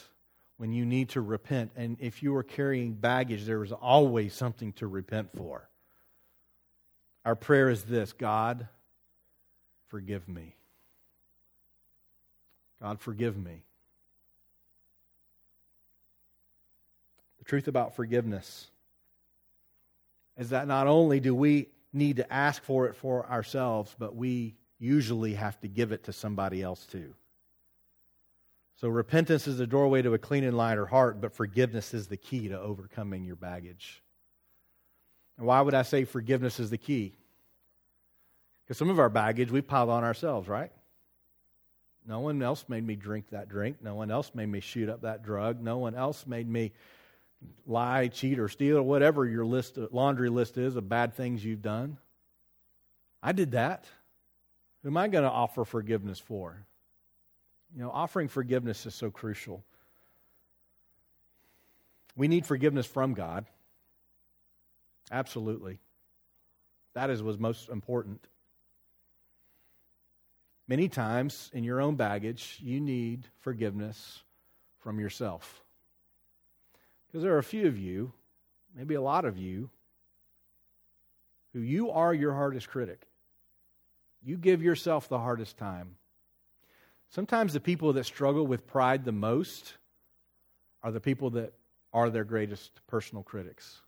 when 0.57 0.72
you 0.72 0.84
need 0.84 1.11
to 1.11 1.20
repent, 1.20 1.70
and 1.76 1.96
if 2.01 2.22
you 2.22 2.34
are 2.34 2.42
carrying 2.42 2.94
baggage, 2.94 3.44
there 3.44 3.62
is 3.62 3.70
always 3.70 4.34
something 4.34 4.72
to 4.74 4.88
repent 4.88 5.30
for. 5.36 5.68
Our 7.24 7.36
prayer 7.36 7.70
is 7.70 7.84
this 7.84 8.12
God, 8.12 8.66
forgive 9.88 10.28
me. 10.28 10.57
God, 12.82 13.00
forgive 13.00 13.36
me. 13.36 13.64
The 17.38 17.44
truth 17.44 17.68
about 17.68 17.96
forgiveness 17.96 18.70
is 20.36 20.50
that 20.50 20.68
not 20.68 20.86
only 20.86 21.20
do 21.20 21.34
we 21.34 21.68
need 21.92 22.16
to 22.16 22.32
ask 22.32 22.62
for 22.62 22.86
it 22.86 22.94
for 22.94 23.26
ourselves, 23.28 23.94
but 23.98 24.14
we 24.14 24.54
usually 24.78 25.34
have 25.34 25.58
to 25.60 25.68
give 25.68 25.92
it 25.92 26.04
to 26.04 26.12
somebody 26.12 26.62
else 26.62 26.86
too. 26.86 27.14
So 28.76 28.88
repentance 28.88 29.48
is 29.48 29.58
the 29.58 29.66
doorway 29.66 30.02
to 30.02 30.14
a 30.14 30.18
clean 30.18 30.44
and 30.44 30.56
lighter 30.56 30.86
heart, 30.86 31.20
but 31.20 31.32
forgiveness 31.32 31.92
is 31.94 32.06
the 32.06 32.16
key 32.16 32.48
to 32.48 32.60
overcoming 32.60 33.24
your 33.24 33.34
baggage. 33.34 34.02
And 35.36 35.46
why 35.46 35.60
would 35.60 35.74
I 35.74 35.82
say 35.82 36.04
forgiveness 36.04 36.60
is 36.60 36.70
the 36.70 36.78
key? 36.78 37.16
Because 38.62 38.78
some 38.78 38.90
of 38.90 39.00
our 39.00 39.08
baggage 39.08 39.50
we 39.50 39.62
pile 39.62 39.90
on 39.90 40.04
ourselves, 40.04 40.46
right? 40.46 40.70
No 42.09 42.20
one 42.20 42.42
else 42.42 42.64
made 42.68 42.86
me 42.86 42.96
drink 42.96 43.26
that 43.30 43.50
drink. 43.50 43.76
No 43.82 43.94
one 43.94 44.11
else 44.11 44.30
made 44.34 44.48
me 44.48 44.61
shoot 44.61 44.88
up 44.88 45.02
that 45.02 45.22
drug. 45.22 45.61
No 45.61 45.76
one 45.76 45.94
else 45.94 46.26
made 46.26 46.48
me 46.48 46.72
lie, 47.66 48.09
cheat, 48.09 48.38
or 48.38 48.48
steal, 48.48 48.78
or 48.78 48.82
whatever 48.82 49.26
your 49.26 49.44
list, 49.44 49.76
laundry 49.92 50.30
list 50.30 50.56
is 50.56 50.74
of 50.74 50.88
bad 50.88 51.12
things 51.12 51.44
you've 51.44 51.61
done. 51.61 51.98
I 53.22 53.32
did 53.32 53.50
that. 53.50 53.84
Who 54.82 54.88
am 54.88 54.96
I 54.96 55.09
going 55.09 55.24
to 55.24 55.30
offer 55.30 55.66
forgiveness 55.66 56.18
for? 56.18 56.64
You 57.76 57.82
know, 57.82 57.90
offering 57.90 58.28
forgiveness 58.28 58.86
is 58.86 58.94
so 58.94 59.11
crucial. 59.11 59.62
We 62.16 62.26
need 62.26 62.46
forgiveness 62.46 62.86
from 62.86 63.12
God. 63.12 63.44
Absolutely. 65.12 65.78
That 66.94 67.11
is 67.11 67.22
what's 67.22 67.38
most 67.38 67.68
important. 67.68 68.26
Many 70.68 70.88
times 70.88 71.50
in 71.54 71.64
your 71.64 71.80
own 71.80 71.96
baggage, 71.96 72.58
you 72.62 72.78
need 72.78 73.26
forgiveness 73.40 74.22
from 74.80 75.00
yourself. 75.00 75.64
Because 77.06 77.22
there 77.22 77.34
are 77.34 77.38
a 77.38 77.42
few 77.42 77.66
of 77.66 77.78
you, 77.78 78.12
maybe 78.76 78.94
a 78.94 79.00
lot 79.00 79.24
of 79.24 79.38
you, 79.38 79.70
who 81.54 81.60
you 81.60 81.90
are 81.90 82.12
your 82.12 82.34
hardest 82.34 82.68
critic. 82.68 83.06
You 84.22 84.36
give 84.36 84.62
yourself 84.62 85.08
the 85.08 85.18
hardest 85.18 85.56
time. 85.56 85.96
Sometimes 87.08 87.54
the 87.54 87.60
people 87.60 87.94
that 87.94 88.04
struggle 88.04 88.46
with 88.46 88.66
pride 88.66 89.06
the 89.06 89.12
most 89.12 89.74
are 90.82 90.92
the 90.92 91.00
people 91.00 91.30
that 91.30 91.54
are 91.94 92.10
their 92.10 92.24
greatest 92.24 92.86
personal 92.86 93.22
critics. 93.22 93.80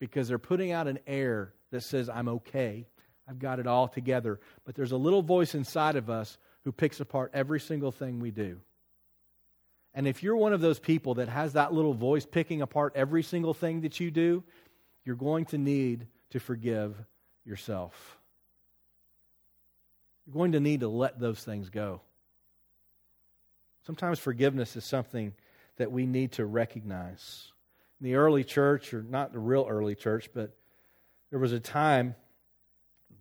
Because 0.00 0.28
they're 0.28 0.38
putting 0.38 0.72
out 0.72 0.88
an 0.88 1.00
air 1.06 1.52
that 1.70 1.82
says, 1.82 2.08
I'm 2.08 2.28
okay, 2.28 2.86
I've 3.28 3.38
got 3.38 3.58
it 3.58 3.66
all 3.66 3.88
together. 3.88 4.38
But 4.64 4.74
there's 4.74 4.92
a 4.92 4.96
little 4.96 5.22
voice 5.22 5.54
inside 5.54 5.96
of 5.96 6.10
us 6.10 6.38
who 6.64 6.72
picks 6.72 7.00
apart 7.00 7.30
every 7.34 7.60
single 7.60 7.92
thing 7.92 8.20
we 8.20 8.30
do. 8.30 8.60
And 9.94 10.08
if 10.08 10.22
you're 10.22 10.36
one 10.36 10.52
of 10.52 10.60
those 10.60 10.78
people 10.78 11.14
that 11.14 11.28
has 11.28 11.52
that 11.52 11.72
little 11.72 11.94
voice 11.94 12.26
picking 12.26 12.62
apart 12.62 12.94
every 12.96 13.22
single 13.22 13.54
thing 13.54 13.82
that 13.82 14.00
you 14.00 14.10
do, 14.10 14.42
you're 15.04 15.14
going 15.14 15.44
to 15.46 15.58
need 15.58 16.08
to 16.30 16.40
forgive 16.40 16.96
yourself. 17.44 18.18
You're 20.26 20.34
going 20.34 20.52
to 20.52 20.60
need 20.60 20.80
to 20.80 20.88
let 20.88 21.20
those 21.20 21.44
things 21.44 21.70
go. 21.70 22.00
Sometimes 23.86 24.18
forgiveness 24.18 24.76
is 24.76 24.84
something 24.84 25.34
that 25.76 25.92
we 25.92 26.06
need 26.06 26.32
to 26.32 26.46
recognize. 26.46 27.52
In 28.00 28.06
the 28.06 28.14
early 28.16 28.42
church, 28.42 28.94
or 28.94 29.02
not 29.02 29.32
the 29.32 29.38
real 29.38 29.66
early 29.68 29.94
church, 29.94 30.30
but 30.34 30.56
there 31.30 31.38
was 31.38 31.52
a 31.52 31.60
time 31.60 32.14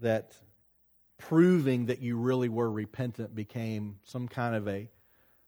that 0.03 0.33
proving 1.17 1.87
that 1.87 1.99
you 1.99 2.17
really 2.17 2.49
were 2.49 2.71
repentant 2.71 3.35
became 3.35 3.97
some 4.03 4.27
kind 4.27 4.55
of 4.55 4.67
a 4.67 4.89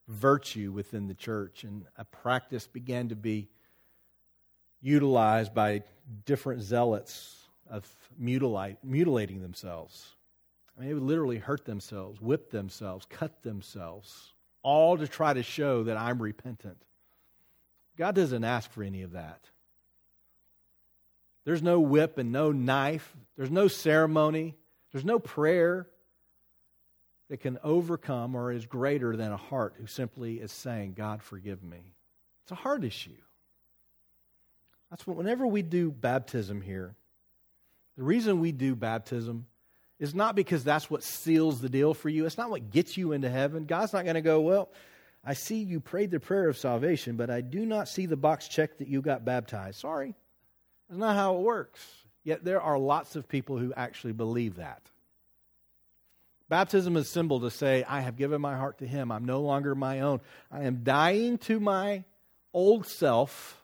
virtue 0.07 0.71
within 0.71 1.07
the 1.07 1.13
church, 1.13 1.63
and 1.63 1.85
a 1.97 2.05
practice 2.05 2.67
began 2.67 3.09
to 3.09 3.15
be 3.15 3.47
utilized 4.81 5.53
by 5.53 5.83
different 6.25 6.61
zealots 6.61 7.47
of 7.69 7.87
mutilating 8.17 9.41
themselves. 9.41 10.15
I 10.77 10.81
mean, 10.81 10.89
they 10.89 10.93
would 10.93 11.03
literally 11.03 11.37
hurt 11.37 11.65
themselves, 11.65 12.21
whip 12.21 12.51
themselves, 12.51 13.07
cut 13.09 13.41
themselves, 13.41 14.33
all 14.61 14.97
to 14.97 15.07
try 15.07 15.33
to 15.33 15.41
show 15.41 15.83
that 15.83 15.97
I'm 15.97 16.21
repentant. 16.21 16.77
God 17.97 18.13
doesn't 18.13 18.43
ask 18.43 18.71
for 18.71 18.83
any 18.83 19.01
of 19.01 19.13
that. 19.13 19.41
There's 21.45 21.61
no 21.61 21.79
whip 21.79 22.17
and 22.17 22.31
no 22.31 22.51
knife. 22.51 23.15
There's 23.37 23.51
no 23.51 23.67
ceremony. 23.67 24.55
There's 24.91 25.05
no 25.05 25.19
prayer 25.19 25.87
that 27.29 27.37
can 27.37 27.57
overcome 27.63 28.35
or 28.35 28.51
is 28.51 28.65
greater 28.65 29.15
than 29.15 29.31
a 29.31 29.37
heart 29.37 29.75
who 29.77 29.87
simply 29.87 30.35
is 30.35 30.51
saying, 30.51 30.93
God, 30.93 31.21
forgive 31.21 31.63
me. 31.63 31.93
It's 32.43 32.51
a 32.51 32.55
heart 32.55 32.83
issue. 32.83 33.17
That's 34.89 35.07
what, 35.07 35.17
whenever 35.17 35.47
we 35.47 35.61
do 35.61 35.91
baptism 35.91 36.61
here, 36.61 36.95
the 37.97 38.03
reason 38.03 38.39
we 38.39 38.51
do 38.51 38.75
baptism 38.75 39.47
is 39.99 40.13
not 40.13 40.35
because 40.35 40.63
that's 40.63 40.89
what 40.89 41.03
seals 41.03 41.61
the 41.61 41.69
deal 41.69 41.93
for 41.93 42.09
you. 42.09 42.25
It's 42.25 42.37
not 42.37 42.49
what 42.49 42.69
gets 42.69 42.97
you 42.97 43.13
into 43.13 43.29
heaven. 43.29 43.65
God's 43.65 43.93
not 43.93 44.03
going 44.03 44.15
to 44.15 44.21
go, 44.21 44.41
well, 44.41 44.69
I 45.23 45.33
see 45.33 45.63
you 45.63 45.79
prayed 45.79 46.11
the 46.11 46.19
prayer 46.19 46.47
of 46.47 46.57
salvation, 46.57 47.15
but 47.15 47.29
I 47.29 47.41
do 47.41 47.65
not 47.65 47.87
see 47.87 48.05
the 48.05 48.17
box 48.17 48.47
checked 48.47 48.79
that 48.79 48.87
you 48.87 49.01
got 49.01 49.25
baptized. 49.25 49.79
Sorry. 49.79 50.13
That's 50.89 50.99
not 50.99 51.15
how 51.15 51.35
it 51.35 51.41
works. 51.41 51.81
Yet 52.23 52.43
there 52.43 52.61
are 52.61 52.77
lots 52.77 53.15
of 53.15 53.27
people 53.27 53.57
who 53.57 53.73
actually 53.75 54.13
believe 54.13 54.55
that. 54.55 54.81
Baptism 56.47 56.95
is 56.97 57.09
symbol 57.09 57.39
to 57.41 57.49
say, 57.49 57.83
I 57.83 58.01
have 58.01 58.17
given 58.17 58.39
my 58.41 58.55
heart 58.55 58.79
to 58.79 58.87
Him. 58.87 59.11
I'm 59.11 59.25
no 59.25 59.41
longer 59.41 59.73
my 59.73 60.01
own. 60.01 60.21
I 60.51 60.63
am 60.63 60.83
dying 60.83 61.37
to 61.39 61.59
my 61.59 62.03
old 62.53 62.85
self, 62.85 63.61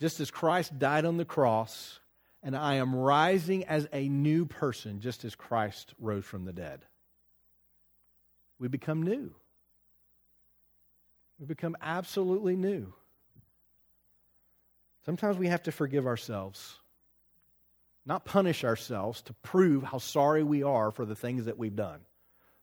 just 0.00 0.20
as 0.20 0.30
Christ 0.30 0.78
died 0.78 1.04
on 1.06 1.16
the 1.16 1.24
cross, 1.24 2.00
and 2.42 2.54
I 2.54 2.74
am 2.74 2.94
rising 2.94 3.64
as 3.64 3.88
a 3.92 4.08
new 4.08 4.44
person, 4.44 5.00
just 5.00 5.24
as 5.24 5.34
Christ 5.34 5.94
rose 5.98 6.24
from 6.24 6.44
the 6.44 6.52
dead. 6.52 6.84
We 8.58 8.68
become 8.68 9.02
new. 9.02 9.34
We 11.38 11.46
become 11.46 11.76
absolutely 11.80 12.56
new. 12.56 12.92
Sometimes 15.06 15.38
we 15.38 15.48
have 15.48 15.62
to 15.62 15.72
forgive 15.72 16.06
ourselves 16.06 16.78
not 18.06 18.24
punish 18.24 18.64
ourselves 18.64 19.20
to 19.22 19.32
prove 19.34 19.82
how 19.82 19.98
sorry 19.98 20.44
we 20.44 20.62
are 20.62 20.92
for 20.92 21.04
the 21.04 21.16
things 21.16 21.46
that 21.46 21.58
we've 21.58 21.74
done, 21.74 21.98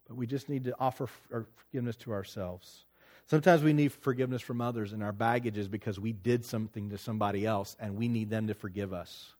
but 0.07 0.15
we 0.15 0.25
just 0.25 0.47
need 0.47 0.63
to 0.63 0.75
offer 0.79 1.07
forgiveness 1.07 1.97
to 1.97 2.13
ourselves. 2.13 2.85
Sometimes 3.27 3.61
we 3.61 3.73
need 3.73 3.91
forgiveness 3.91 4.41
from 4.41 4.61
others, 4.61 4.93
and 4.93 5.03
our 5.03 5.11
baggage 5.11 5.57
is 5.57 5.67
because 5.67 5.99
we 5.99 6.13
did 6.13 6.45
something 6.45 6.89
to 6.89 6.97
somebody 6.97 7.45
else 7.45 7.75
and 7.79 7.97
we 7.97 8.07
need 8.07 8.29
them 8.29 8.47
to 8.47 8.53
forgive 8.53 8.93
us. 8.93 9.33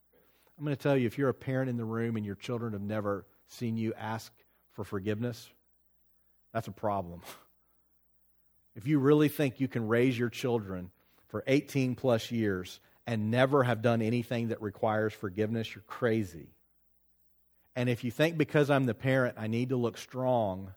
I'm 0.57 0.65
going 0.65 0.75
to 0.75 0.81
tell 0.81 0.97
you 0.97 1.07
if 1.07 1.17
you're 1.17 1.29
a 1.29 1.33
parent 1.33 1.69
in 1.69 1.77
the 1.77 1.85
room 1.85 2.17
and 2.17 2.25
your 2.25 2.35
children 2.35 2.73
have 2.73 2.81
never 2.81 3.25
seen 3.47 3.77
you 3.77 3.93
ask 3.97 4.31
for 4.73 4.83
forgiveness, 4.83 5.49
that's 6.53 6.67
a 6.67 6.71
problem. 6.71 7.21
If 8.75 8.87
you 8.87 8.97
really 8.97 9.29
think 9.29 9.59
you 9.59 9.67
can 9.67 9.87
raise 9.87 10.17
your 10.17 10.31
children 10.31 10.89
for 11.27 11.43
18 11.45 11.93
plus 11.93 12.31
years 12.31 12.79
and 13.05 13.31
never 13.31 13.63
have 13.63 13.81
done 13.81 14.01
anything 14.01 14.49
that 14.49 14.61
requires 14.61 15.13
forgiveness, 15.13 15.73
you're 15.75 15.83
crazy. 15.87 16.53
And 17.75 17.89
if 17.89 18.03
you 18.03 18.11
think 18.11 18.37
because 18.37 18.69
I'm 18.69 18.85
the 18.85 18.93
parent, 18.93 19.35
I 19.37 19.47
need 19.47 19.69
to 19.69 19.75
look 19.75 19.97
strong, 19.97 20.73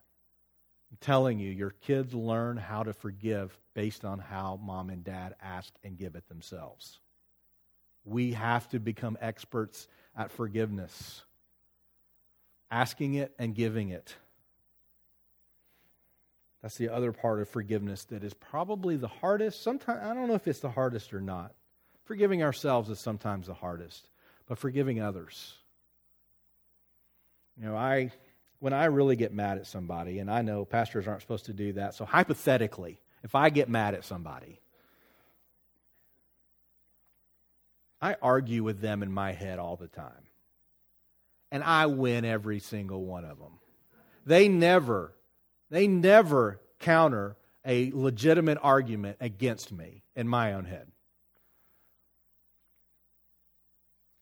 I'm 0.91 0.99
telling 1.01 1.39
you, 1.39 1.51
your 1.51 1.71
kids 1.71 2.15
learn 2.15 2.57
how 2.57 2.83
to 2.83 2.93
forgive 2.93 3.57
based 3.75 4.05
on 4.05 4.19
how 4.19 4.59
mom 4.63 4.91
and 4.91 5.05
dad 5.05 5.35
ask 5.43 5.73
and 5.85 5.99
give 5.99 6.15
it 6.15 6.29
themselves. 6.29 7.01
We 8.05 8.33
have 8.33 8.69
to 8.71 8.79
become 8.79 9.19
experts 9.21 9.89
at 10.17 10.31
forgiveness, 10.31 11.23
asking 12.71 13.15
it 13.15 13.35
and 13.39 13.55
giving 13.55 13.91
it. 13.91 14.15
That's 16.63 16.77
the 16.77 16.89
other 16.89 17.13
part 17.13 17.41
of 17.41 17.49
forgiveness 17.49 18.05
that 18.05 18.25
is 18.25 18.35
probably 18.35 18.97
the 18.97 19.09
hardest. 19.09 19.63
Sometimes 19.63 20.01
I 20.03 20.15
don't 20.15 20.29
know 20.29 20.35
if 20.35 20.49
it's 20.49 20.61
the 20.61 20.71
hardest 20.71 21.13
or 21.13 21.21
not. 21.21 21.53
Forgiving 22.07 22.43
ourselves 22.43 22.89
is 22.89 22.99
sometimes 22.99 23.49
the 23.49 23.55
hardest, 23.55 24.09
but 24.47 24.59
forgiving 24.59 25.01
others. 25.01 25.55
You 27.59 27.67
know, 27.67 27.77
I 27.77 28.13
when 28.59 28.73
I 28.73 28.87
really 28.87 29.17
get 29.17 29.35
mad 29.35 29.59
at 29.59 29.67
somebody, 29.67 30.19
and 30.19 30.31
I 30.31 30.43
know 30.43 30.65
pastors 30.65 31.07
aren't 31.07 31.21
supposed 31.21 31.47
to 31.47 31.53
do 31.53 31.75
that, 31.75 31.95
so 31.95 32.05
hypothetically, 32.05 32.99
if 33.23 33.35
I 33.35 33.51
get 33.51 33.69
mad 33.69 33.95
at 33.95 34.05
somebody, 34.05 34.61
I 38.01 38.17
argue 38.23 38.63
with 38.63 38.81
them 38.81 39.03
in 39.03 39.13
my 39.13 39.33
head 39.33 39.59
all 39.59 39.77
the 39.77 39.89
time. 39.89 40.13
And 41.51 41.63
I 41.63 41.87
win 41.87 42.25
every 42.25 42.61
single 42.61 43.05
one 43.05 43.25
of 43.25 43.39
them. 43.39 43.59
They 44.25 44.49
never, 44.49 45.13
they 45.71 45.87
never 45.87 46.61
counter 46.79 47.37
a 47.65 47.91
legitimate 47.93 48.59
argument 48.63 49.19
against 49.21 49.73
me 49.73 50.03
in 50.15 50.29
my 50.29 50.53
own 50.55 50.65
head. 50.65 50.89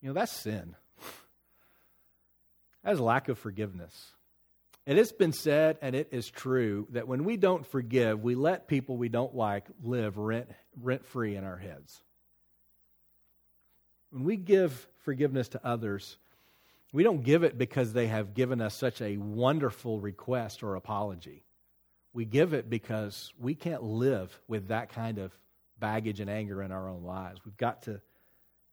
You 0.04 0.10
know, 0.10 0.14
that's 0.20 0.32
sin. 0.32 0.76
That 2.82 2.92
is 2.92 3.00
lack 3.00 3.30
of 3.30 3.38
forgiveness. 3.38 4.12
And 4.86 4.98
It 4.98 5.00
has 5.00 5.12
been 5.12 5.32
said, 5.32 5.78
and 5.80 5.96
it 5.96 6.08
is 6.12 6.28
true, 6.28 6.86
that 6.90 7.08
when 7.08 7.24
we 7.24 7.38
don't 7.38 7.66
forgive, 7.66 8.22
we 8.22 8.34
let 8.34 8.68
people 8.68 8.98
we 8.98 9.08
don't 9.08 9.34
like 9.34 9.64
live 9.82 10.18
rent, 10.18 10.50
rent 10.78 11.06
free 11.06 11.36
in 11.36 11.44
our 11.44 11.56
heads. 11.56 12.02
When 14.10 14.24
we 14.24 14.36
give 14.36 14.86
forgiveness 14.98 15.48
to 15.48 15.66
others, 15.66 16.18
we 16.92 17.02
don't 17.02 17.24
give 17.24 17.42
it 17.42 17.56
because 17.56 17.94
they 17.94 18.08
have 18.08 18.34
given 18.34 18.60
us 18.60 18.74
such 18.74 19.00
a 19.00 19.16
wonderful 19.16 20.00
request 20.00 20.62
or 20.62 20.74
apology. 20.74 21.44
We 22.12 22.26
give 22.26 22.52
it 22.52 22.68
because 22.68 23.32
we 23.40 23.54
can't 23.54 23.82
live 23.82 24.38
with 24.48 24.68
that 24.68 24.90
kind 24.90 25.16
of 25.16 25.32
baggage 25.78 26.20
and 26.20 26.28
anger 26.28 26.62
in 26.62 26.72
our 26.72 26.90
own 26.90 27.04
lives. 27.04 27.40
We've 27.42 27.56
got 27.56 27.84
to, 27.84 28.02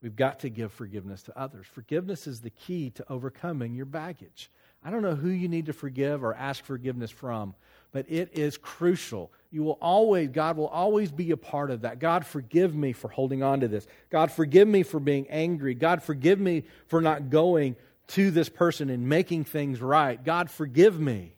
we've 0.01 0.15
got 0.15 0.39
to 0.39 0.49
give 0.49 0.71
forgiveness 0.71 1.23
to 1.23 1.39
others. 1.39 1.67
Forgiveness 1.71 2.27
is 2.27 2.41
the 2.41 2.49
key 2.49 2.89
to 2.91 3.05
overcoming 3.09 3.75
your 3.75 3.85
baggage. 3.85 4.49
I 4.83 4.89
don't 4.89 5.03
know 5.03 5.15
who 5.15 5.29
you 5.29 5.47
need 5.47 5.67
to 5.67 5.73
forgive 5.73 6.23
or 6.23 6.33
ask 6.33 6.63
forgiveness 6.63 7.11
from, 7.11 7.53
but 7.91 8.05
it 8.09 8.31
is 8.33 8.57
crucial. 8.57 9.31
You 9.51 9.63
will 9.63 9.77
always, 9.81 10.29
God 10.29 10.57
will 10.57 10.67
always 10.67 11.11
be 11.11 11.31
a 11.31 11.37
part 11.37 11.69
of 11.69 11.81
that. 11.81 11.99
God, 11.99 12.25
forgive 12.25 12.73
me 12.73 12.93
for 12.93 13.07
holding 13.09 13.43
on 13.43 13.59
to 13.59 13.67
this. 13.67 13.85
God, 14.09 14.31
forgive 14.31 14.67
me 14.67 14.81
for 14.81 14.99
being 14.99 15.29
angry. 15.29 15.75
God, 15.75 16.01
forgive 16.01 16.39
me 16.39 16.63
for 16.87 16.99
not 17.01 17.29
going 17.29 17.75
to 18.07 18.31
this 18.31 18.49
person 18.49 18.89
and 18.89 19.07
making 19.07 19.43
things 19.43 19.81
right. 19.81 20.23
God, 20.23 20.49
forgive 20.49 20.99
me. 20.99 21.35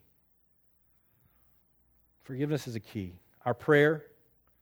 Forgiveness 2.24 2.68
is 2.68 2.76
a 2.76 2.80
key. 2.80 3.20
Our 3.45 3.53
prayer 3.53 4.05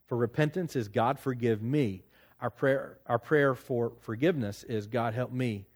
for 0.07 0.17
repentance 0.17 0.75
is 0.75 0.87
God, 0.87 1.19
forgive 1.19 1.61
me. 1.61 2.03
Our 2.41 2.49
prayer, 2.49 2.97
our 3.05 3.19
prayer 3.19 3.53
for 3.53 3.93
forgiveness 4.01 4.63
is 4.63 4.87
God, 4.87 5.13
help 5.13 5.31
me 5.31 5.67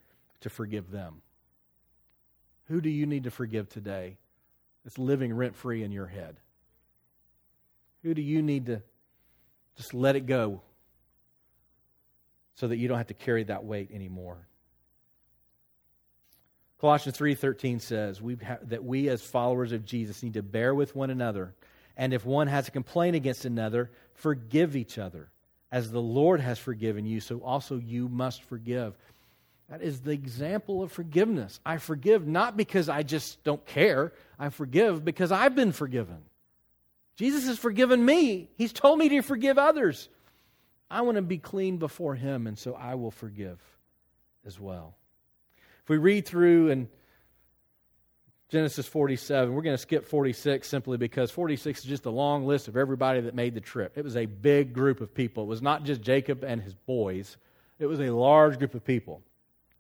to 0.41 0.49
forgive 0.49 0.89
them. 0.89 1.22
Who 2.68 2.82
do 2.82 2.89
you 2.89 3.05
need 3.05 3.26
to 3.26 3.32
forgive 3.32 3.70
today 3.70 4.18
that's 4.84 4.97
living 4.97 5.32
rent 5.34 5.55
free 5.55 5.84
in 5.84 5.91
your 5.91 6.07
head? 6.07 6.38
Who 8.01 8.16
do 8.16 8.22
you 8.22 8.41
need 8.41 8.66
to 8.66 8.82
just 9.78 9.93
let 9.93 10.16
it 10.16 10.26
go 10.26 10.61
so 12.55 12.68
that 12.68 12.78
you 12.78 12.88
don't 12.88 12.97
have 12.97 13.07
to 13.07 13.13
carry 13.13 13.43
that 13.43 13.63
weight 13.63 13.91
anymore? 13.91 14.47
Colossians 16.80 17.18
3:13 17.18 17.80
says 17.80 18.22
we 18.22 18.38
that 18.63 18.84
we 18.84 19.07
as 19.09 19.22
followers 19.22 19.72
of 19.72 19.86
Jesus 19.86 20.22
need 20.22 20.34
to 20.34 20.43
bear 20.43 20.76
with 20.76 20.95
one 20.95 21.09
another 21.09 21.55
and 21.95 22.13
if 22.13 22.26
one 22.26 22.47
has 22.47 22.68
a 22.68 22.72
complaint 22.72 23.16
against 23.16 23.45
another 23.45 23.91
forgive 24.13 24.76
each 24.76 24.97
other 24.97 25.30
as 25.72 25.91
the 25.91 26.01
Lord 26.01 26.39
has 26.39 26.59
forgiven 26.59 27.05
you 27.05 27.20
so 27.20 27.39
also 27.39 27.78
you 27.78 28.07
must 28.07 28.43
forgive. 28.43 28.95
That 29.70 29.82
is 29.82 30.01
the 30.01 30.11
example 30.11 30.84
of 30.84 30.91
forgiveness. 30.91 31.59
I 31.66 31.78
forgive 31.78 32.28
not 32.28 32.55
because 32.55 32.88
I 32.88 33.03
just 33.03 33.43
don't 33.43 33.66
care. 33.66 34.13
I 34.38 34.49
forgive 34.49 35.03
because 35.03 35.32
I've 35.32 35.55
been 35.55 35.72
forgiven. 35.72 36.18
Jesus 37.16 37.47
has 37.47 37.57
forgiven 37.57 38.05
me. 38.05 38.49
He's 38.57 38.74
told 38.74 38.99
me 38.99 39.09
to 39.09 39.22
forgive 39.22 39.57
others. 39.57 40.09
I 40.91 41.01
want 41.01 41.16
to 41.16 41.24
be 41.24 41.39
clean 41.39 41.78
before 41.78 42.13
Him, 42.13 42.45
and 42.45 42.57
so 42.59 42.76
I 42.76 42.95
will 42.95 43.11
forgive 43.11 43.59
as 44.45 44.59
well. 44.59 44.95
If 45.84 45.89
we 45.89 45.97
read 45.97 46.26
through 46.26 46.70
in 46.70 46.89
Genesis 48.49 48.85
47, 48.85 49.53
we're 49.53 49.63
going 49.63 49.73
to 49.73 49.81
skip 49.81 50.05
46 50.05 50.67
simply 50.67 50.97
because 50.97 51.31
46 51.31 51.79
is 51.79 51.85
just 51.85 52.05
a 52.05 52.11
long 52.11 52.45
list 52.45 52.67
of 52.67 52.77
everybody 52.77 53.21
that 53.21 53.33
made 53.33 53.55
the 53.55 53.61
trip. 53.61 53.97
It 53.97 54.03
was 54.03 54.15
a 54.15 54.27
big 54.27 54.71
group 54.71 55.01
of 55.01 55.13
people. 55.13 55.43
It 55.43 55.47
was 55.47 55.63
not 55.63 55.83
just 55.83 56.01
Jacob 56.01 56.43
and 56.43 56.61
his 56.61 56.75
boys, 56.75 57.37
it 57.79 57.87
was 57.87 57.99
a 57.99 58.11
large 58.11 58.59
group 58.59 58.75
of 58.75 58.85
people. 58.85 59.21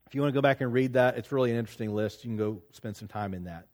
If 0.07 0.15
you 0.15 0.21
want 0.21 0.33
to 0.33 0.37
go 0.37 0.41
back 0.41 0.61
and 0.61 0.73
read 0.73 0.93
that, 0.93 1.17
it's 1.17 1.31
really 1.31 1.51
an 1.51 1.57
interesting 1.57 1.93
list. 1.93 2.23
You 2.23 2.29
can 2.29 2.37
go 2.37 2.61
spend 2.71 2.97
some 2.97 3.07
time 3.07 3.33
in 3.33 3.45
that. 3.45 3.67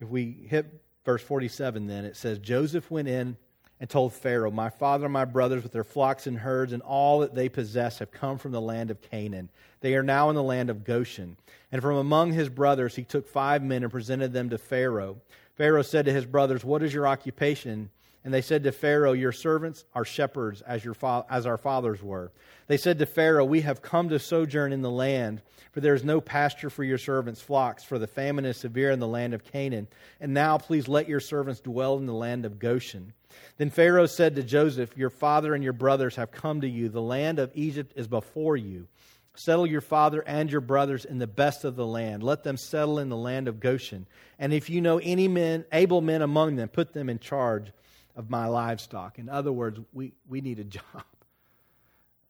If 0.00 0.08
we 0.08 0.46
hit 0.48 0.82
verse 1.04 1.22
47, 1.22 1.86
then 1.86 2.04
it 2.04 2.16
says 2.16 2.38
Joseph 2.38 2.90
went 2.90 3.08
in 3.08 3.36
and 3.82 3.90
told 3.90 4.12
Pharaoh, 4.12 4.52
My 4.52 4.70
father 4.70 5.06
and 5.06 5.12
my 5.12 5.24
brothers, 5.24 5.64
with 5.64 5.72
their 5.72 5.82
flocks 5.82 6.28
and 6.28 6.38
herds 6.38 6.72
and 6.72 6.82
all 6.82 7.18
that 7.18 7.34
they 7.34 7.48
possess, 7.48 7.98
have 7.98 8.12
come 8.12 8.38
from 8.38 8.52
the 8.52 8.60
land 8.60 8.92
of 8.92 9.02
Canaan. 9.02 9.48
They 9.80 9.96
are 9.96 10.04
now 10.04 10.30
in 10.30 10.36
the 10.36 10.42
land 10.42 10.70
of 10.70 10.84
Goshen. 10.84 11.36
And 11.72 11.82
from 11.82 11.96
among 11.96 12.32
his 12.32 12.48
brothers, 12.48 12.94
he 12.94 13.02
took 13.02 13.26
five 13.26 13.60
men 13.60 13.82
and 13.82 13.90
presented 13.90 14.32
them 14.32 14.50
to 14.50 14.58
Pharaoh. 14.58 15.16
Pharaoh 15.56 15.82
said 15.82 16.04
to 16.04 16.12
his 16.12 16.26
brothers, 16.26 16.64
What 16.64 16.84
is 16.84 16.94
your 16.94 17.08
occupation? 17.08 17.90
And 18.24 18.32
they 18.32 18.40
said 18.40 18.62
to 18.62 18.70
Pharaoh, 18.70 19.14
Your 19.14 19.32
servants 19.32 19.84
are 19.96 20.04
shepherds, 20.04 20.62
as, 20.62 20.84
your 20.84 20.94
fa- 20.94 21.26
as 21.28 21.44
our 21.44 21.58
fathers 21.58 22.00
were. 22.04 22.30
They 22.68 22.76
said 22.76 23.00
to 23.00 23.06
Pharaoh, 23.06 23.44
We 23.44 23.62
have 23.62 23.82
come 23.82 24.10
to 24.10 24.20
sojourn 24.20 24.72
in 24.72 24.82
the 24.82 24.92
land, 24.92 25.42
for 25.72 25.80
there 25.80 25.94
is 25.94 26.04
no 26.04 26.20
pasture 26.20 26.70
for 26.70 26.84
your 26.84 26.98
servants' 26.98 27.40
flocks, 27.40 27.82
for 27.82 27.98
the 27.98 28.06
famine 28.06 28.44
is 28.44 28.58
severe 28.58 28.92
in 28.92 29.00
the 29.00 29.08
land 29.08 29.34
of 29.34 29.42
Canaan. 29.42 29.88
And 30.20 30.32
now 30.32 30.56
please 30.56 30.86
let 30.86 31.08
your 31.08 31.18
servants 31.18 31.60
dwell 31.60 31.98
in 31.98 32.06
the 32.06 32.14
land 32.14 32.44
of 32.44 32.60
Goshen. 32.60 33.12
Then 33.56 33.70
Pharaoh 33.70 34.06
said 34.06 34.36
to 34.36 34.42
Joseph, 34.42 34.96
Your 34.96 35.10
father 35.10 35.54
and 35.54 35.62
your 35.62 35.72
brothers 35.72 36.16
have 36.16 36.30
come 36.30 36.60
to 36.60 36.68
you. 36.68 36.88
The 36.88 37.02
land 37.02 37.38
of 37.38 37.50
Egypt 37.54 37.92
is 37.96 38.06
before 38.08 38.56
you. 38.56 38.88
Settle 39.34 39.66
your 39.66 39.80
father 39.80 40.22
and 40.26 40.50
your 40.50 40.60
brothers 40.60 41.04
in 41.04 41.18
the 41.18 41.26
best 41.26 41.64
of 41.64 41.74
the 41.74 41.86
land. 41.86 42.22
Let 42.22 42.42
them 42.42 42.56
settle 42.56 42.98
in 42.98 43.08
the 43.08 43.16
land 43.16 43.48
of 43.48 43.60
Goshen. 43.60 44.06
And 44.38 44.52
if 44.52 44.68
you 44.68 44.80
know 44.80 44.98
any 44.98 45.26
men, 45.26 45.64
able 45.72 46.02
men 46.02 46.20
among 46.20 46.56
them, 46.56 46.68
put 46.68 46.92
them 46.92 47.08
in 47.08 47.18
charge 47.18 47.72
of 48.14 48.28
my 48.28 48.46
livestock. 48.46 49.18
In 49.18 49.28
other 49.28 49.52
words, 49.52 49.80
we, 49.92 50.12
we 50.28 50.40
need 50.42 50.58
a 50.58 50.64
job. 50.64 51.04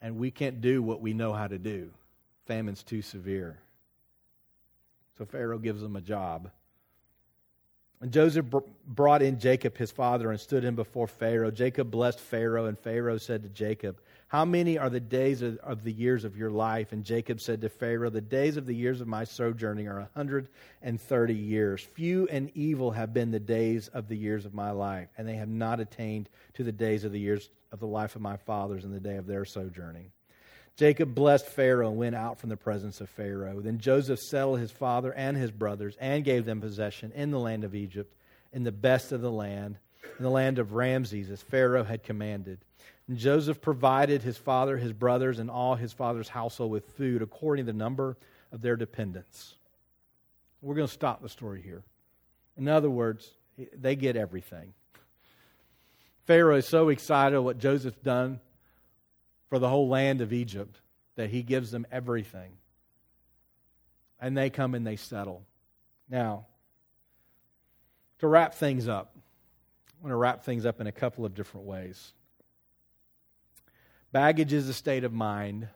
And 0.01 0.17
we 0.17 0.31
can't 0.31 0.61
do 0.61 0.83
what 0.83 1.01
we 1.01 1.13
know 1.13 1.33
how 1.33 1.47
to 1.47 1.59
do. 1.59 1.91
Famine's 2.47 2.83
too 2.83 3.03
severe. 3.03 3.59
So 5.19 5.25
Pharaoh 5.25 5.59
gives 5.59 5.81
them 5.81 5.97
a 5.97 6.01
job. 6.01 6.51
And 8.03 8.11
Joseph 8.11 8.47
brought 8.85 9.23
in 9.23 9.39
Jacob, 9.39 9.79
his 9.79 9.93
father, 9.93 10.33
and 10.33 10.41
stood 10.41 10.65
him 10.65 10.75
before 10.75 11.07
Pharaoh. 11.07 11.53
Jacob 11.53 11.93
blessed 11.93 12.19
Pharaoh, 12.19 12.67
and 12.67 12.77
Pharaoh 12.77 13.17
said 13.17 13.45
to 13.45 13.49
Jacob, 13.49 14.01
How 14.27 14.45
many 14.45 14.77
are 14.77 14.91
the 14.91 14.99
days 14.99 15.41
of, 15.41 15.85
the 15.85 15.93
years 15.93 16.25
of 16.25 16.37
your 16.37 16.51
life? 16.51 16.91
And 16.91 17.05
Jacob 17.05 17.41
said 17.41 17.61
to 17.61 17.69
Pharaoh, 17.69 18.11
The 18.11 18.21
days 18.21 18.57
of 18.57 18.67
the 18.67 18.75
years 18.75 19.01
of 19.01 19.07
my 19.07 19.23
sojourning 19.23 19.87
are 19.87 20.01
a 20.01 20.11
130 20.15 21.33
years. 21.33 21.81
Few 21.81 22.27
and 22.27 22.51
evil 22.57 22.91
have 22.91 23.15
been 23.15 23.31
the 23.31 23.39
days 23.39 23.87
of 23.87 24.09
the 24.09 24.17
years 24.17 24.45
of 24.47 24.53
my 24.53 24.73
life, 24.73 25.09
and 25.17 25.29
they 25.29 25.37
have 25.37 25.49
not 25.49 25.79
attained 25.79 26.29
to 26.55 26.65
the 26.65 26.73
days 26.73 27.05
of 27.05 27.13
the 27.13 27.21
years 27.21 27.51
of 27.71 27.79
the 27.79 27.87
life 27.87 28.17
of 28.17 28.21
my 28.21 28.37
fathers 28.37 28.85
in 28.85 28.91
the 28.91 28.99
day 28.99 29.15
of 29.15 29.29
their 29.29 29.45
sojourning. 29.45 30.11
Jacob 30.77 31.15
blessed 31.15 31.47
Pharaoh 31.47 31.91
and 31.91 31.99
went 31.99 32.15
out 32.15 32.39
from 32.39 32.49
the 32.49 32.57
presence 32.57 33.01
of 33.01 33.11
Pharaoh. 33.11 33.61
Then 33.61 33.79
Joseph 33.79 34.21
settled 34.21 34.59
his 34.59 34.71
father 34.71 35.13
and 35.13 35.37
his 35.37 35.51
brothers 35.51 35.97
and 36.01 36.25
gave 36.25 36.45
them 36.45 36.61
possession 36.61 37.13
in 37.15 37.31
the 37.31 37.39
land 37.39 37.65
of 37.65 37.75
Egypt, 37.75 38.15
in 38.53 38.65
the 38.65 38.73
best 38.73 39.13
of 39.13 39.21
the 39.21 39.31
land, 39.31 39.79
in 40.19 40.25
the 40.25 40.31
land 40.31 40.59
of 40.59 40.73
Ramses, 40.73 41.31
as 41.31 41.43
Pharaoh 41.43 41.85
had 41.85 42.03
commanded. 42.03 42.59
And 43.07 43.19
Joseph 43.19 43.61
provided 43.61 44.23
his 44.23 44.39
father, 44.39 44.79
his 44.79 44.93
brothers, 44.93 45.39
and 45.39 45.51
all 45.51 45.75
his 45.75 45.93
father's 45.93 46.29
household 46.29 46.71
with 46.71 46.89
food 46.97 47.21
according 47.21 47.67
to 47.67 47.73
the 47.73 47.79
number 47.79 48.17
of 48.51 48.63
their 48.63 48.77
dependents. 48.77 49.57
We're 50.63 50.77
going 50.77 50.87
to 50.87 50.93
stop 50.93 51.21
the 51.21 51.29
story 51.29 51.61
here. 51.61 51.83
In 52.57 52.69
other 52.69 52.91
words, 52.91 53.31
they 53.77 53.97
get 53.97 54.17
everything. 54.17 54.73
Pharaoh 56.27 56.57
is 56.57 56.67
so 56.67 56.89
excited 56.89 57.41
what 57.41 57.59
Joseph's 57.59 57.99
done 57.99 58.41
for 59.53 59.59
the 59.59 59.69
whole 59.69 59.87
land 59.87 60.23
of 60.23 60.33
Egypt 60.33 60.81
that 61.15 61.29
he 61.29 61.43
gives 61.43 61.71
them 61.71 61.87
everything. 61.93 62.53
And 64.19 64.35
they 64.35 64.49
come 64.49 64.75
and 64.75 64.87
they 64.87 64.97
settle. 64.97 65.45
Now, 66.09 66.47
to 68.21 68.29
wrap 68.29 68.55
things 68.55 68.89
up, 68.89 69.15
I 69.15 69.93
want 70.01 70.13
to 70.13 70.17
wrap 70.17 70.43
things 70.43 70.65
up 70.65 70.81
in 70.81 70.87
a 70.87 70.91
couple 70.91 71.27
of 71.27 71.35
different 71.35 71.67
ways. 71.67 72.15
Baggage 74.11 74.55
is 74.55 74.71
a 74.71 74.73
state 74.73 75.05
of 75.05 75.13
mind. 75.13 75.69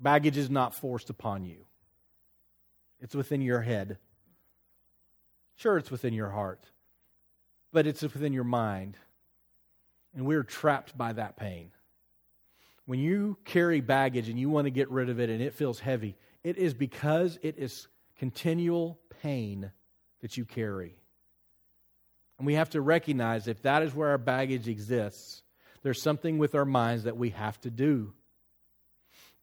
Baggage 0.00 0.36
is 0.36 0.50
not 0.50 0.74
forced 0.74 1.08
upon 1.08 1.44
you, 1.44 1.66
it's 3.00 3.14
within 3.14 3.42
your 3.42 3.60
head. 3.60 3.98
Sure, 5.54 5.78
it's 5.78 5.92
within 5.92 6.14
your 6.14 6.30
heart, 6.30 6.64
but 7.72 7.86
it's 7.86 8.02
within 8.02 8.32
your 8.32 8.42
mind. 8.42 8.96
And 10.14 10.26
we're 10.26 10.44
trapped 10.44 10.96
by 10.96 11.12
that 11.12 11.36
pain. 11.36 11.70
When 12.86 13.00
you 13.00 13.38
carry 13.44 13.80
baggage 13.80 14.28
and 14.28 14.38
you 14.38 14.50
want 14.50 14.66
to 14.66 14.70
get 14.70 14.90
rid 14.90 15.08
of 15.08 15.18
it 15.18 15.30
and 15.30 15.42
it 15.42 15.54
feels 15.54 15.80
heavy, 15.80 16.16
it 16.42 16.58
is 16.58 16.74
because 16.74 17.38
it 17.42 17.58
is 17.58 17.88
continual 18.16 19.00
pain 19.22 19.70
that 20.20 20.36
you 20.36 20.44
carry. 20.44 20.94
And 22.38 22.46
we 22.46 22.54
have 22.54 22.70
to 22.70 22.80
recognize 22.80 23.48
if 23.48 23.62
that 23.62 23.82
is 23.82 23.94
where 23.94 24.10
our 24.10 24.18
baggage 24.18 24.68
exists, 24.68 25.42
there's 25.82 26.02
something 26.02 26.38
with 26.38 26.54
our 26.54 26.64
minds 26.64 27.04
that 27.04 27.16
we 27.16 27.30
have 27.30 27.60
to 27.62 27.70
do. 27.70 28.12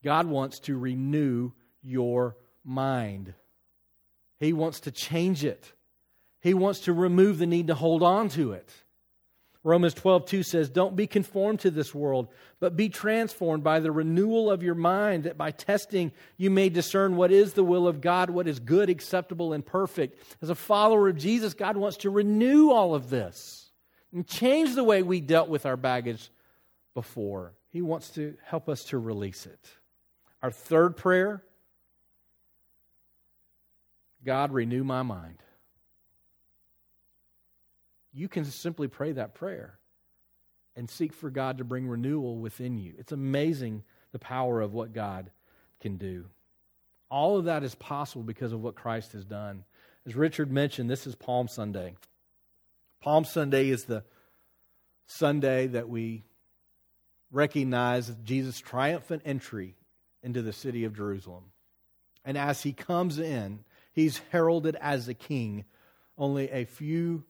God 0.03 0.28
wants 0.28 0.59
to 0.61 0.78
renew 0.78 1.51
your 1.82 2.36
mind, 2.63 3.34
He 4.39 4.53
wants 4.53 4.82
to 4.82 4.91
change 4.91 5.43
it, 5.43 5.72
He 6.41 6.53
wants 6.53 6.82
to 6.82 6.93
remove 6.93 7.38
the 7.38 7.47
need 7.47 7.67
to 7.67 7.76
hold 7.76 8.03
on 8.03 8.30
to 8.30 8.53
it. 8.53 8.72
Romans 9.64 9.93
12, 9.93 10.26
2 10.26 10.43
says, 10.43 10.70
Don't 10.70 10.95
be 10.95 11.05
conformed 11.05 11.59
to 11.59 11.70
this 11.70 11.93
world, 11.93 12.30
but 12.59 12.76
be 12.76 12.89
transformed 12.89 13.64
by 13.64 13.80
the 13.80 13.91
renewal 13.91 14.49
of 14.49 14.64
your 14.64 14.76
mind, 14.76 15.26
that 15.26 15.38
by 15.38 15.51
testing 15.51 16.12
you 16.38 16.49
may 16.49 16.70
discern 16.70 17.16
what 17.16 17.32
is 17.32 17.53
the 17.53 17.64
will 17.64 17.88
of 17.88 18.01
God, 18.01 18.32
what 18.32 18.47
is 18.47 18.59
good, 18.59 18.89
acceptable, 18.89 19.53
and 19.53 19.64
perfect. 19.64 20.20
As 20.41 20.49
a 20.49 20.55
follower 20.55 21.09
of 21.09 21.18
Jesus, 21.18 21.53
God 21.53 21.78
wants 21.78 21.97
to 21.97 22.09
renew 22.09 22.72
all 22.72 22.95
of 22.95 23.12
this 23.12 23.70
and 24.12 24.26
change 24.26 24.74
the 24.74 24.84
way 24.84 25.03
we 25.03 25.22
dealt 25.22 25.47
with 25.47 25.68
our 25.68 25.78
baggage 25.78 26.32
before. 26.95 27.53
He 27.70 27.84
wants 27.84 28.09
to 28.12 28.36
help 28.43 28.68
us 28.68 28.86
to 28.86 28.97
release 28.97 29.45
it. 29.45 29.70
Our 30.41 30.51
third 30.51 30.97
prayer 30.97 31.43
God, 34.24 34.51
renew 34.51 34.84
my 34.84 35.01
mind 35.01 35.38
you 38.14 38.28
can 38.28 38.45
simply 38.45 38.88
pray 38.88 39.14
that 39.14 39.36
prayer 39.36 39.80
and 40.76 40.89
seek 40.89 41.14
for 41.14 41.30
God 41.30 41.57
to 41.57 41.64
bring 41.64 41.88
renewal 41.88 42.38
within 42.38 42.78
you. 42.78 42.93
It's 42.97 43.12
amazing 43.12 43.84
the 44.12 44.20
power 44.20 44.62
of 44.62 44.74
what 44.74 44.93
God 44.93 45.32
can 45.80 45.97
do. 45.97 46.26
All 47.09 47.38
of 47.38 47.45
that 47.45 47.64
is 47.64 47.76
possible 47.76 48.24
because 48.24 48.53
of 48.53 48.62
what 48.62 48.76
Christ 48.76 49.14
has 49.14 49.26
done. 49.26 49.66
As 50.05 50.16
Richard 50.16 50.51
mentioned, 50.51 50.89
this 50.89 51.05
is 51.05 51.16
Palm 51.16 51.47
Sunday. 51.47 51.95
Palm 53.01 53.26
Sunday 53.26 53.70
is 53.70 53.86
the 53.86 54.03
Sunday 55.07 55.68
that 55.68 55.89
we 55.89 56.24
recognize 57.32 58.12
Jesus' 58.24 58.59
triumphant 58.59 59.24
entry 59.26 59.76
into 60.24 60.41
the 60.41 60.53
city 60.53 60.86
of 60.86 60.95
Jerusalem. 60.95 61.45
And 62.24 62.38
as 62.38 62.64
he 62.64 62.74
comes 62.74 63.20
in, 63.20 63.64
he's 63.93 64.22
heralded 64.32 64.78
as 64.80 65.07
a 65.07 65.14
king 65.14 65.66
only 66.18 66.49
a 66.51 66.66
few 66.66 67.24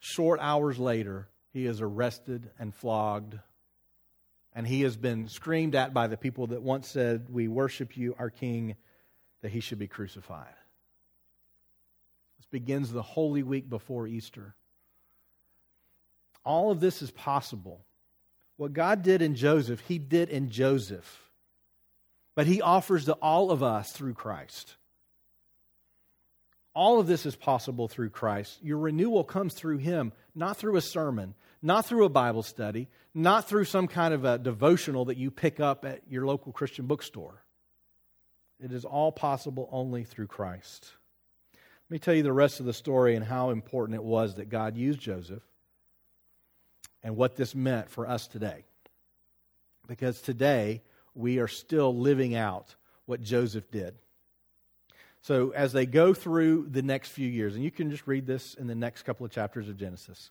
Short 0.00 0.38
hours 0.40 0.78
later, 0.78 1.28
he 1.52 1.66
is 1.66 1.80
arrested 1.80 2.50
and 2.58 2.74
flogged, 2.74 3.38
and 4.52 4.66
he 4.66 4.82
has 4.82 4.96
been 4.96 5.28
screamed 5.28 5.74
at 5.74 5.92
by 5.92 6.06
the 6.06 6.16
people 6.16 6.48
that 6.48 6.62
once 6.62 6.88
said, 6.88 7.28
We 7.30 7.48
worship 7.48 7.96
you, 7.96 8.14
our 8.18 8.30
King, 8.30 8.76
that 9.42 9.50
he 9.50 9.60
should 9.60 9.78
be 9.78 9.88
crucified. 9.88 10.54
This 12.38 12.46
begins 12.46 12.92
the 12.92 13.02
Holy 13.02 13.42
Week 13.42 13.68
before 13.68 14.06
Easter. 14.06 14.54
All 16.44 16.70
of 16.70 16.80
this 16.80 17.02
is 17.02 17.10
possible. 17.10 17.84
What 18.56 18.72
God 18.72 19.02
did 19.02 19.22
in 19.22 19.34
Joseph, 19.34 19.80
he 19.80 19.98
did 19.98 20.28
in 20.28 20.50
Joseph. 20.50 21.30
But 22.34 22.46
he 22.46 22.62
offers 22.62 23.04
to 23.06 23.14
all 23.14 23.50
of 23.50 23.62
us 23.62 23.92
through 23.92 24.14
Christ. 24.14 24.76
All 26.78 27.00
of 27.00 27.08
this 27.08 27.26
is 27.26 27.34
possible 27.34 27.88
through 27.88 28.10
Christ. 28.10 28.60
Your 28.62 28.78
renewal 28.78 29.24
comes 29.24 29.52
through 29.52 29.78
Him, 29.78 30.12
not 30.32 30.58
through 30.58 30.76
a 30.76 30.80
sermon, 30.80 31.34
not 31.60 31.86
through 31.86 32.04
a 32.04 32.08
Bible 32.08 32.44
study, 32.44 32.86
not 33.12 33.48
through 33.48 33.64
some 33.64 33.88
kind 33.88 34.14
of 34.14 34.24
a 34.24 34.38
devotional 34.38 35.06
that 35.06 35.16
you 35.16 35.32
pick 35.32 35.58
up 35.58 35.84
at 35.84 36.02
your 36.08 36.24
local 36.24 36.52
Christian 36.52 36.86
bookstore. 36.86 37.42
It 38.60 38.70
is 38.70 38.84
all 38.84 39.10
possible 39.10 39.68
only 39.72 40.04
through 40.04 40.28
Christ. 40.28 40.92
Let 41.52 41.90
me 41.90 41.98
tell 41.98 42.14
you 42.14 42.22
the 42.22 42.32
rest 42.32 42.60
of 42.60 42.66
the 42.66 42.72
story 42.72 43.16
and 43.16 43.24
how 43.24 43.50
important 43.50 43.96
it 43.96 44.04
was 44.04 44.36
that 44.36 44.48
God 44.48 44.76
used 44.76 45.00
Joseph 45.00 45.42
and 47.02 47.16
what 47.16 47.34
this 47.34 47.56
meant 47.56 47.90
for 47.90 48.08
us 48.08 48.28
today. 48.28 48.66
Because 49.88 50.20
today 50.20 50.82
we 51.12 51.40
are 51.40 51.48
still 51.48 51.92
living 51.92 52.36
out 52.36 52.76
what 53.04 53.20
Joseph 53.20 53.68
did. 53.72 53.96
So, 55.20 55.50
as 55.50 55.72
they 55.72 55.84
go 55.84 56.14
through 56.14 56.68
the 56.70 56.82
next 56.82 57.08
few 57.08 57.28
years, 57.28 57.54
and 57.54 57.64
you 57.64 57.70
can 57.70 57.90
just 57.90 58.06
read 58.06 58.26
this 58.26 58.54
in 58.54 58.66
the 58.66 58.74
next 58.74 59.02
couple 59.02 59.26
of 59.26 59.32
chapters 59.32 59.68
of 59.68 59.76
Genesis, 59.76 60.30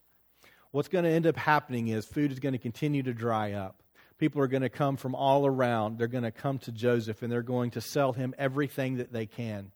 what's 0.72 0.88
going 0.88 1.04
to 1.04 1.10
end 1.10 1.28
up 1.28 1.36
happening 1.36 1.90
is 1.90 2.06
food 2.06 2.32
is 2.32 2.40
going 2.40 2.54
to 2.54 2.60
continue 2.60 3.04
to 3.04 3.14
dry 3.14 3.54
up. 3.54 3.84
People 4.18 4.42
are 4.42 4.48
going 4.48 4.64
to 4.64 4.70
come 4.70 4.98
from 4.98 5.14
all 5.14 5.46
around. 5.46 5.98
They're 5.98 6.08
going 6.08 6.24
to 6.24 6.32
come 6.32 6.58
to 6.60 6.72
Joseph 6.72 7.22
and 7.22 7.32
they're 7.32 7.44
going 7.44 7.72
to 7.72 7.82
sell 7.82 8.14
him 8.14 8.34
everything 8.38 8.98
that 8.98 9.14
they 9.14 9.28
can. 9.28 9.72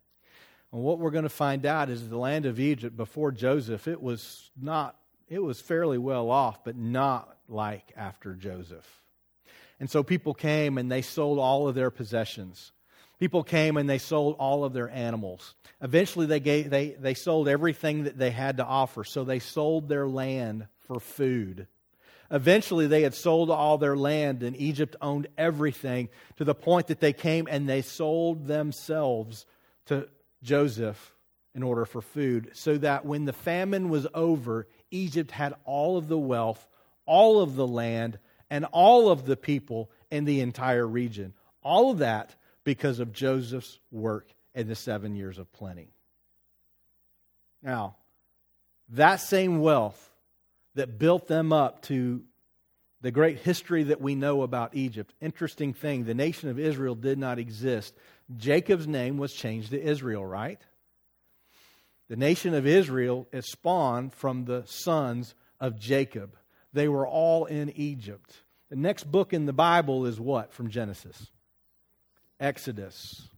And 0.72 0.82
what 0.82 1.00
we're 1.00 1.12
going 1.12 1.24
to 1.24 1.30
find 1.30 1.66
out 1.66 1.90
is 1.90 2.08
the 2.08 2.18
land 2.18 2.46
of 2.46 2.60
Egypt 2.60 2.96
before 2.96 3.32
Joseph, 3.32 3.88
it 3.88 4.02
was 4.02 4.50
not, 4.60 4.96
it 5.28 5.40
was 5.40 5.60
fairly 5.60 5.98
well 5.98 6.32
off, 6.32 6.64
but 6.64 6.78
not 6.78 7.38
like 7.48 7.92
after 7.96 8.34
Joseph. 8.34 9.02
And 9.80 9.90
so 9.90 10.02
people 10.02 10.34
came 10.34 10.78
and 10.78 10.92
they 10.92 11.02
sold 11.02 11.40
all 11.40 11.68
of 11.68 11.76
their 11.76 11.92
possessions. 11.92 12.72
People 13.22 13.44
came 13.44 13.78
and 13.78 13.88
they 13.88 14.00
sold 14.00 14.36
all 14.40 14.64
of 14.64 14.74
their 14.74 14.90
animals. 14.90 15.54
Eventually, 15.80 16.26
they, 16.26 16.40
gave, 16.40 16.72
they, 16.72 16.88
they 17.00 17.14
sold 17.14 17.48
everything 17.48 18.06
that 18.06 18.18
they 18.18 18.32
had 18.32 18.58
to 18.58 18.66
offer, 18.66 19.04
so 19.04 19.24
they 19.24 19.38
sold 19.38 19.88
their 19.88 20.08
land 20.08 20.66
for 20.88 21.00
food. 21.00 21.68
Eventually, 22.32 22.88
they 22.88 23.04
had 23.04 23.14
sold 23.14 23.52
all 23.52 23.78
their 23.78 23.96
land, 23.96 24.42
and 24.42 24.58
Egypt 24.58 24.96
owned 25.04 25.28
everything 25.38 26.10
to 26.38 26.44
the 26.44 26.56
point 26.56 26.88
that 26.88 27.00
they 27.00 27.14
came 27.14 27.48
and 27.48 27.70
they 27.70 27.84
sold 27.84 28.48
themselves 28.48 29.46
to 29.86 30.10
Joseph 30.42 31.14
in 31.54 31.62
order 31.62 31.86
for 31.86 32.02
food, 32.02 32.50
so 32.54 32.76
that 32.80 33.06
when 33.06 33.26
the 33.26 33.34
famine 33.34 33.90
was 33.90 34.08
over, 34.16 34.68
Egypt 34.90 35.30
had 35.30 35.54
all 35.64 35.96
of 35.96 36.08
the 36.08 36.18
wealth, 36.18 36.68
all 37.06 37.40
of 37.40 37.56
the 37.56 37.68
land, 37.68 38.18
and 38.50 38.66
all 38.66 39.12
of 39.12 39.28
the 39.28 39.38
people 39.38 39.92
in 40.10 40.26
the 40.26 40.42
entire 40.42 40.88
region. 40.88 41.36
All 41.62 41.92
of 41.92 42.00
that 42.00 42.36
because 42.64 43.00
of 43.00 43.12
Joseph's 43.12 43.80
work 43.92 44.34
in 44.54 44.68
the 44.68 44.76
seven 44.76 45.16
years 45.16 45.38
of 45.38 45.52
plenty. 45.52 45.94
Now, 47.64 47.96
that 48.90 49.18
same 49.18 49.62
wealth 49.62 50.10
that 50.76 51.00
built 51.00 51.28
them 51.28 51.54
up 51.54 51.84
to 51.84 52.24
the 53.02 53.12
great 53.12 53.40
history 53.40 53.84
that 53.84 54.02
we 54.02 54.14
know 54.16 54.44
about 54.44 54.76
Egypt, 54.76 55.14
interesting 55.20 55.74
thing, 55.74 56.04
the 56.04 56.14
nation 56.14 56.50
of 56.50 56.60
Israel 56.60 56.96
did 56.96 57.18
not 57.18 57.40
exist. 57.40 57.96
Jacob's 58.38 58.88
name 58.88 59.18
was 59.18 59.34
changed 59.34 59.72
to 59.72 59.82
Israel, 59.82 60.26
right? 60.26 60.62
The 62.10 62.16
nation 62.16 62.54
of 62.54 62.68
Israel 62.68 63.28
is 63.32 63.50
spawned 63.50 64.14
from 64.14 64.46
the 64.46 64.64
sons 64.66 65.34
of 65.60 65.80
Jacob. 65.80 66.36
They 66.74 66.88
were 66.88 67.08
all 67.08 67.46
in 67.46 67.70
Egypt. 67.72 68.44
The 68.70 68.76
next 68.76 69.10
book 69.12 69.34
in 69.34 69.46
the 69.46 69.54
Bible 69.54 70.06
is 70.06 70.20
what 70.20 70.54
from 70.54 70.70
Genesis? 70.70 71.32
Exodus. 72.42 73.30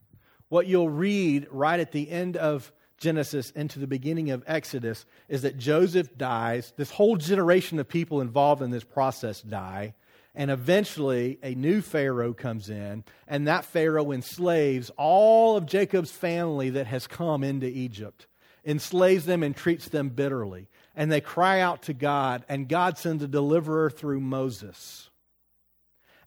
What 0.50 0.66
you'll 0.66 0.90
read 0.90 1.48
right 1.52 1.80
at 1.80 1.92
the 1.92 2.10
end 2.10 2.38
of 2.38 2.72
Genesis 2.98 3.52
into 3.52 3.80
the 3.80 3.88
beginning 3.88 4.32
of 4.32 4.44
Exodus 4.48 5.06
is 5.28 5.42
that 5.42 5.58
Joseph 5.58 6.18
dies. 6.18 6.74
This 6.78 6.90
whole 6.90 7.18
generation 7.18 7.78
of 7.80 7.88
people 7.88 8.22
involved 8.22 8.62
in 8.62 8.72
this 8.72 8.84
process 8.84 9.42
die. 9.42 9.94
And 10.36 10.50
eventually, 10.50 11.38
a 11.44 11.54
new 11.54 11.82
Pharaoh 11.82 12.34
comes 12.34 12.70
in, 12.70 13.04
and 13.28 13.48
that 13.48 13.66
Pharaoh 13.66 14.12
enslaves 14.12 14.90
all 14.98 15.58
of 15.58 15.68
Jacob's 15.68 16.12
family 16.12 16.72
that 16.72 16.88
has 16.88 17.06
come 17.06 17.44
into 17.44 17.68
Egypt, 17.68 18.26
enslaves 18.66 19.26
them 19.26 19.44
and 19.44 19.56
treats 19.56 19.90
them 19.90 20.10
bitterly. 20.10 20.70
And 20.96 21.12
they 21.12 21.22
cry 21.22 21.60
out 21.60 21.84
to 21.84 21.94
God, 21.94 22.46
and 22.50 22.68
God 22.68 22.98
sends 22.98 23.24
a 23.24 23.28
deliverer 23.28 23.92
through 23.92 24.22
Moses. 24.22 25.10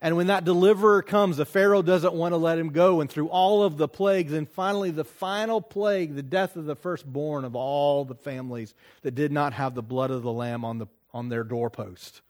And 0.00 0.16
when 0.16 0.26
that 0.26 0.44
deliverer 0.44 1.02
comes, 1.02 1.38
the 1.38 1.46
Pharaoh 1.46 1.82
doesn't 1.82 2.12
want 2.12 2.32
to 2.32 2.36
let 2.36 2.58
him 2.58 2.70
go. 2.70 3.00
And 3.00 3.08
through 3.08 3.28
all 3.28 3.62
of 3.62 3.78
the 3.78 3.88
plagues, 3.88 4.32
and 4.32 4.48
finally 4.48 4.90
the 4.90 5.04
final 5.04 5.60
plague, 5.60 6.14
the 6.14 6.22
death 6.22 6.56
of 6.56 6.66
the 6.66 6.76
firstborn 6.76 7.44
of 7.44 7.56
all 7.56 8.04
the 8.04 8.14
families 8.14 8.74
that 9.02 9.14
did 9.14 9.32
not 9.32 9.54
have 9.54 9.74
the 9.74 9.82
blood 9.82 10.10
of 10.10 10.22
the 10.22 10.32
Lamb 10.32 10.64
on, 10.64 10.78
the, 10.78 10.86
on 11.14 11.28
their 11.28 11.44
doorpost. 11.44 12.20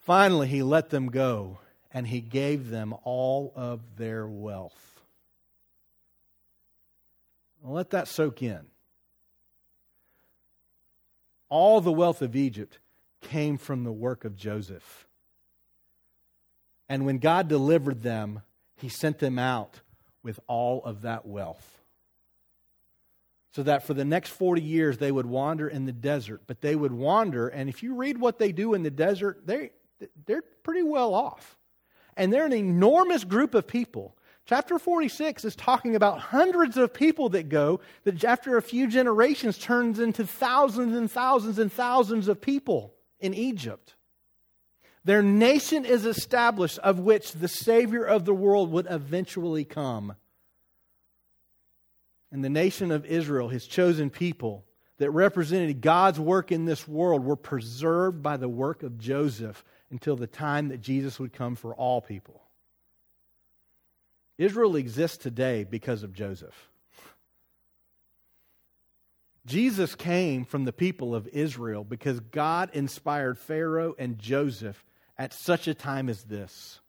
Finally, 0.00 0.48
he 0.48 0.62
let 0.62 0.90
them 0.90 1.06
go, 1.10 1.58
and 1.90 2.06
he 2.06 2.20
gave 2.20 2.68
them 2.68 2.94
all 3.04 3.52
of 3.56 3.96
their 3.96 4.26
wealth. 4.26 5.00
Let 7.62 7.90
that 7.90 8.08
soak 8.08 8.42
in. 8.42 8.66
All 11.48 11.80
the 11.80 11.92
wealth 11.92 12.20
of 12.20 12.36
Egypt 12.36 12.78
came 13.22 13.56
from 13.56 13.84
the 13.84 13.92
work 13.92 14.26
of 14.26 14.36
Joseph. 14.36 15.06
And 16.88 17.06
when 17.06 17.18
God 17.18 17.48
delivered 17.48 18.02
them, 18.02 18.42
he 18.76 18.88
sent 18.88 19.18
them 19.18 19.38
out 19.38 19.80
with 20.22 20.40
all 20.46 20.82
of 20.84 21.02
that 21.02 21.26
wealth. 21.26 21.80
So 23.52 23.62
that 23.62 23.86
for 23.86 23.94
the 23.94 24.04
next 24.04 24.30
40 24.30 24.60
years 24.60 24.98
they 24.98 25.12
would 25.12 25.26
wander 25.26 25.68
in 25.68 25.86
the 25.86 25.92
desert. 25.92 26.42
But 26.46 26.60
they 26.60 26.74
would 26.74 26.92
wander, 26.92 27.48
and 27.48 27.68
if 27.68 27.82
you 27.82 27.94
read 27.94 28.18
what 28.18 28.38
they 28.38 28.50
do 28.50 28.74
in 28.74 28.82
the 28.82 28.90
desert, 28.90 29.46
they, 29.46 29.70
they're 30.26 30.42
pretty 30.62 30.82
well 30.82 31.14
off. 31.14 31.56
And 32.16 32.32
they're 32.32 32.46
an 32.46 32.52
enormous 32.52 33.24
group 33.24 33.54
of 33.54 33.66
people. 33.66 34.16
Chapter 34.46 34.78
46 34.78 35.44
is 35.44 35.56
talking 35.56 35.96
about 35.96 36.18
hundreds 36.18 36.76
of 36.76 36.92
people 36.92 37.30
that 37.30 37.48
go, 37.48 37.80
that 38.02 38.22
after 38.24 38.56
a 38.56 38.62
few 38.62 38.88
generations 38.88 39.56
turns 39.56 39.98
into 39.98 40.26
thousands 40.26 40.94
and 40.94 41.10
thousands 41.10 41.58
and 41.58 41.72
thousands 41.72 42.28
of 42.28 42.40
people 42.40 42.92
in 43.20 43.32
Egypt. 43.32 43.94
Their 45.04 45.22
nation 45.22 45.84
is 45.84 46.06
established, 46.06 46.78
of 46.78 46.98
which 46.98 47.32
the 47.32 47.48
Savior 47.48 48.04
of 48.04 48.24
the 48.24 48.34
world 48.34 48.70
would 48.72 48.86
eventually 48.88 49.64
come. 49.64 50.14
And 52.32 52.42
the 52.42 52.50
nation 52.50 52.90
of 52.90 53.04
Israel, 53.04 53.48
his 53.48 53.66
chosen 53.66 54.10
people 54.10 54.64
that 54.98 55.10
represented 55.10 55.80
God's 55.82 56.18
work 56.18 56.50
in 56.50 56.64
this 56.64 56.88
world, 56.88 57.24
were 57.24 57.36
preserved 57.36 58.22
by 58.22 58.36
the 58.36 58.48
work 58.48 58.82
of 58.82 58.98
Joseph 58.98 59.62
until 59.90 60.16
the 60.16 60.26
time 60.26 60.68
that 60.68 60.80
Jesus 60.80 61.20
would 61.20 61.32
come 61.32 61.54
for 61.54 61.74
all 61.74 62.00
people. 62.00 62.42
Israel 64.38 64.76
exists 64.76 65.18
today 65.18 65.64
because 65.64 66.02
of 66.02 66.12
Joseph. 66.12 66.70
Jesus 69.46 69.94
came 69.94 70.44
from 70.44 70.64
the 70.64 70.72
people 70.72 71.14
of 71.14 71.28
Israel 71.28 71.84
because 71.84 72.18
God 72.18 72.70
inspired 72.72 73.38
Pharaoh 73.38 73.94
and 73.98 74.18
Joseph 74.18 74.82
at 75.18 75.32
such 75.32 75.68
a 75.68 75.74
time 75.74 76.08
as 76.08 76.22
this. 76.24 76.80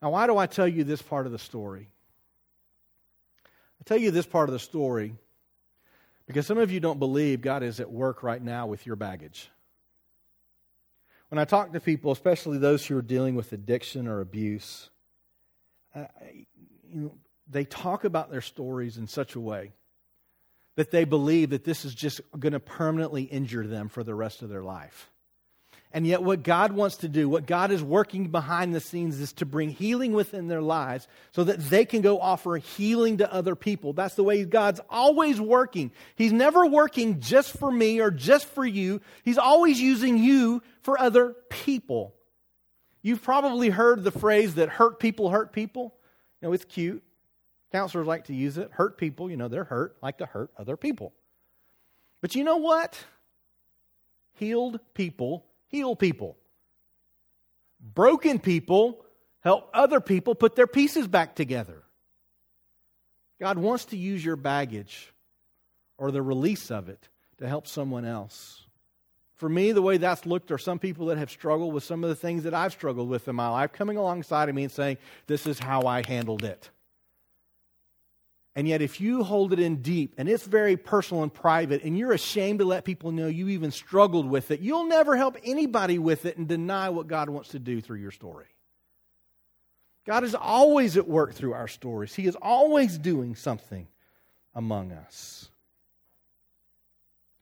Now, 0.00 0.10
why 0.10 0.26
do 0.26 0.36
I 0.36 0.46
tell 0.46 0.66
you 0.66 0.84
this 0.84 1.02
part 1.02 1.26
of 1.26 1.32
the 1.32 1.38
story? 1.38 1.88
I 3.80 3.84
tell 3.84 3.98
you 3.98 4.10
this 4.10 4.26
part 4.26 4.48
of 4.48 4.52
the 4.52 4.58
story 4.58 5.14
because 6.26 6.46
some 6.46 6.58
of 6.58 6.70
you 6.70 6.80
don't 6.80 6.98
believe 6.98 7.40
God 7.40 7.62
is 7.62 7.80
at 7.80 7.90
work 7.90 8.22
right 8.22 8.42
now 8.42 8.66
with 8.66 8.86
your 8.86 8.96
baggage. 8.96 9.50
When 11.28 11.38
I 11.38 11.44
talk 11.44 11.72
to 11.72 11.80
people, 11.80 12.12
especially 12.12 12.58
those 12.58 12.84
who 12.84 12.96
are 12.96 13.02
dealing 13.02 13.36
with 13.36 13.52
addiction 13.52 14.06
or 14.06 14.20
abuse, 14.20 14.90
uh, 15.94 16.04
you 16.88 17.00
know, 17.00 17.14
they 17.48 17.64
talk 17.64 18.04
about 18.04 18.30
their 18.30 18.40
stories 18.40 18.98
in 18.98 19.06
such 19.06 19.34
a 19.34 19.40
way 19.40 19.72
that 20.76 20.90
they 20.90 21.04
believe 21.04 21.50
that 21.50 21.64
this 21.64 21.84
is 21.84 21.94
just 21.94 22.20
going 22.38 22.52
to 22.52 22.60
permanently 22.60 23.24
injure 23.24 23.66
them 23.66 23.88
for 23.88 24.02
the 24.02 24.14
rest 24.14 24.42
of 24.42 24.48
their 24.48 24.62
life. 24.62 25.11
And 25.94 26.06
yet, 26.06 26.22
what 26.22 26.42
God 26.42 26.72
wants 26.72 26.98
to 26.98 27.08
do, 27.08 27.28
what 27.28 27.46
God 27.46 27.70
is 27.70 27.82
working 27.82 28.28
behind 28.28 28.74
the 28.74 28.80
scenes, 28.80 29.20
is 29.20 29.34
to 29.34 29.46
bring 29.46 29.68
healing 29.68 30.12
within 30.12 30.48
their 30.48 30.62
lives 30.62 31.06
so 31.32 31.44
that 31.44 31.60
they 31.60 31.84
can 31.84 32.00
go 32.00 32.18
offer 32.18 32.56
healing 32.56 33.18
to 33.18 33.30
other 33.30 33.54
people. 33.54 33.92
That's 33.92 34.14
the 34.14 34.24
way 34.24 34.42
God's 34.44 34.80
always 34.88 35.38
working. 35.38 35.92
He's 36.16 36.32
never 36.32 36.64
working 36.64 37.20
just 37.20 37.58
for 37.58 37.70
me 37.70 38.00
or 38.00 38.10
just 38.10 38.46
for 38.46 38.64
you, 38.64 39.02
He's 39.22 39.36
always 39.36 39.80
using 39.80 40.16
you 40.16 40.62
for 40.80 40.98
other 40.98 41.36
people. 41.50 42.14
You've 43.02 43.22
probably 43.22 43.68
heard 43.68 44.02
the 44.02 44.12
phrase 44.12 44.54
that 44.54 44.70
hurt 44.70 44.98
people 44.98 45.28
hurt 45.28 45.52
people. 45.52 45.94
You 46.40 46.48
know, 46.48 46.54
it's 46.54 46.64
cute. 46.64 47.02
Counselors 47.70 48.06
like 48.06 48.24
to 48.24 48.34
use 48.34 48.56
it. 48.56 48.70
Hurt 48.72 48.96
people, 48.96 49.30
you 49.30 49.36
know, 49.36 49.48
they're 49.48 49.64
hurt, 49.64 49.96
like 50.02 50.18
to 50.18 50.26
hurt 50.26 50.50
other 50.56 50.76
people. 50.76 51.12
But 52.20 52.34
you 52.34 52.44
know 52.44 52.58
what? 52.58 52.98
Healed 54.34 54.80
people 54.94 55.44
heal 55.72 55.96
people. 55.96 56.36
Broken 57.80 58.38
people 58.38 59.04
help 59.40 59.70
other 59.74 60.00
people 60.00 60.36
put 60.36 60.54
their 60.54 60.68
pieces 60.68 61.08
back 61.08 61.34
together. 61.34 61.82
God 63.40 63.58
wants 63.58 63.86
to 63.86 63.96
use 63.96 64.24
your 64.24 64.36
baggage 64.36 65.12
or 65.98 66.12
the 66.12 66.22
release 66.22 66.70
of 66.70 66.88
it 66.88 67.08
to 67.38 67.48
help 67.48 67.66
someone 67.66 68.04
else. 68.04 68.62
For 69.34 69.48
me, 69.48 69.72
the 69.72 69.82
way 69.82 69.96
that's 69.96 70.24
looked 70.26 70.52
are 70.52 70.58
some 70.58 70.78
people 70.78 71.06
that 71.06 71.18
have 71.18 71.30
struggled 71.30 71.74
with 71.74 71.82
some 71.82 72.04
of 72.04 72.10
the 72.10 72.14
things 72.14 72.44
that 72.44 72.54
I've 72.54 72.70
struggled 72.70 73.08
with 73.08 73.26
in 73.26 73.34
my 73.34 73.48
life 73.48 73.72
coming 73.72 73.96
alongside 73.96 74.48
of 74.48 74.54
me 74.54 74.62
and 74.62 74.70
saying, 74.70 74.98
This 75.26 75.48
is 75.48 75.58
how 75.58 75.82
I 75.82 76.06
handled 76.06 76.44
it. 76.44 76.70
And 78.54 78.68
yet, 78.68 78.82
if 78.82 79.00
you 79.00 79.22
hold 79.22 79.54
it 79.54 79.58
in 79.58 79.76
deep 79.80 80.14
and 80.18 80.28
it's 80.28 80.44
very 80.44 80.76
personal 80.76 81.22
and 81.22 81.32
private, 81.32 81.84
and 81.84 81.96
you're 81.96 82.12
ashamed 82.12 82.58
to 82.58 82.66
let 82.66 82.84
people 82.84 83.10
know 83.10 83.26
you 83.26 83.48
even 83.48 83.70
struggled 83.70 84.28
with 84.28 84.50
it, 84.50 84.60
you'll 84.60 84.88
never 84.88 85.16
help 85.16 85.38
anybody 85.42 85.98
with 85.98 86.26
it 86.26 86.36
and 86.36 86.46
deny 86.46 86.90
what 86.90 87.06
God 87.06 87.30
wants 87.30 87.50
to 87.50 87.58
do 87.58 87.80
through 87.80 87.98
your 87.98 88.10
story. 88.10 88.46
God 90.06 90.24
is 90.24 90.34
always 90.34 90.96
at 90.96 91.08
work 91.08 91.32
through 91.32 91.54
our 91.54 91.68
stories, 91.68 92.14
He 92.14 92.26
is 92.26 92.36
always 92.42 92.98
doing 92.98 93.36
something 93.36 93.88
among 94.54 94.92
us. 94.92 95.48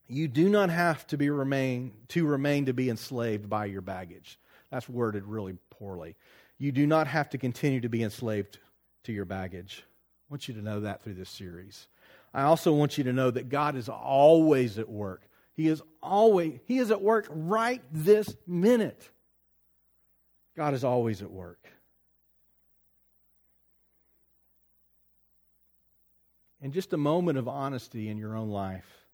You 0.06 0.28
do 0.28 0.48
not 0.48 0.70
have 0.70 1.06
to 1.08 1.16
be 1.16 1.30
remain 1.30 1.92
to 2.08 2.26
remain 2.26 2.66
to 2.66 2.72
be 2.72 2.90
enslaved 2.90 3.48
by 3.48 3.66
your 3.66 3.80
baggage. 3.80 4.38
That's 4.70 4.88
worded 4.88 5.24
really 5.24 5.56
poorly. 5.70 6.16
You 6.58 6.72
do 6.72 6.86
not 6.86 7.06
have 7.06 7.30
to 7.30 7.38
continue 7.38 7.80
to 7.80 7.88
be 7.88 8.02
enslaved 8.02 8.58
to 9.04 9.12
your 9.12 9.24
baggage. 9.24 9.84
I 10.30 10.32
want 10.32 10.46
you 10.46 10.54
to 10.54 10.62
know 10.62 10.80
that 10.80 11.02
through 11.02 11.14
this 11.14 11.28
series. 11.28 11.88
I 12.32 12.42
also 12.42 12.72
want 12.72 12.96
you 12.96 13.02
to 13.04 13.12
know 13.12 13.32
that 13.32 13.48
God 13.48 13.74
is 13.74 13.88
always 13.88 14.78
at 14.78 14.88
work. 14.88 15.28
He 15.54 15.66
is 15.66 15.82
always 16.00 16.60
he 16.66 16.78
is 16.78 16.92
at 16.92 17.02
work 17.02 17.26
right 17.28 17.82
this 17.92 18.36
minute. 18.46 19.10
God 20.56 20.72
is 20.74 20.84
always 20.84 21.20
at 21.20 21.32
work. 21.32 21.66
In 26.60 26.70
just 26.70 26.92
a 26.92 26.96
moment 26.96 27.36
of 27.36 27.48
honesty 27.48 28.08
in 28.08 28.16
your 28.16 28.36
own 28.36 28.50
life, 28.50 29.06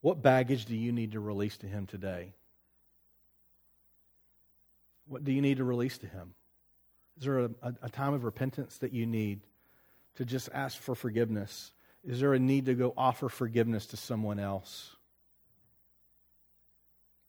what 0.00 0.22
baggage 0.22 0.64
do 0.64 0.74
you 0.74 0.90
need 0.90 1.12
to 1.12 1.20
release 1.20 1.56
to 1.58 1.66
Him 1.66 1.86
today? 1.86 2.34
What 5.06 5.22
do 5.22 5.30
you 5.30 5.40
need 5.40 5.58
to 5.58 5.64
release 5.64 5.98
to 5.98 6.06
Him? 6.08 6.34
Is 7.16 7.24
there 7.24 7.38
a, 7.40 7.50
a, 7.62 7.74
a 7.82 7.90
time 7.90 8.14
of 8.14 8.24
repentance 8.24 8.78
that 8.78 8.92
you 8.92 9.06
need? 9.06 9.40
To 10.18 10.24
just 10.24 10.48
ask 10.52 10.76
for 10.76 10.96
forgiveness? 10.96 11.72
Is 12.04 12.20
there 12.20 12.34
a 12.34 12.40
need 12.40 12.66
to 12.66 12.74
go 12.74 12.92
offer 12.96 13.28
forgiveness 13.28 13.86
to 13.86 13.96
someone 13.96 14.40
else? 14.40 14.96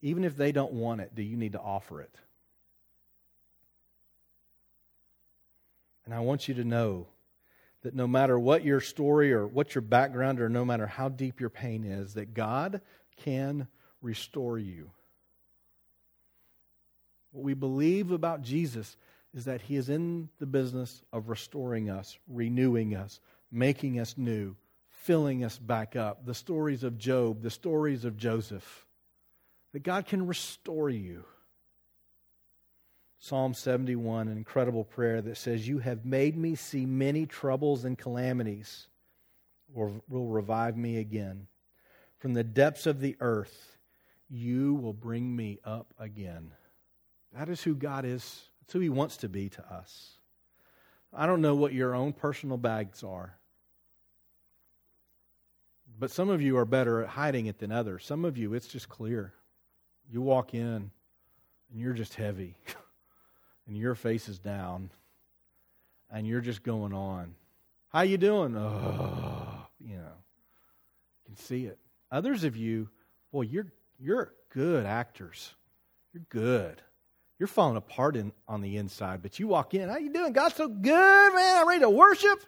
Even 0.01 0.23
if 0.23 0.35
they 0.35 0.51
don't 0.51 0.73
want 0.73 1.01
it, 1.01 1.13
do 1.13 1.21
you 1.21 1.37
need 1.37 1.51
to 1.51 1.59
offer 1.59 2.01
it? 2.01 2.15
And 6.05 6.15
I 6.15 6.21
want 6.21 6.47
you 6.47 6.55
to 6.55 6.63
know 6.63 7.05
that 7.83 7.93
no 7.93 8.07
matter 8.07 8.39
what 8.39 8.65
your 8.65 8.81
story 8.81 9.31
or 9.33 9.45
what 9.45 9.75
your 9.75 9.83
background 9.83 10.41
or 10.41 10.49
no 10.49 10.65
matter 10.65 10.87
how 10.87 11.09
deep 11.09 11.39
your 11.39 11.51
pain 11.51 11.83
is, 11.83 12.15
that 12.15 12.33
God 12.33 12.81
can 13.17 13.67
restore 14.01 14.57
you. 14.57 14.89
What 17.31 17.43
we 17.43 17.53
believe 17.53 18.09
about 18.09 18.41
Jesus 18.41 18.97
is 19.33 19.45
that 19.45 19.61
He 19.61 19.75
is 19.75 19.89
in 19.89 20.29
the 20.39 20.45
business 20.45 21.01
of 21.13 21.29
restoring 21.29 21.89
us, 21.89 22.17
renewing 22.27 22.95
us, 22.95 23.19
making 23.51 23.99
us 23.99 24.15
new, 24.17 24.55
filling 24.89 25.43
us 25.43 25.57
back 25.57 25.95
up. 25.95 26.25
The 26.25 26.33
stories 26.33 26.83
of 26.83 26.97
Job, 26.97 27.41
the 27.41 27.49
stories 27.49 28.05
of 28.05 28.17
Joseph, 28.17 28.85
that 29.73 29.83
God 29.83 30.05
can 30.05 30.27
restore 30.27 30.89
you. 30.89 31.23
Psalm 33.19 33.53
71, 33.53 34.29
an 34.29 34.37
incredible 34.37 34.85
prayer 34.85 35.21
that 35.21 35.37
says, 35.37 35.67
You 35.67 35.79
have 35.79 36.05
made 36.05 36.37
me 36.37 36.55
see 36.55 36.85
many 36.85 37.25
troubles 37.25 37.83
and 37.83 37.97
calamities, 37.97 38.87
or 39.73 39.91
will 40.07 40.27
revive 40.27 40.77
me 40.77 40.97
again. 40.97 41.47
From 42.19 42.33
the 42.33 42.43
depths 42.45 42.85
of 42.85 43.01
the 43.01 43.17
earth, 43.19 43.77
you 44.29 44.75
will 44.75 44.93
bring 44.93 45.35
me 45.35 45.59
up 45.65 45.93
again. 45.99 46.51
That 47.33 47.49
is 47.49 47.61
who 47.61 47.75
God 47.75 48.05
is 48.05 48.49
it's 48.69 48.73
who 48.75 48.79
He 48.81 48.89
wants 48.89 49.17
to 49.17 49.29
be 49.29 49.49
to 49.49 49.73
us. 49.73 50.11
I 51.11 51.25
don't 51.25 51.41
know 51.41 51.55
what 51.55 51.73
your 51.73 51.95
own 51.95 52.13
personal 52.13 52.55
bags 52.55 53.03
are, 53.03 53.35
but 55.97 56.11
some 56.11 56.29
of 56.29 56.39
you 56.39 56.55
are 56.55 56.65
better 56.65 57.01
at 57.01 57.09
hiding 57.09 57.47
it 57.47 57.57
than 57.57 57.71
others. 57.71 58.05
Some 58.05 58.25
of 58.25 58.37
you, 58.37 58.53
it's 58.53 58.67
just 58.67 58.87
clear. 58.87 59.33
You 60.07 60.21
walk 60.21 60.53
in 60.53 60.61
and 60.61 60.91
you're 61.73 61.93
just 61.93 62.13
heavy. 62.13 62.57
and 63.67 63.75
your 63.75 63.95
face 63.95 64.29
is 64.29 64.37
down 64.37 64.91
and 66.11 66.27
you're 66.27 66.39
just 66.39 66.61
going 66.61 66.93
on. 66.93 67.33
How 67.87 68.01
you 68.01 68.19
doing? 68.19 68.55
Oh, 68.55 69.65
you 69.79 69.95
know. 69.95 70.13
You 71.25 71.25
can 71.25 71.37
see 71.37 71.65
it. 71.65 71.79
Others 72.11 72.43
of 72.43 72.55
you, 72.55 72.87
boy, 73.31 73.41
you're 73.41 73.73
you're 73.97 74.31
good 74.53 74.85
actors. 74.85 75.55
You're 76.13 76.25
good. 76.29 76.83
You're 77.39 77.47
falling 77.47 77.77
apart 77.77 78.17
in, 78.17 78.33
on 78.47 78.61
the 78.61 78.77
inside, 78.77 79.21
but 79.21 79.39
you 79.39 79.47
walk 79.47 79.73
in, 79.73 79.87
how 79.87 79.97
you 79.97 80.11
doing? 80.11 80.33
God's 80.33 80.55
so 80.55 80.67
good, 80.67 81.33
man. 81.33 81.57
I'm 81.57 81.67
ready 81.67 81.79
to 81.81 81.89
worship. 81.89 82.43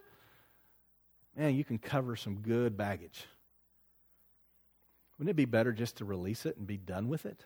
Man, 1.35 1.55
you 1.55 1.63
can 1.63 1.77
cover 1.77 2.17
some 2.17 2.41
good 2.41 2.75
baggage. 2.75 3.25
Wouldn't 5.17 5.29
it 5.29 5.35
be 5.35 5.45
better 5.45 5.71
just 5.71 5.97
to 5.97 6.05
release 6.05 6.45
it 6.45 6.57
and 6.57 6.67
be 6.67 6.77
done 6.77 7.07
with 7.07 7.25
it? 7.25 7.45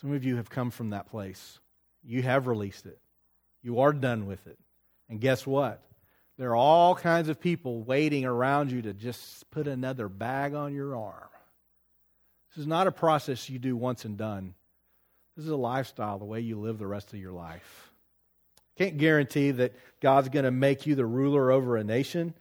Some 0.00 0.12
of 0.12 0.24
you 0.24 0.36
have 0.36 0.50
come 0.50 0.72
from 0.72 0.90
that 0.90 1.08
place. 1.08 1.60
You 2.02 2.22
have 2.22 2.48
released 2.48 2.86
it. 2.86 2.98
You 3.62 3.80
are 3.80 3.92
done 3.92 4.26
with 4.26 4.44
it. 4.48 4.58
And 5.08 5.20
guess 5.20 5.46
what? 5.46 5.80
There 6.36 6.50
are 6.50 6.56
all 6.56 6.96
kinds 6.96 7.28
of 7.28 7.40
people 7.40 7.82
waiting 7.82 8.24
around 8.24 8.72
you 8.72 8.82
to 8.82 8.92
just 8.92 9.48
put 9.52 9.68
another 9.68 10.08
bag 10.08 10.54
on 10.54 10.74
your 10.74 10.96
arm. 10.96 11.28
This 12.50 12.62
is 12.62 12.66
not 12.66 12.88
a 12.88 12.92
process 12.92 13.48
you 13.48 13.60
do 13.60 13.76
once 13.76 14.04
and 14.04 14.16
done. 14.16 14.54
This 15.36 15.46
is 15.46 15.50
a 15.50 15.56
lifestyle, 15.56 16.18
the 16.18 16.24
way 16.24 16.40
you 16.40 16.58
live 16.58 16.78
the 16.78 16.86
rest 16.86 17.12
of 17.12 17.18
your 17.18 17.32
life. 17.32 17.90
I 18.58 18.84
can't 18.84 18.98
guarantee 18.98 19.50
that 19.52 19.74
God's 20.00 20.28
going 20.28 20.44
to 20.44 20.50
make 20.50 20.86
you 20.86 20.94
the 20.94 21.06
ruler 21.06 21.50
over 21.50 21.76
a 21.76 21.84
nation. 21.84 22.34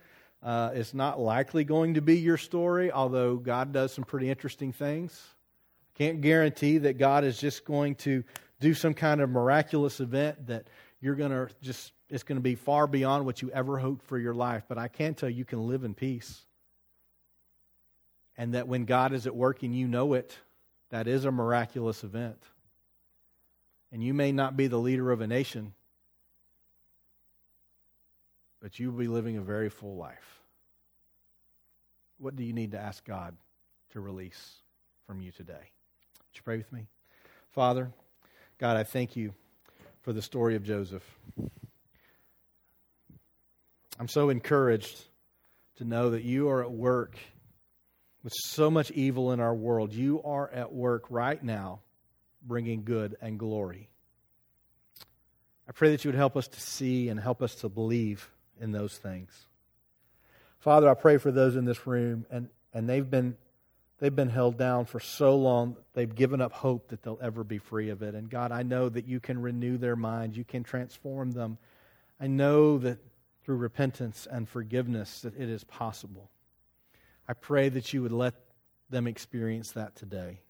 Uh, 0.44 0.72
it's 0.74 0.94
not 0.94 1.20
likely 1.20 1.64
going 1.64 1.94
to 1.94 2.02
be 2.02 2.20
your 2.20 2.38
story, 2.38 2.92
although 2.92 3.36
God 3.36 3.72
does 3.72 3.94
some 3.94 4.04
pretty 4.04 4.30
interesting 4.30 4.74
things. 4.74 5.22
I 5.94 5.98
can't 5.98 6.22
guarantee 6.22 6.80
that 6.80 6.98
God 6.98 7.24
is 7.24 7.38
just 7.38 7.64
going 7.64 7.96
to 7.96 8.24
do 8.60 8.74
some 8.74 8.94
kind 8.94 9.22
of 9.22 9.30
miraculous 9.30 10.00
event 10.00 10.48
that 10.48 10.68
you're 11.00 11.16
going 11.16 11.32
to 11.32 11.50
just, 11.62 11.94
it's 12.10 12.24
going 12.24 12.38
to 12.38 12.44
be 12.44 12.56
far 12.56 12.88
beyond 12.88 13.26
what 13.26 13.42
you 13.42 13.52
ever 13.52 13.78
hoped 13.78 14.06
for 14.06 14.18
your 14.18 14.34
life. 14.34 14.64
But 14.68 14.78
I 14.78 14.88
can 14.88 15.14
tell 15.14 15.30
you, 15.30 15.38
you 15.38 15.46
can 15.46 15.68
live 15.68 15.84
in 15.84 15.94
peace. 15.94 16.42
And 18.38 18.54
that 18.54 18.68
when 18.68 18.86
God 18.86 19.14
is 19.14 19.28
at 19.28 19.36
work 19.36 19.64
and 19.64 19.76
you 19.76 19.88
know 19.88 20.14
it, 20.14 20.38
that 20.90 21.08
is 21.08 21.26
a 21.26 21.32
miraculous 21.32 22.04
event. 22.04 22.42
And 23.92 24.04
you 24.04 24.14
may 24.14 24.32
not 24.32 24.56
be 24.56 24.68
the 24.68 24.78
leader 24.78 25.12
of 25.12 25.22
a 25.22 25.28
nation, 25.28 25.74
but 28.62 28.80
you 28.80 28.92
will 28.92 29.00
be 29.00 29.08
living 29.08 29.38
a 29.38 29.42
very 29.42 29.70
full 29.70 29.98
life. 29.98 30.42
What 32.18 32.36
do 32.36 32.44
you 32.44 32.54
need 32.54 32.72
to 32.72 32.80
ask 32.80 33.04
God 33.04 33.36
to 33.92 34.00
release 34.00 34.54
from 35.08 35.22
you 35.22 35.32
today? 35.32 35.54
Would 35.54 36.36
you 36.36 36.42
pray 36.44 36.58
with 36.58 36.72
me? 36.72 36.88
Father, 37.50 37.92
God, 38.60 38.78
I 38.78 38.84
thank 38.84 39.16
you 39.16 39.34
for 40.02 40.14
the 40.14 40.22
story 40.22 40.56
of 40.56 40.64
Joseph. 40.64 41.04
I'm 44.00 44.08
so 44.08 44.30
encouraged 44.30 45.04
to 45.78 45.84
know 45.84 46.12
that 46.12 46.24
you 46.24 46.50
are 46.50 46.62
at 46.62 46.72
work 46.72 47.18
with 48.24 48.34
so 48.34 48.72
much 48.72 48.92
evil 48.92 49.32
in 49.32 49.40
our 49.40 49.54
world. 49.54 49.94
You 49.94 50.22
are 50.24 50.50
at 50.50 50.72
work 50.72 51.06
right 51.10 51.44
now 51.44 51.82
bringing 52.44 52.84
good 52.84 53.16
and 53.22 53.38
glory. 53.38 53.90
I 55.68 55.72
pray 55.72 55.92
that 55.92 56.04
you 56.04 56.10
would 56.10 56.18
help 56.18 56.36
us 56.36 56.48
to 56.50 56.60
see 56.60 57.10
and 57.10 57.20
help 57.20 57.42
us 57.42 57.56
to 57.56 57.70
believe 57.70 58.30
in 58.60 58.72
those 58.72 58.98
things. 58.98 59.32
Father, 60.60 60.90
I 60.90 60.94
pray 60.94 61.18
for 61.18 61.32
those 61.32 61.56
in 61.56 61.66
this 61.66 61.88
room, 61.88 62.26
and, 62.30 62.50
and 62.74 62.88
they've 62.90 63.10
been 63.10 63.38
they've 64.00 64.16
been 64.16 64.30
held 64.30 64.58
down 64.58 64.86
for 64.86 65.00
so 65.00 65.36
long, 65.36 65.78
they've 65.94 66.14
given 66.14 66.42
up 66.42 66.52
hope 66.52 66.90
that 66.90 67.04
they'll 67.04 67.20
ever 67.22 67.44
be 67.44 67.60
free 67.60 67.90
of 67.90 68.02
it. 68.02 68.16
And 68.16 68.30
God, 68.30 68.52
I 68.52 68.64
know 68.64 68.90
that 68.90 69.08
you 69.08 69.20
can 69.20 69.42
renew 69.42 69.78
their 69.78 69.96
minds, 69.96 70.38
you 70.38 70.44
can 70.44 70.64
transform 70.64 71.32
them. 71.32 71.58
I 72.20 72.28
know 72.28 72.78
that 72.80 73.00
through 73.44 73.58
repentance 73.58 74.28
and 74.30 74.48
forgiveness 74.48 75.22
that 75.22 75.36
it 75.40 75.50
is 75.50 75.64
possible. 75.64 76.30
I 77.28 77.34
pray 77.34 77.70
that 77.70 77.94
you 77.94 78.02
would 78.02 78.12
let 78.12 78.34
them 78.90 79.08
experience 79.08 79.72
that 79.72 79.96
today. 79.96 80.42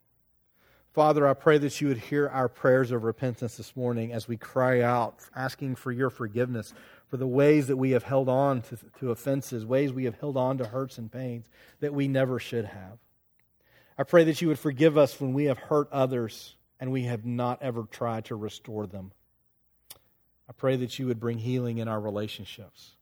Father, 0.94 1.26
I 1.26 1.34
pray 1.34 1.58
that 1.58 1.80
you 1.80 1.88
would 1.88 1.98
hear 1.98 2.28
our 2.28 2.50
prayers 2.50 2.92
of 2.92 3.06
repentance 3.06 3.56
this 3.56 3.78
morning 3.78 4.12
as 4.12 4.28
we 4.28 4.36
cry 4.36 4.82
out, 4.82 5.20
asking 5.34 5.76
for 5.76 5.90
your 5.90 6.10
forgiveness 6.10 6.74
for 7.08 7.16
the 7.16 7.28
ways 7.28 7.68
that 7.68 7.78
we 7.78 7.92
have 7.92 8.04
held 8.04 8.28
on 8.28 8.62
to, 8.64 8.78
to 9.00 9.12
offenses, 9.12 9.66
ways 9.66 9.94
we 9.94 10.04
have 10.04 10.20
held 10.20 10.36
on 10.36 10.58
to 10.58 10.66
hurts 10.66 10.98
and 10.98 11.10
pains 11.10 11.48
that 11.80 11.94
we 11.94 12.10
never 12.10 12.40
should 12.40 12.66
have. 12.66 12.98
I 13.98 14.04
pray 14.04 14.26
that 14.26 14.42
you 14.42 14.50
would 14.50 14.60
forgive 14.60 14.98
us 14.98 15.18
when 15.22 15.32
we 15.32 15.46
have 15.46 15.58
hurt 15.58 15.88
others 15.94 16.58
and 16.78 16.92
we 16.92 17.04
have 17.04 17.26
not 17.26 17.62
ever 17.62 17.84
tried 17.84 18.26
to 18.26 18.36
restore 18.36 18.86
them. 18.86 19.14
I 20.50 20.54
pray 20.54 20.76
that 20.76 21.00
you 21.00 21.08
would 21.08 21.22
bring 21.22 21.38
healing 21.38 21.78
in 21.78 21.88
our 21.88 22.02
relationships. 22.02 22.98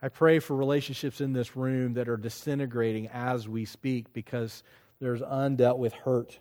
I 0.00 0.10
pray 0.10 0.38
for 0.38 0.54
relationships 0.54 1.20
in 1.20 1.32
this 1.32 1.56
room 1.56 1.94
that 1.94 2.08
are 2.08 2.16
disintegrating 2.16 3.08
as 3.08 3.48
we 3.48 3.64
speak 3.64 4.12
because 4.12 4.62
there's 5.00 5.22
undealt 5.22 5.78
with 5.78 5.92
hurt. 5.92 6.38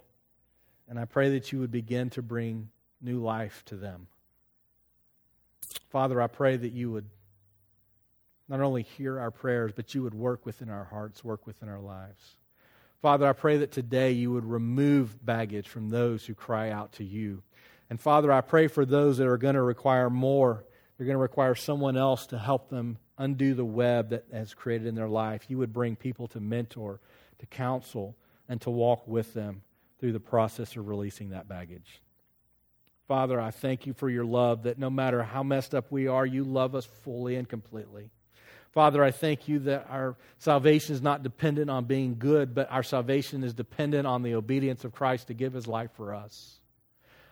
And 0.91 0.99
I 0.99 1.05
pray 1.05 1.29
that 1.29 1.53
you 1.53 1.59
would 1.59 1.71
begin 1.71 2.09
to 2.09 2.21
bring 2.21 2.67
new 3.01 3.23
life 3.23 3.63
to 3.67 3.77
them. 3.77 4.07
Father, 5.89 6.21
I 6.21 6.27
pray 6.27 6.57
that 6.57 6.73
you 6.73 6.91
would 6.91 7.05
not 8.49 8.59
only 8.59 8.83
hear 8.83 9.17
our 9.17 9.31
prayers, 9.31 9.71
but 9.73 9.95
you 9.95 10.03
would 10.03 10.13
work 10.13 10.45
within 10.45 10.69
our 10.69 10.83
hearts, 10.83 11.23
work 11.23 11.47
within 11.47 11.69
our 11.69 11.79
lives. 11.79 12.35
Father, 13.01 13.25
I 13.25 13.31
pray 13.31 13.59
that 13.59 13.71
today 13.71 14.11
you 14.11 14.33
would 14.33 14.43
remove 14.43 15.25
baggage 15.25 15.69
from 15.69 15.87
those 15.87 16.25
who 16.25 16.33
cry 16.33 16.71
out 16.71 16.91
to 16.93 17.05
you. 17.05 17.41
And 17.89 17.97
Father, 17.97 18.29
I 18.29 18.41
pray 18.41 18.67
for 18.67 18.83
those 18.83 19.17
that 19.19 19.27
are 19.27 19.37
going 19.37 19.55
to 19.55 19.61
require 19.61 20.09
more. 20.09 20.65
They're 20.97 21.07
going 21.07 21.15
to 21.15 21.21
require 21.21 21.55
someone 21.55 21.95
else 21.95 22.27
to 22.27 22.37
help 22.37 22.69
them 22.69 22.97
undo 23.17 23.53
the 23.53 23.63
web 23.63 24.09
that 24.09 24.25
has 24.33 24.53
created 24.53 24.87
in 24.87 24.95
their 24.95 25.07
life. 25.07 25.45
You 25.47 25.57
would 25.59 25.71
bring 25.71 25.95
people 25.95 26.27
to 26.27 26.41
mentor, 26.41 26.99
to 27.39 27.45
counsel, 27.45 28.17
and 28.49 28.59
to 28.59 28.69
walk 28.69 29.07
with 29.07 29.33
them 29.33 29.61
through 30.01 30.11
the 30.11 30.19
process 30.19 30.75
of 30.75 30.87
releasing 30.87 31.29
that 31.29 31.47
baggage. 31.47 32.01
Father, 33.07 33.39
I 33.39 33.51
thank 33.51 33.85
you 33.85 33.93
for 33.93 34.09
your 34.09 34.25
love 34.25 34.63
that 34.63 34.79
no 34.79 34.89
matter 34.89 35.21
how 35.21 35.43
messed 35.43 35.75
up 35.75 35.91
we 35.91 36.07
are, 36.07 36.25
you 36.25 36.43
love 36.43 36.75
us 36.75 36.85
fully 36.85 37.35
and 37.35 37.47
completely. 37.47 38.09
Father, 38.71 39.03
I 39.03 39.11
thank 39.11 39.47
you 39.47 39.59
that 39.59 39.85
our 39.89 40.15
salvation 40.39 40.95
is 40.95 41.01
not 41.01 41.23
dependent 41.23 41.69
on 41.69 41.85
being 41.85 42.15
good, 42.17 42.55
but 42.55 42.71
our 42.71 42.83
salvation 42.83 43.43
is 43.43 43.53
dependent 43.53 44.07
on 44.07 44.23
the 44.23 44.33
obedience 44.33 44.83
of 44.85 44.93
Christ 44.93 45.27
to 45.27 45.33
give 45.33 45.53
his 45.53 45.67
life 45.67 45.91
for 45.95 46.15
us. 46.15 46.59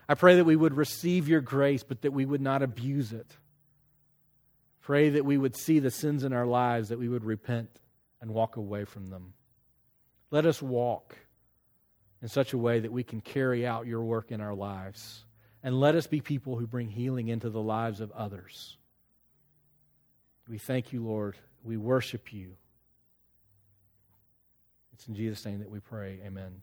I 0.07 0.15
pray 0.15 0.35
that 0.35 0.45
we 0.45 0.55
would 0.55 0.75
receive 0.75 1.27
your 1.27 1.41
grace, 1.41 1.81
but 1.81 2.01
that 2.01 2.13
we 2.13 2.25
would 2.25 2.41
not 2.41 2.61
abuse 2.61 3.13
it. 3.13 3.37
Pray 4.81 5.09
that 5.09 5.25
we 5.25 5.37
would 5.37 5.55
see 5.55 5.79
the 5.79 5.91
sins 5.91 6.23
in 6.23 6.33
our 6.33 6.45
lives, 6.45 6.89
that 6.89 6.99
we 6.99 7.07
would 7.07 7.23
repent 7.23 7.69
and 8.21 8.31
walk 8.31 8.57
away 8.57 8.85
from 8.85 9.07
them. 9.07 9.33
Let 10.29 10.45
us 10.45 10.61
walk 10.61 11.15
in 12.21 12.27
such 12.27 12.53
a 12.53 12.57
way 12.57 12.79
that 12.79 12.91
we 12.91 13.03
can 13.03 13.21
carry 13.21 13.65
out 13.65 13.87
your 13.87 14.01
work 14.01 14.31
in 14.31 14.41
our 14.41 14.53
lives. 14.53 15.23
And 15.63 15.79
let 15.79 15.95
us 15.95 16.07
be 16.07 16.21
people 16.21 16.55
who 16.55 16.67
bring 16.67 16.89
healing 16.89 17.27
into 17.27 17.49
the 17.49 17.61
lives 17.61 18.01
of 18.01 18.11
others. 18.11 18.77
We 20.47 20.57
thank 20.57 20.91
you, 20.93 21.03
Lord. 21.03 21.35
We 21.63 21.77
worship 21.77 22.33
you. 22.33 22.53
It's 24.93 25.07
in 25.07 25.15
Jesus' 25.15 25.45
name 25.45 25.59
that 25.59 25.69
we 25.69 25.79
pray. 25.79 26.19
Amen. 26.25 26.61